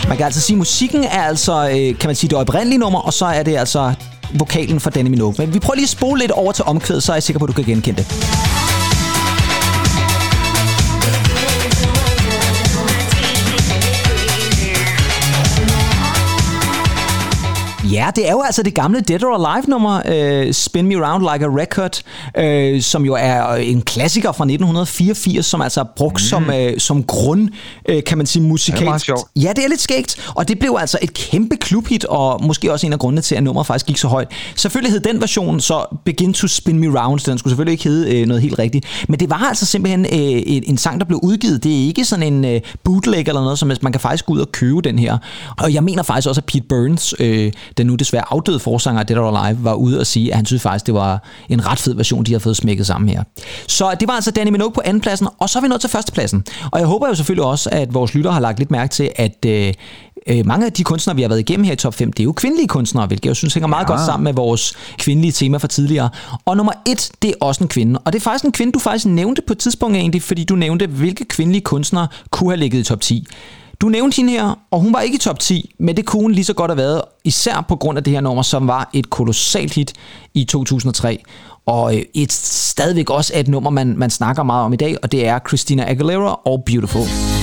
Man 0.08 0.18
kan 0.18 0.26
altså 0.26 0.42
sige, 0.42 0.56
at 0.56 0.58
musikken 0.58 1.04
er 1.04 1.24
altså, 1.24 1.70
øh, 1.70 2.00
kan 2.00 2.08
man 2.08 2.16
sige, 2.16 2.30
det 2.30 2.38
oprindelige 2.38 2.80
nummer, 2.80 3.00
og 3.00 3.14
så 3.14 3.26
er 3.26 3.44
det 3.44 3.58
altså 3.58 3.94
vokalen 4.34 4.80
fra 4.80 4.90
Danny 4.90 5.10
Minogue. 5.10 5.36
Men 5.38 5.54
vi 5.54 5.60
prøver 5.60 5.76
lige 5.76 5.84
at 5.84 5.90
spole 5.90 6.20
lidt 6.20 6.32
over 6.32 6.52
til 6.52 6.66
omkvædet, 6.66 7.04
så 7.04 7.12
er 7.12 7.16
jeg 7.16 7.24
sikker 7.24 7.40
på, 7.40 7.46
at 7.46 7.48
du 7.48 7.54
kan 7.54 7.64
genkende 7.64 7.98
det. 7.98 8.49
Ja, 17.92 18.10
det 18.16 18.28
er 18.28 18.32
jo 18.32 18.42
altså 18.42 18.64
det 18.64 18.74
gamle 18.74 19.00
Dead 19.00 19.24
or 19.24 19.48
Alive-nummer, 19.48 20.02
øh, 20.06 20.54
Spin 20.54 20.88
Me 20.88 20.96
Round 20.96 21.24
Like 21.34 21.46
a 21.46 21.50
Record, 21.50 22.02
øh, 22.38 22.82
som 22.82 23.06
jo 23.06 23.14
er 23.20 23.56
en 23.56 23.82
klassiker 23.82 24.32
fra 24.32 24.44
1984, 24.44 25.46
som 25.46 25.62
altså 25.62 25.80
er 25.80 25.86
brugt 25.96 26.14
mm. 26.14 26.20
som, 26.20 26.50
øh, 26.50 26.80
som 26.80 27.04
grund, 27.04 27.50
øh, 27.90 28.04
kan 28.04 28.18
man 28.18 28.28
sige, 28.28 28.44
musikalsk. 28.44 28.86
meget 28.86 29.02
sjovt. 29.02 29.22
Ja, 29.36 29.54
det 29.56 29.64
er 29.64 29.68
lidt 29.70 29.82
skægt, 29.82 30.32
og 30.36 30.48
det 30.48 30.60
blev 30.60 30.78
altså 30.80 31.00
et 31.02 31.14
kæmpe 31.14 31.58
klubhit, 31.58 32.06
og 32.06 32.44
måske 32.44 32.72
også 32.72 32.88
en 32.88 32.94
af 32.94 33.00
grundene 33.00 33.22
til, 33.22 33.36
at 33.36 33.44
nummeret 33.44 33.68
faktisk 33.68 33.86
gik 33.86 33.98
så 33.98 34.08
højt. 34.08 34.28
Selvfølgelig 34.56 34.92
hed 34.92 35.00
den 35.00 35.22
version 35.22 35.60
så 35.60 35.98
Begin 36.06 36.34
to 36.34 36.48
Spin 36.48 36.80
Me 36.80 37.02
Round, 37.02 37.20
den 37.20 37.38
skulle 37.38 37.52
selvfølgelig 37.52 37.72
ikke 37.72 37.84
hedde 37.84 38.20
øh, 38.20 38.28
noget 38.28 38.42
helt 38.42 38.60
rigtigt, 38.60 38.86
men 39.08 39.20
det 39.20 39.30
var 39.30 39.46
altså 39.50 39.66
simpelthen 39.66 40.06
øh, 40.06 40.44
en, 40.46 40.64
en 40.68 40.78
sang, 40.78 41.00
der 41.00 41.06
blev 41.06 41.20
udgivet. 41.24 41.64
Det 41.64 41.82
er 41.82 41.88
ikke 41.88 42.06
sådan 42.06 42.34
en 42.34 42.46
øh, 42.46 42.62
bootleg 42.84 43.28
eller 43.28 43.42
noget, 43.42 43.60
som 43.60 43.72
man 43.82 43.92
kan 43.92 44.02
faktisk 44.02 44.26
gå 44.26 44.34
ud 44.34 44.40
og 44.40 44.52
købe 44.52 44.82
den 44.82 45.00
her. 45.00 45.18
Og 45.58 45.74
jeg 45.74 45.84
mener 45.84 46.04
faktisk 46.04 46.28
også, 46.28 46.42
at 46.42 46.46
Pete 46.46 46.66
Burns, 46.70 47.16
øh, 47.20 47.52
den 47.80 47.88
nu 47.88 47.96
desværre 47.96 48.24
afdøde 48.34 48.60
forsanger 48.60 49.00
af 49.00 49.08
Dead 49.08 49.20
or 49.20 49.38
Alive, 49.38 49.64
var 49.64 49.74
ude 49.74 50.00
og 50.00 50.08
sige, 50.08 50.30
at 50.32 50.36
han 50.36 50.46
synes 50.46 50.62
faktisk, 50.62 50.86
det 50.86 50.94
var 50.94 51.24
en 51.50 51.68
ret 51.68 51.80
fed 51.80 51.94
version, 51.96 52.24
de 52.24 52.32
har 52.32 52.40
fået 52.40 52.58
smækket 52.58 52.88
sammen 52.88 53.10
her. 53.10 53.24
Så 53.68 53.96
det 54.00 54.08
var 54.08 54.14
altså 54.14 54.32
Danny 54.32 54.52
Minogue 54.52 54.72
på 54.72 54.82
andenpladsen, 54.86 55.28
og 55.40 55.50
så 55.50 55.60
er 55.60 55.62
vi 55.62 55.68
nået 55.68 55.82
til 55.82 55.90
førstepladsen. 55.90 56.44
Og 56.72 56.80
jeg 56.80 56.88
håber 56.88 57.08
jo 57.08 57.16
selvfølgelig 57.16 57.46
også, 57.46 57.70
at 57.72 57.94
vores 57.94 58.14
lyttere 58.14 58.34
har 58.34 58.40
lagt 58.40 58.60
lidt 58.60 58.72
mærke 58.72 58.92
til, 58.92 59.10
at 59.16 59.46
øh, 59.48 59.74
øh, 60.28 60.46
mange 60.46 60.66
af 60.66 60.74
de 60.74 60.84
kunstnere, 60.84 61.16
vi 61.16 61.22
har 61.22 61.30
været 61.30 61.40
igennem 61.40 61.64
her 61.64 61.74
i 61.74 61.76
top 61.76 61.94
5, 61.94 62.14
det 62.14 62.20
er 62.20 62.24
jo 62.24 62.32
kvindelige 62.32 62.68
kunstnere, 62.68 63.06
hvilket 63.08 63.26
jeg 63.26 63.36
synes 63.36 63.54
hænger 63.54 63.68
meget 63.68 63.84
Ja. 63.86 63.92
godt 63.92 64.06
sammen 64.06 64.24
med 64.24 64.34
vores 64.34 64.74
kvindelige 64.98 65.32
tema 65.32 65.58
fra 65.58 65.68
tidligere. 65.68 66.10
Og 66.46 66.58
nummer 66.58 66.74
et, 66.88 67.12
det 67.22 67.30
er 67.30 67.34
også 67.42 67.64
en 67.64 67.68
kvinde. 67.68 68.00
Og 68.00 68.14
det 68.14 68.20
er 68.20 68.24
faktisk 68.24 68.46
en 68.46 68.52
kvinde, 68.52 68.72
du 68.74 68.80
faktisk 68.80 69.06
nævnte 69.06 69.42
på 69.48 69.54
et 69.54 69.60
tidspunkt 69.60 69.98
egentlig, 69.98 70.22
fordi 70.22 70.44
du 70.44 70.56
nævnte, 70.56 70.88
hvilke 70.88 71.26
kvindelige 71.26 71.62
kunstnere 71.62 72.08
kunne 72.30 72.50
have 72.50 72.58
ligget 72.58 72.80
i 72.80 72.84
top 72.84 73.02
10. 73.02 73.26
Du 73.82 73.90
nævnte 73.90 74.16
hende 74.16 74.32
her, 74.32 74.60
og 74.72 74.80
hun 74.80 74.94
var 74.94 75.02
ikke 75.02 75.16
i 75.16 75.20
top 75.20 75.40
10, 75.40 75.76
men 75.80 75.98
det 75.98 76.06
kunne 76.06 76.22
hun 76.22 76.32
lige 76.32 76.46
så 76.46 76.54
godt 76.54 76.72
have 76.72 76.78
været, 76.78 77.02
især 77.24 77.66
på 77.68 77.76
grund 77.76 77.98
af 77.98 78.04
det 78.04 78.14
her 78.14 78.22
nummer, 78.22 78.44
som 78.44 78.68
var 78.68 78.90
et 78.94 79.10
kolossalt 79.10 79.74
hit 79.74 79.94
i 80.34 80.44
2003. 80.44 81.24
Og 81.66 81.96
øh, 81.96 82.02
et 82.14 82.32
stadigvæk 82.34 83.10
også 83.10 83.34
er 83.36 83.40
et 83.40 83.48
nummer, 83.48 83.70
man, 83.70 83.98
man 83.98 84.10
snakker 84.10 84.44
meget 84.44 84.66
om 84.66 84.74
i 84.74 84.76
dag, 84.76 84.98
og 85.04 85.12
det 85.12 85.28
er 85.28 85.40
Christina 85.48 85.92
Aguilera 85.92 86.40
og 86.46 86.64
Beautiful. 86.66 87.39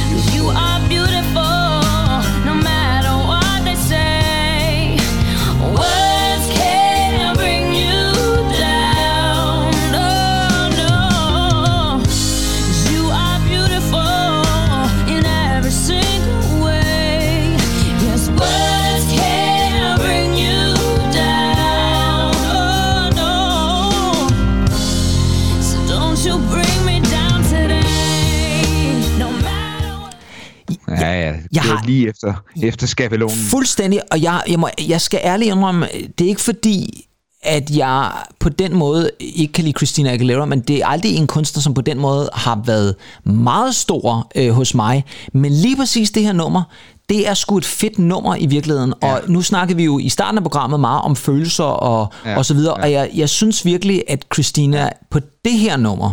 Lige 31.87 32.09
efter, 32.09 32.35
efter 32.63 32.87
skabelonen. 32.87 33.37
Fuldstændig, 33.37 34.01
og 34.11 34.23
jeg, 34.23 34.43
jeg, 34.49 34.59
må, 34.59 34.69
jeg 34.89 35.01
skal 35.01 35.21
ærligt 35.23 35.51
indrømme, 35.51 35.89
det 36.19 36.25
er 36.25 36.29
ikke 36.29 36.41
fordi, 36.41 37.07
at 37.43 37.71
jeg 37.71 38.11
på 38.41 38.49
den 38.49 38.77
måde 38.77 39.11
ikke 39.21 39.53
kan 39.53 39.65
lide 39.65 39.77
Christina 39.77 40.13
Aguilera, 40.13 40.45
men 40.45 40.61
det 40.61 40.77
er 40.77 40.87
aldrig 40.87 41.17
en 41.17 41.27
kunstner, 41.27 41.63
som 41.63 41.75
på 41.75 41.81
den 41.81 41.99
måde 41.99 42.31
har 42.33 42.63
været 42.67 42.95
meget 43.25 43.75
stor 43.75 44.31
øh, 44.37 44.51
hos 44.51 44.75
mig. 44.75 45.05
Men 45.33 45.53
lige 45.53 45.77
præcis 45.77 46.11
det 46.11 46.23
her 46.23 46.33
nummer, 46.33 46.63
det 47.09 47.29
er 47.29 47.35
sgu 47.35 47.59
et 47.59 47.65
fedt 47.65 47.99
nummer 47.99 48.37
i 48.37 48.47
virkeligheden, 48.47 48.95
ja. 49.03 49.15
og 49.15 49.21
nu 49.29 49.43
snakkede 49.43 49.77
vi 49.77 49.85
jo 49.85 49.99
i 49.99 50.09
starten 50.09 50.39
af 50.39 50.43
programmet 50.43 50.81
meget 50.81 51.03
om 51.03 51.17
følelser 51.17 51.65
og, 51.65 52.13
ja. 52.25 52.39
Og 52.39 52.45
så 52.45 52.55
videre, 52.55 52.75
ja. 52.79 52.83
og 52.83 52.93
jeg, 52.93 53.11
jeg 53.15 53.29
synes 53.29 53.65
virkelig, 53.65 54.03
at 54.09 54.27
Christina 54.35 54.91
på 55.11 55.21
det 55.45 55.53
her 55.53 55.77
nummer, 55.77 56.13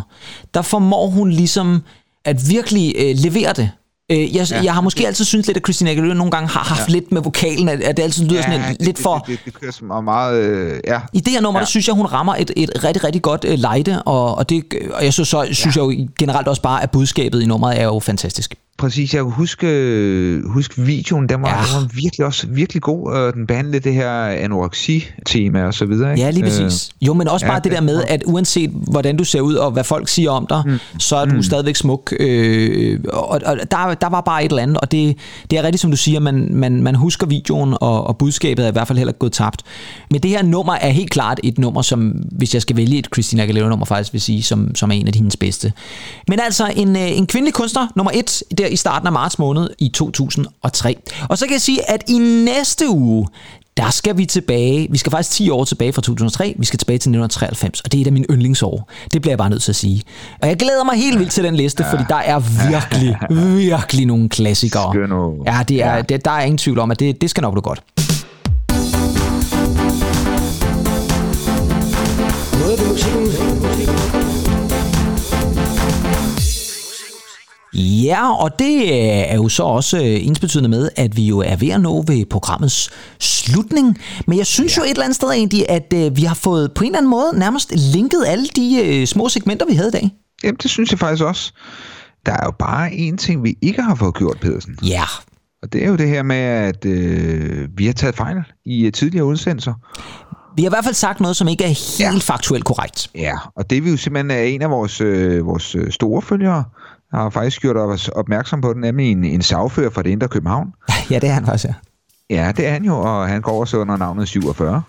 der 0.53 0.61
formår 0.61 1.07
hun 1.07 1.29
ligesom 1.29 1.81
at 2.25 2.49
virkelig 2.49 2.95
øh, 2.97 3.15
levere 3.15 3.53
det. 3.53 3.69
Øh, 4.11 4.35
jeg, 4.35 4.51
ja. 4.51 4.63
Jeg 4.63 4.73
har 4.73 4.81
måske 4.81 5.07
altid 5.07 5.25
syntes 5.25 5.47
lidt, 5.47 5.57
at 5.57 5.63
Christina 5.63 5.91
Aguilera 5.91 6.13
nogle 6.13 6.31
gange 6.31 6.49
har 6.49 6.59
haft 6.59 6.87
ja. 6.87 6.93
lidt 6.93 7.11
med 7.11 7.21
vokalen, 7.21 7.69
at, 7.69 7.81
at 7.81 7.97
det 7.97 8.03
altid 8.03 8.25
lyder 8.25 8.35
ja, 8.35 8.41
sådan 8.41 8.61
en, 8.61 8.77
det, 8.77 8.81
lidt 8.81 8.99
for... 8.99 9.17
Det, 9.17 9.27
det, 9.27 9.39
det, 9.45 9.53
kører 9.53 9.71
som 9.71 10.03
meget... 10.03 10.43
Øh, 10.43 10.79
ja. 10.87 10.99
I 11.13 11.19
det 11.19 11.33
her 11.33 11.41
nummer. 11.41 11.59
Ja. 11.59 11.61
der 11.61 11.67
synes 11.69 11.87
jeg, 11.87 11.95
hun 11.95 12.05
rammer 12.05 12.35
et, 12.35 12.51
et 12.55 12.83
rigtig, 12.83 13.03
rigtig 13.03 13.21
godt 13.21 13.45
øh, 13.47 13.59
lejde, 13.59 14.03
og, 14.03 14.35
og, 14.35 14.49
det, 14.49 14.63
og 14.93 15.03
jeg 15.03 15.13
synes, 15.13 15.29
så, 15.29 15.47
synes 15.51 15.75
ja. 15.75 15.81
jeg 15.81 15.99
jo 15.99 16.07
generelt 16.19 16.47
også 16.47 16.61
bare, 16.61 16.83
at 16.83 16.91
budskabet 16.91 17.41
i 17.41 17.45
nummeret 17.45 17.79
er 17.79 17.83
jo 17.83 17.99
fantastisk. 17.99 18.55
Præcis, 18.77 19.13
jeg 19.13 19.23
kan 19.23 19.31
huske, 19.31 20.41
huske 20.45 20.81
videoen, 20.81 21.29
den 21.29 21.41
var, 21.41 21.49
Ja. 21.49 21.55
ja. 21.55 21.61
den 21.61 21.81
var 21.83 21.89
virkelig 21.93 22.25
også 22.25 22.47
virkelig 22.47 22.81
god, 22.81 23.07
og 23.11 23.33
den 23.33 23.47
behandlede 23.47 23.79
det 23.79 23.93
her 23.93 24.11
anoreksi-tema 24.25 25.63
og 25.63 25.73
så 25.73 25.85
videre. 25.85 26.11
Ikke? 26.11 26.23
Ja, 26.23 26.29
lige 26.31 26.43
præcis. 26.43 26.89
Øh, 27.01 27.07
jo, 27.07 27.13
men 27.13 27.27
også 27.27 27.45
ja, 27.45 27.51
bare 27.51 27.59
det 27.63 27.71
der 27.71 27.77
det- 27.77 27.85
med, 27.85 28.03
at 28.07 28.23
uanset 28.25 28.69
hvordan 28.91 29.17
du 29.17 29.23
ser 29.23 29.41
ud, 29.41 29.53
og 29.55 29.71
hvad 29.71 29.83
folk 29.83 30.07
siger 30.09 30.31
om 30.31 30.45
dig, 30.49 30.63
mm. 30.65 30.77
så 30.99 31.15
er 31.15 31.25
du 31.25 31.35
mm. 31.35 31.43
stadigvæk 31.43 31.75
smuk. 31.75 32.13
Øh, 32.19 32.99
og 33.13 33.27
og 33.45 33.57
der, 33.71 33.93
der 33.93 34.09
var 34.09 34.21
bare 34.21 34.45
et 34.45 34.49
eller 34.49 34.63
andet, 34.63 34.77
og 34.77 34.91
det, 34.91 35.17
det 35.51 35.59
er 35.59 35.63
rigtigt, 35.63 35.81
som 35.81 35.91
du 35.91 35.97
siger, 35.97 36.19
man, 36.19 36.47
man, 36.51 36.83
man 36.83 36.95
husker 36.95 37.27
videoen, 37.27 37.73
og, 37.81 38.07
og 38.07 38.17
budskabet 38.17 38.65
er 38.65 38.69
i 38.69 38.71
hvert 38.71 38.87
fald 38.87 38.97
heller 38.97 39.11
ikke 39.11 39.19
gået 39.19 39.31
tabt. 39.33 39.61
Men 40.11 40.21
det 40.21 40.31
her 40.31 40.41
nummer 40.43 40.73
er 40.73 40.89
helt 40.89 41.09
klart 41.11 41.39
et 41.43 41.57
nummer, 41.57 41.81
som, 41.81 42.01
hvis 42.31 42.53
jeg 42.53 42.61
skal 42.61 42.75
vælge 42.77 42.97
et 42.97 43.07
Christina 43.13 43.43
Aguilera-nummer, 43.43 43.85
faktisk 43.85 44.13
vil 44.13 44.21
sige, 44.21 44.43
som, 44.43 44.75
som 44.75 44.89
er 44.91 44.95
en 44.95 45.07
af 45.07 45.13
hendes 45.15 45.37
bedste. 45.37 45.73
Men 46.27 46.39
altså, 46.39 46.71
en, 46.75 46.95
øh, 46.95 47.17
en 47.17 47.27
kvindelig 47.27 47.53
kunstner, 47.53 47.87
nummer 47.95 48.11
et, 48.13 48.43
der 48.63 48.69
i 48.69 48.75
starten 48.75 49.07
af 49.07 49.13
marts 49.13 49.39
måned 49.39 49.69
i 49.79 49.89
2003. 49.89 50.95
Og 51.29 51.37
så 51.37 51.45
kan 51.45 51.53
jeg 51.53 51.61
sige, 51.61 51.89
at 51.91 52.03
i 52.09 52.17
næste 52.45 52.89
uge, 52.89 53.27
der 53.77 53.89
skal 53.89 54.17
vi 54.17 54.25
tilbage. 54.25 54.87
Vi 54.91 54.97
skal 54.97 55.11
faktisk 55.11 55.31
10 55.31 55.49
år 55.49 55.63
tilbage 55.63 55.93
fra 55.93 56.01
2003. 56.01 56.55
Vi 56.59 56.65
skal 56.65 56.79
tilbage 56.79 56.95
til 56.97 57.09
1993, 57.09 57.81
og 57.81 57.91
det 57.91 57.97
er 57.97 58.01
et 58.01 58.07
af 58.07 58.13
mine 58.13 58.25
yndlingsår. 58.29 58.89
Det 59.13 59.21
bliver 59.21 59.31
jeg 59.31 59.37
bare 59.37 59.49
nødt 59.49 59.61
til 59.63 59.71
at 59.71 59.75
sige. 59.75 60.01
Og 60.41 60.47
jeg 60.47 60.57
glæder 60.57 60.83
mig 60.83 60.95
helt 60.95 61.19
vildt 61.19 61.31
til 61.31 61.43
den 61.43 61.55
liste, 61.55 61.85
fordi 61.89 62.03
der 62.09 62.15
er 62.15 62.39
virkelig, 62.69 63.17
virkelig 63.57 64.05
nogle 64.05 64.29
klassikere. 64.29 64.93
Skønne. 64.93 65.15
Ja, 65.45 65.63
det 65.67 65.83
er, 65.83 65.95
Ja. 65.95 66.01
det, 66.01 66.25
der 66.25 66.31
er 66.31 66.41
ingen 66.41 66.57
tvivl 66.57 66.79
om, 66.79 66.91
at 66.91 66.99
det, 66.99 67.21
det 67.21 67.29
skal 67.29 67.41
nok 67.41 67.53
blive 67.53 67.61
godt. 67.61 67.83
Ja, 77.75 78.33
og 78.35 78.59
det 78.59 78.81
øh, 78.81 78.89
er 79.31 79.35
jo 79.35 79.49
så 79.49 79.63
også 79.63 79.97
øh, 79.97 80.25
ensbetydende 80.27 80.69
med, 80.69 80.89
at 80.95 81.17
vi 81.17 81.23
jo 81.27 81.39
er 81.39 81.55
ved 81.55 81.69
at 81.69 81.81
nå 81.81 82.01
ved 82.07 82.25
programmets 82.25 82.89
slutning. 83.19 83.97
Men 84.27 84.37
jeg 84.37 84.45
synes 84.45 84.77
ja. 84.77 84.81
jo 84.81 84.85
et 84.85 84.89
eller 84.89 85.03
andet 85.03 85.15
sted 85.15 85.29
egentlig, 85.31 85.69
at 85.69 85.93
øh, 85.95 86.17
vi 86.17 86.23
har 86.23 86.35
fået 86.35 86.71
på 86.73 86.83
en 86.83 86.87
eller 86.87 86.97
anden 86.97 87.09
måde 87.09 87.31
nærmest 87.39 87.71
linket 87.75 88.23
alle 88.27 88.47
de 88.47 89.05
små 89.07 89.29
segmenter, 89.29 89.65
vi 89.65 89.73
havde 89.73 89.87
i 89.87 89.91
dag. 89.91 90.11
Jamen, 90.43 90.57
det 90.63 90.71
synes 90.71 90.91
jeg 90.91 90.99
faktisk 90.99 91.23
også. 91.23 91.51
Der 92.25 92.31
er 92.31 92.45
jo 92.45 92.51
bare 92.59 92.89
én 92.89 93.15
ting, 93.15 93.43
vi 93.43 93.55
ikke 93.61 93.81
har 93.81 93.95
fået 93.95 94.15
gjort, 94.15 94.37
Pedersen. 94.41 94.77
Ja, 94.87 95.03
Og 95.63 95.73
det 95.73 95.83
er 95.83 95.87
jo 95.87 95.95
det 95.95 96.09
her 96.09 96.23
med, 96.23 96.35
at 96.35 96.85
øh, 96.85 97.67
vi 97.77 97.85
har 97.85 97.93
taget 97.93 98.15
fejl 98.15 98.37
i 98.65 98.91
tidligere 98.93 99.25
udsendelser. 99.25 99.73
Vi 100.55 100.61
har 100.63 100.69
i 100.69 100.73
hvert 100.73 100.83
fald 100.83 100.95
sagt 100.95 101.19
noget, 101.19 101.35
som 101.35 101.47
ikke 101.47 101.63
er 101.63 101.67
helt 101.67 101.99
Ja. 101.99 102.33
faktuelt 102.33 102.65
korrekt. 102.65 103.09
Ja, 103.15 103.33
og 103.55 103.69
det 103.69 103.77
er 103.77 103.81
vi 103.81 103.89
jo 103.89 103.97
simpelthen 103.97 104.31
er 104.31 104.41
en 104.43 104.61
af 104.61 104.69
vores, 104.69 105.01
øh, 105.01 105.45
vores 105.45 105.75
store 105.89 106.21
følgere, 106.21 106.63
har 107.13 107.29
faktisk 107.29 107.61
gjort 107.61 107.77
os 107.77 108.09
opmærksom 108.09 108.61
på 108.61 108.73
den, 108.73 108.81
nemlig 108.81 109.11
en, 109.11 109.23
en 109.23 109.41
sagfører 109.41 109.89
fra 109.89 110.03
det 110.03 110.09
indre 110.09 110.27
København. 110.27 110.73
Ja, 111.11 111.19
det 111.19 111.29
er 111.29 111.33
han 111.33 111.45
faktisk, 111.45 111.65
ja. 111.65 111.73
Ja, 112.29 112.51
det 112.57 112.67
er 112.67 112.71
han 112.71 112.83
jo, 112.83 112.97
og 112.97 113.27
han 113.27 113.41
går 113.41 113.59
også 113.59 113.77
under 113.77 113.97
navnet 113.97 114.27
47. 114.27 114.81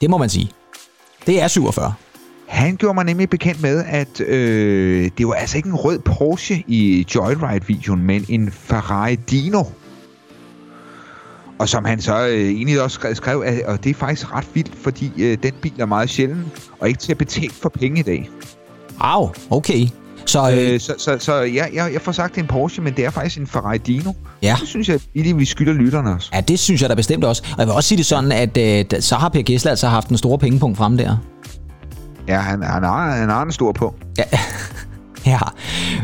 Det 0.00 0.10
må 0.10 0.18
man 0.18 0.28
sige. 0.28 0.50
Det 1.26 1.42
er 1.42 1.48
47. 1.48 1.94
Han 2.48 2.76
gjorde 2.76 2.94
mig 2.94 3.04
nemlig 3.04 3.30
bekendt 3.30 3.62
med, 3.62 3.84
at 3.86 4.20
øh, 4.20 5.10
det 5.18 5.26
var 5.26 5.34
altså 5.34 5.56
ikke 5.56 5.68
en 5.68 5.74
rød 5.74 5.98
Porsche 5.98 6.64
i 6.66 7.06
Joyride-videoen, 7.14 8.02
men 8.02 8.24
en 8.28 8.50
Ferrari 8.50 9.14
Dino. 9.14 9.64
Og 11.58 11.68
som 11.68 11.84
han 11.84 12.00
så 12.00 12.26
øh, 12.26 12.34
egentlig 12.34 12.82
også 12.82 12.94
skrev, 12.94 13.14
skrev 13.14 13.42
at, 13.46 13.62
og 13.62 13.84
det 13.84 13.90
er 13.90 13.94
faktisk 13.94 14.34
ret 14.34 14.46
vildt, 14.54 14.74
fordi 14.74 15.12
øh, 15.18 15.38
den 15.42 15.52
bil 15.62 15.80
er 15.80 15.86
meget 15.86 16.10
sjælden, 16.10 16.52
og 16.80 16.88
ikke 16.88 17.00
til 17.00 17.12
at 17.12 17.18
betale 17.18 17.52
for 17.52 17.68
penge 17.68 18.00
i 18.00 18.02
dag. 18.02 18.30
Au, 19.00 19.30
okay. 19.50 19.86
Så 20.30 20.50
øh, 20.50 20.74
Øh, 20.74 20.80
så 20.80 20.94
så, 20.98 21.16
så 21.18 21.34
ja, 21.34 21.64
jeg, 21.74 21.90
jeg 21.92 22.00
får 22.02 22.12
sagt, 22.12 22.34
det 22.34 22.40
er 22.40 22.42
en 22.44 22.48
Porsche, 22.48 22.82
men 22.82 22.92
det 22.96 23.04
er 23.04 23.10
faktisk 23.10 23.38
en 23.38 23.46
Ferrari 23.46 23.78
Dino. 23.78 24.12
ja. 24.42 24.56
Det 24.60 24.68
synes 24.68 24.88
jeg 24.88 25.00
lige, 25.14 25.36
vi 25.36 25.44
skylder 25.44 25.72
lytterne 25.72 26.10
også. 26.14 26.30
ja, 26.34 26.40
det 26.40 26.58
synes 26.58 26.82
jeg 26.82 26.90
da 26.90 26.94
bestemt 26.94 27.24
også. 27.24 27.42
Og 27.52 27.58
jeg 27.58 27.66
vil 27.66 27.74
også 27.74 27.88
sige 27.88 27.98
det 27.98 28.06
sådan, 28.06 28.32
at 28.32 28.56
øh, 28.56 29.00
så 29.00 29.14
har 29.16 29.28
Per 29.28 29.42
Gessler 29.42 29.70
altså 29.70 29.88
haft 29.88 30.08
en 30.08 30.18
store 30.18 30.38
pengepunkt 30.38 30.78
frem 30.78 30.96
der. 30.96 31.16
Ja, 32.28 32.38
han, 32.38 32.62
han, 32.62 32.82
har, 32.82 33.10
han 33.10 33.28
har 33.28 33.42
en 33.42 33.52
stor 33.52 33.72
på. 33.72 33.94
Ja. 34.18 34.24
Ja, 35.26 35.38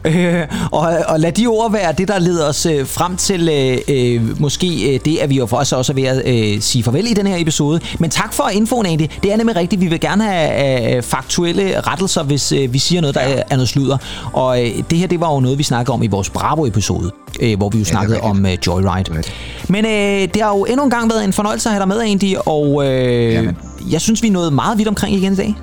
øh, 0.05 0.47
og, 0.73 0.99
og 1.09 1.21
lad 1.21 1.33
de 1.33 1.47
ord 1.47 1.73
være 1.73 1.93
det, 1.93 2.09
der 2.09 2.19
leder 2.19 2.49
os 2.49 2.67
øh, 2.67 2.87
frem 2.87 3.17
til 3.17 3.49
øh, 3.49 3.79
øh, 3.89 4.41
måske 4.41 4.95
øh, 4.95 5.01
det, 5.05 5.17
at 5.19 5.31
vi 5.31 5.37
jo 5.37 5.47
for 5.47 5.57
os 5.57 5.73
også 5.73 5.93
er 5.93 5.95
ved 5.95 6.05
at 6.05 6.23
øh, 6.27 6.61
sige 6.61 6.85
farvel 6.85 7.11
i 7.11 7.15
den 7.15 7.27
her 7.27 7.37
episode. 7.39 7.81
Men 7.99 8.11
tak 8.11 8.33
for 8.33 8.49
infoen, 8.49 8.87
Andy. 8.87 9.07
Det 9.23 9.33
er 9.33 9.37
nemlig 9.37 9.57
rigtigt. 9.57 9.81
Vi 9.81 9.87
vil 9.87 10.01
gerne 10.01 10.25
have 10.25 10.97
øh, 10.97 11.03
faktuelle 11.03 11.81
rettelser, 11.81 12.23
hvis 12.23 12.53
øh, 12.53 12.73
vi 12.73 12.79
siger 12.79 13.01
noget, 13.01 13.15
der 13.15 13.21
er, 13.21 13.43
er 13.51 13.57
noget 13.57 13.69
sludder. 13.69 13.99
Og 14.33 14.65
øh, 14.65 14.73
det 14.91 14.99
her, 14.99 15.07
det 15.07 15.21
var 15.21 15.35
jo 15.35 15.41
noget, 15.41 15.59
vi 15.59 15.63
snakkede 15.63 15.95
om 15.95 16.03
i 16.03 16.07
vores 16.07 16.31
Bravo-episode, 16.31 17.11
øh, 17.41 17.57
hvor 17.57 17.69
vi 17.69 17.79
jo 17.79 17.85
snakkede 17.85 18.17
rigtigt. 18.17 18.31
om 18.31 18.47
øh, 18.47 18.57
Joyride. 18.67 19.23
Men 19.69 19.85
øh, 19.85 20.29
det 20.35 20.43
har 20.43 20.49
jo 20.57 20.65
endnu 20.65 20.85
en 20.85 20.91
gang 20.91 21.11
været 21.11 21.25
en 21.25 21.33
fornøjelse 21.33 21.69
at 21.69 21.73
have 21.73 21.81
dig 21.81 21.89
med, 21.89 22.01
Andy, 22.03 22.37
og 22.47 22.87
øh, 22.87 23.33
Jamen. 23.33 23.57
jeg 23.91 24.01
synes, 24.01 24.23
vi 24.23 24.29
nået 24.29 24.53
meget 24.53 24.79
vidt 24.79 24.89
omkring 24.89 25.17
igen 25.17 25.33
i 25.33 25.37
dag. 25.37 25.55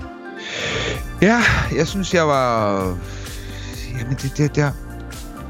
Ja, 1.21 1.41
jeg 1.77 1.87
synes, 1.87 2.13
jeg 2.13 2.27
var... 2.27 2.83
Jamen, 3.99 4.17
det, 4.21 4.33
det, 4.37 4.55
det, 4.55 4.73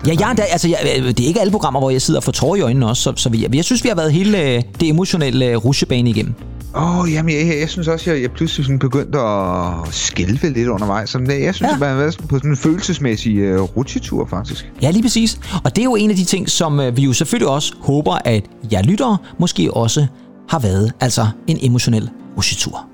Ja, 0.07 0.15
jeg, 0.19 0.29
er 0.29 0.33
da, 0.33 0.41
altså, 0.41 0.67
jeg, 0.67 0.77
øh, 0.99 1.07
det 1.07 1.19
er 1.19 1.27
ikke 1.27 1.41
alle 1.41 1.51
programmer, 1.51 1.79
hvor 1.79 1.89
jeg 1.89 2.01
sidder 2.01 2.19
og 2.19 2.23
får 2.23 2.31
tårer 2.31 2.55
i 2.55 2.61
øjnene 2.61 2.87
også, 2.87 3.03
så, 3.03 3.13
så 3.15 3.29
vi, 3.29 3.47
jeg 3.53 3.65
synes, 3.65 3.83
vi 3.83 3.89
har 3.89 3.95
været 3.95 4.11
hele 4.13 4.41
øh, 4.41 4.61
det 4.79 4.89
emotionelle 4.89 5.45
øh, 5.45 5.57
rushebane 5.57 6.09
igennem. 6.09 6.33
Åh, 6.75 6.99
oh, 6.99 7.13
jamen, 7.13 7.35
jeg, 7.35 7.47
jeg, 7.47 7.59
jeg 7.59 7.69
synes 7.69 7.87
også, 7.87 8.11
jeg, 8.11 8.21
jeg 8.21 8.31
pludselig 8.31 8.65
sådan 8.65 8.79
begyndte 8.79 9.19
at 9.19 9.73
skælve 9.91 10.49
lidt 10.49 10.67
undervejs. 10.67 11.09
Sådan, 11.09 11.27
der. 11.27 11.33
jeg 11.33 11.55
synes, 11.55 11.69
Ja. 11.69 11.73
at 11.73 11.79
man 11.79 11.89
har 11.89 11.95
været 11.95 12.17
på 12.29 12.35
sådan 12.37 12.49
en 12.49 12.57
følelsesmæssig 12.57 13.53
uh, 13.53 13.61
rutsjetur, 13.77 14.27
faktisk. 14.29 14.71
Ja, 14.81 14.91
lige 14.91 15.01
præcis. 15.03 15.39
Og 15.63 15.75
det 15.75 15.81
er 15.81 15.85
jo 15.85 15.95
en 15.95 16.09
af 16.09 16.15
de 16.15 16.23
ting, 16.23 16.49
som 16.49 16.79
øh, 16.79 16.97
vi 16.97 17.01
jo 17.01 17.13
selvfølgelig 17.13 17.49
også 17.49 17.73
håber, 17.79 18.17
at 18.25 18.43
jeg 18.71 18.83
lyttere 18.85 19.17
måske 19.39 19.73
også 19.73 20.05
har 20.49 20.59
været. 20.59 20.91
Altså 20.99 21.27
en 21.47 21.57
emotionel 21.61 22.09
rusjetur. 22.37 22.87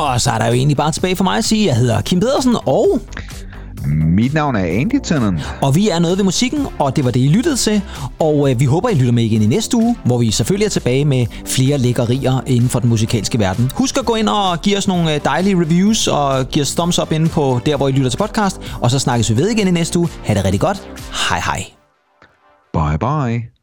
Og 0.00 0.20
så 0.20 0.30
er 0.30 0.38
der 0.38 0.46
jo 0.46 0.52
egentlig 0.52 0.76
bare 0.76 0.92
tilbage 0.92 1.16
for 1.16 1.24
mig 1.24 1.38
at 1.38 1.44
sige, 1.44 1.62
at 1.62 1.68
jeg 1.68 1.76
hedder 1.76 2.00
Kim 2.00 2.20
Pedersen, 2.20 2.56
og 2.66 3.00
Mit 3.86 4.34
navn 4.34 4.56
er 4.56 4.64
Andy 4.64 5.00
Tennant. 5.04 5.40
Og 5.62 5.74
vi 5.74 5.88
er 5.88 5.98
noget 5.98 6.16
ved 6.16 6.24
musikken, 6.24 6.66
og 6.78 6.96
det 6.96 7.04
var 7.04 7.10
det, 7.10 7.20
I 7.20 7.28
lyttede 7.28 7.56
til. 7.56 7.82
Og 8.18 8.50
øh, 8.50 8.60
vi 8.60 8.64
håber, 8.64 8.88
I 8.88 8.94
lytter 8.94 9.12
med 9.12 9.24
igen 9.24 9.42
i 9.42 9.46
næste 9.46 9.76
uge, 9.76 9.96
hvor 10.04 10.18
vi 10.18 10.30
selvfølgelig 10.30 10.66
er 10.66 10.70
tilbage 10.70 11.04
med 11.04 11.26
flere 11.46 11.78
lækkerier 11.78 12.40
inden 12.46 12.68
for 12.68 12.78
den 12.78 12.88
musikalske 12.88 13.38
verden. 13.38 13.70
Husk 13.74 13.98
at 13.98 14.04
gå 14.04 14.14
ind 14.14 14.28
og 14.28 14.62
give 14.62 14.76
os 14.76 14.88
nogle 14.88 15.14
øh, 15.14 15.20
dejlige 15.24 15.56
reviews, 15.56 16.08
og 16.08 16.48
give 16.48 16.62
os 16.62 16.74
thumbs 16.74 16.98
up 16.98 17.12
inde 17.12 17.28
på 17.28 17.60
der, 17.66 17.76
hvor 17.76 17.88
I 17.88 17.92
lytter 17.92 18.10
til 18.10 18.18
podcast. 18.18 18.60
Og 18.80 18.90
så 18.90 18.98
snakkes 18.98 19.30
vi 19.30 19.36
ved 19.36 19.48
igen 19.48 19.68
i 19.68 19.70
næste 19.70 19.98
uge. 19.98 20.08
Ha' 20.24 20.34
det 20.34 20.44
rigtig 20.44 20.60
godt. 20.60 20.88
Hej 21.28 21.40
hej. 21.40 21.64
Bye 22.72 22.98
bye. 22.98 23.59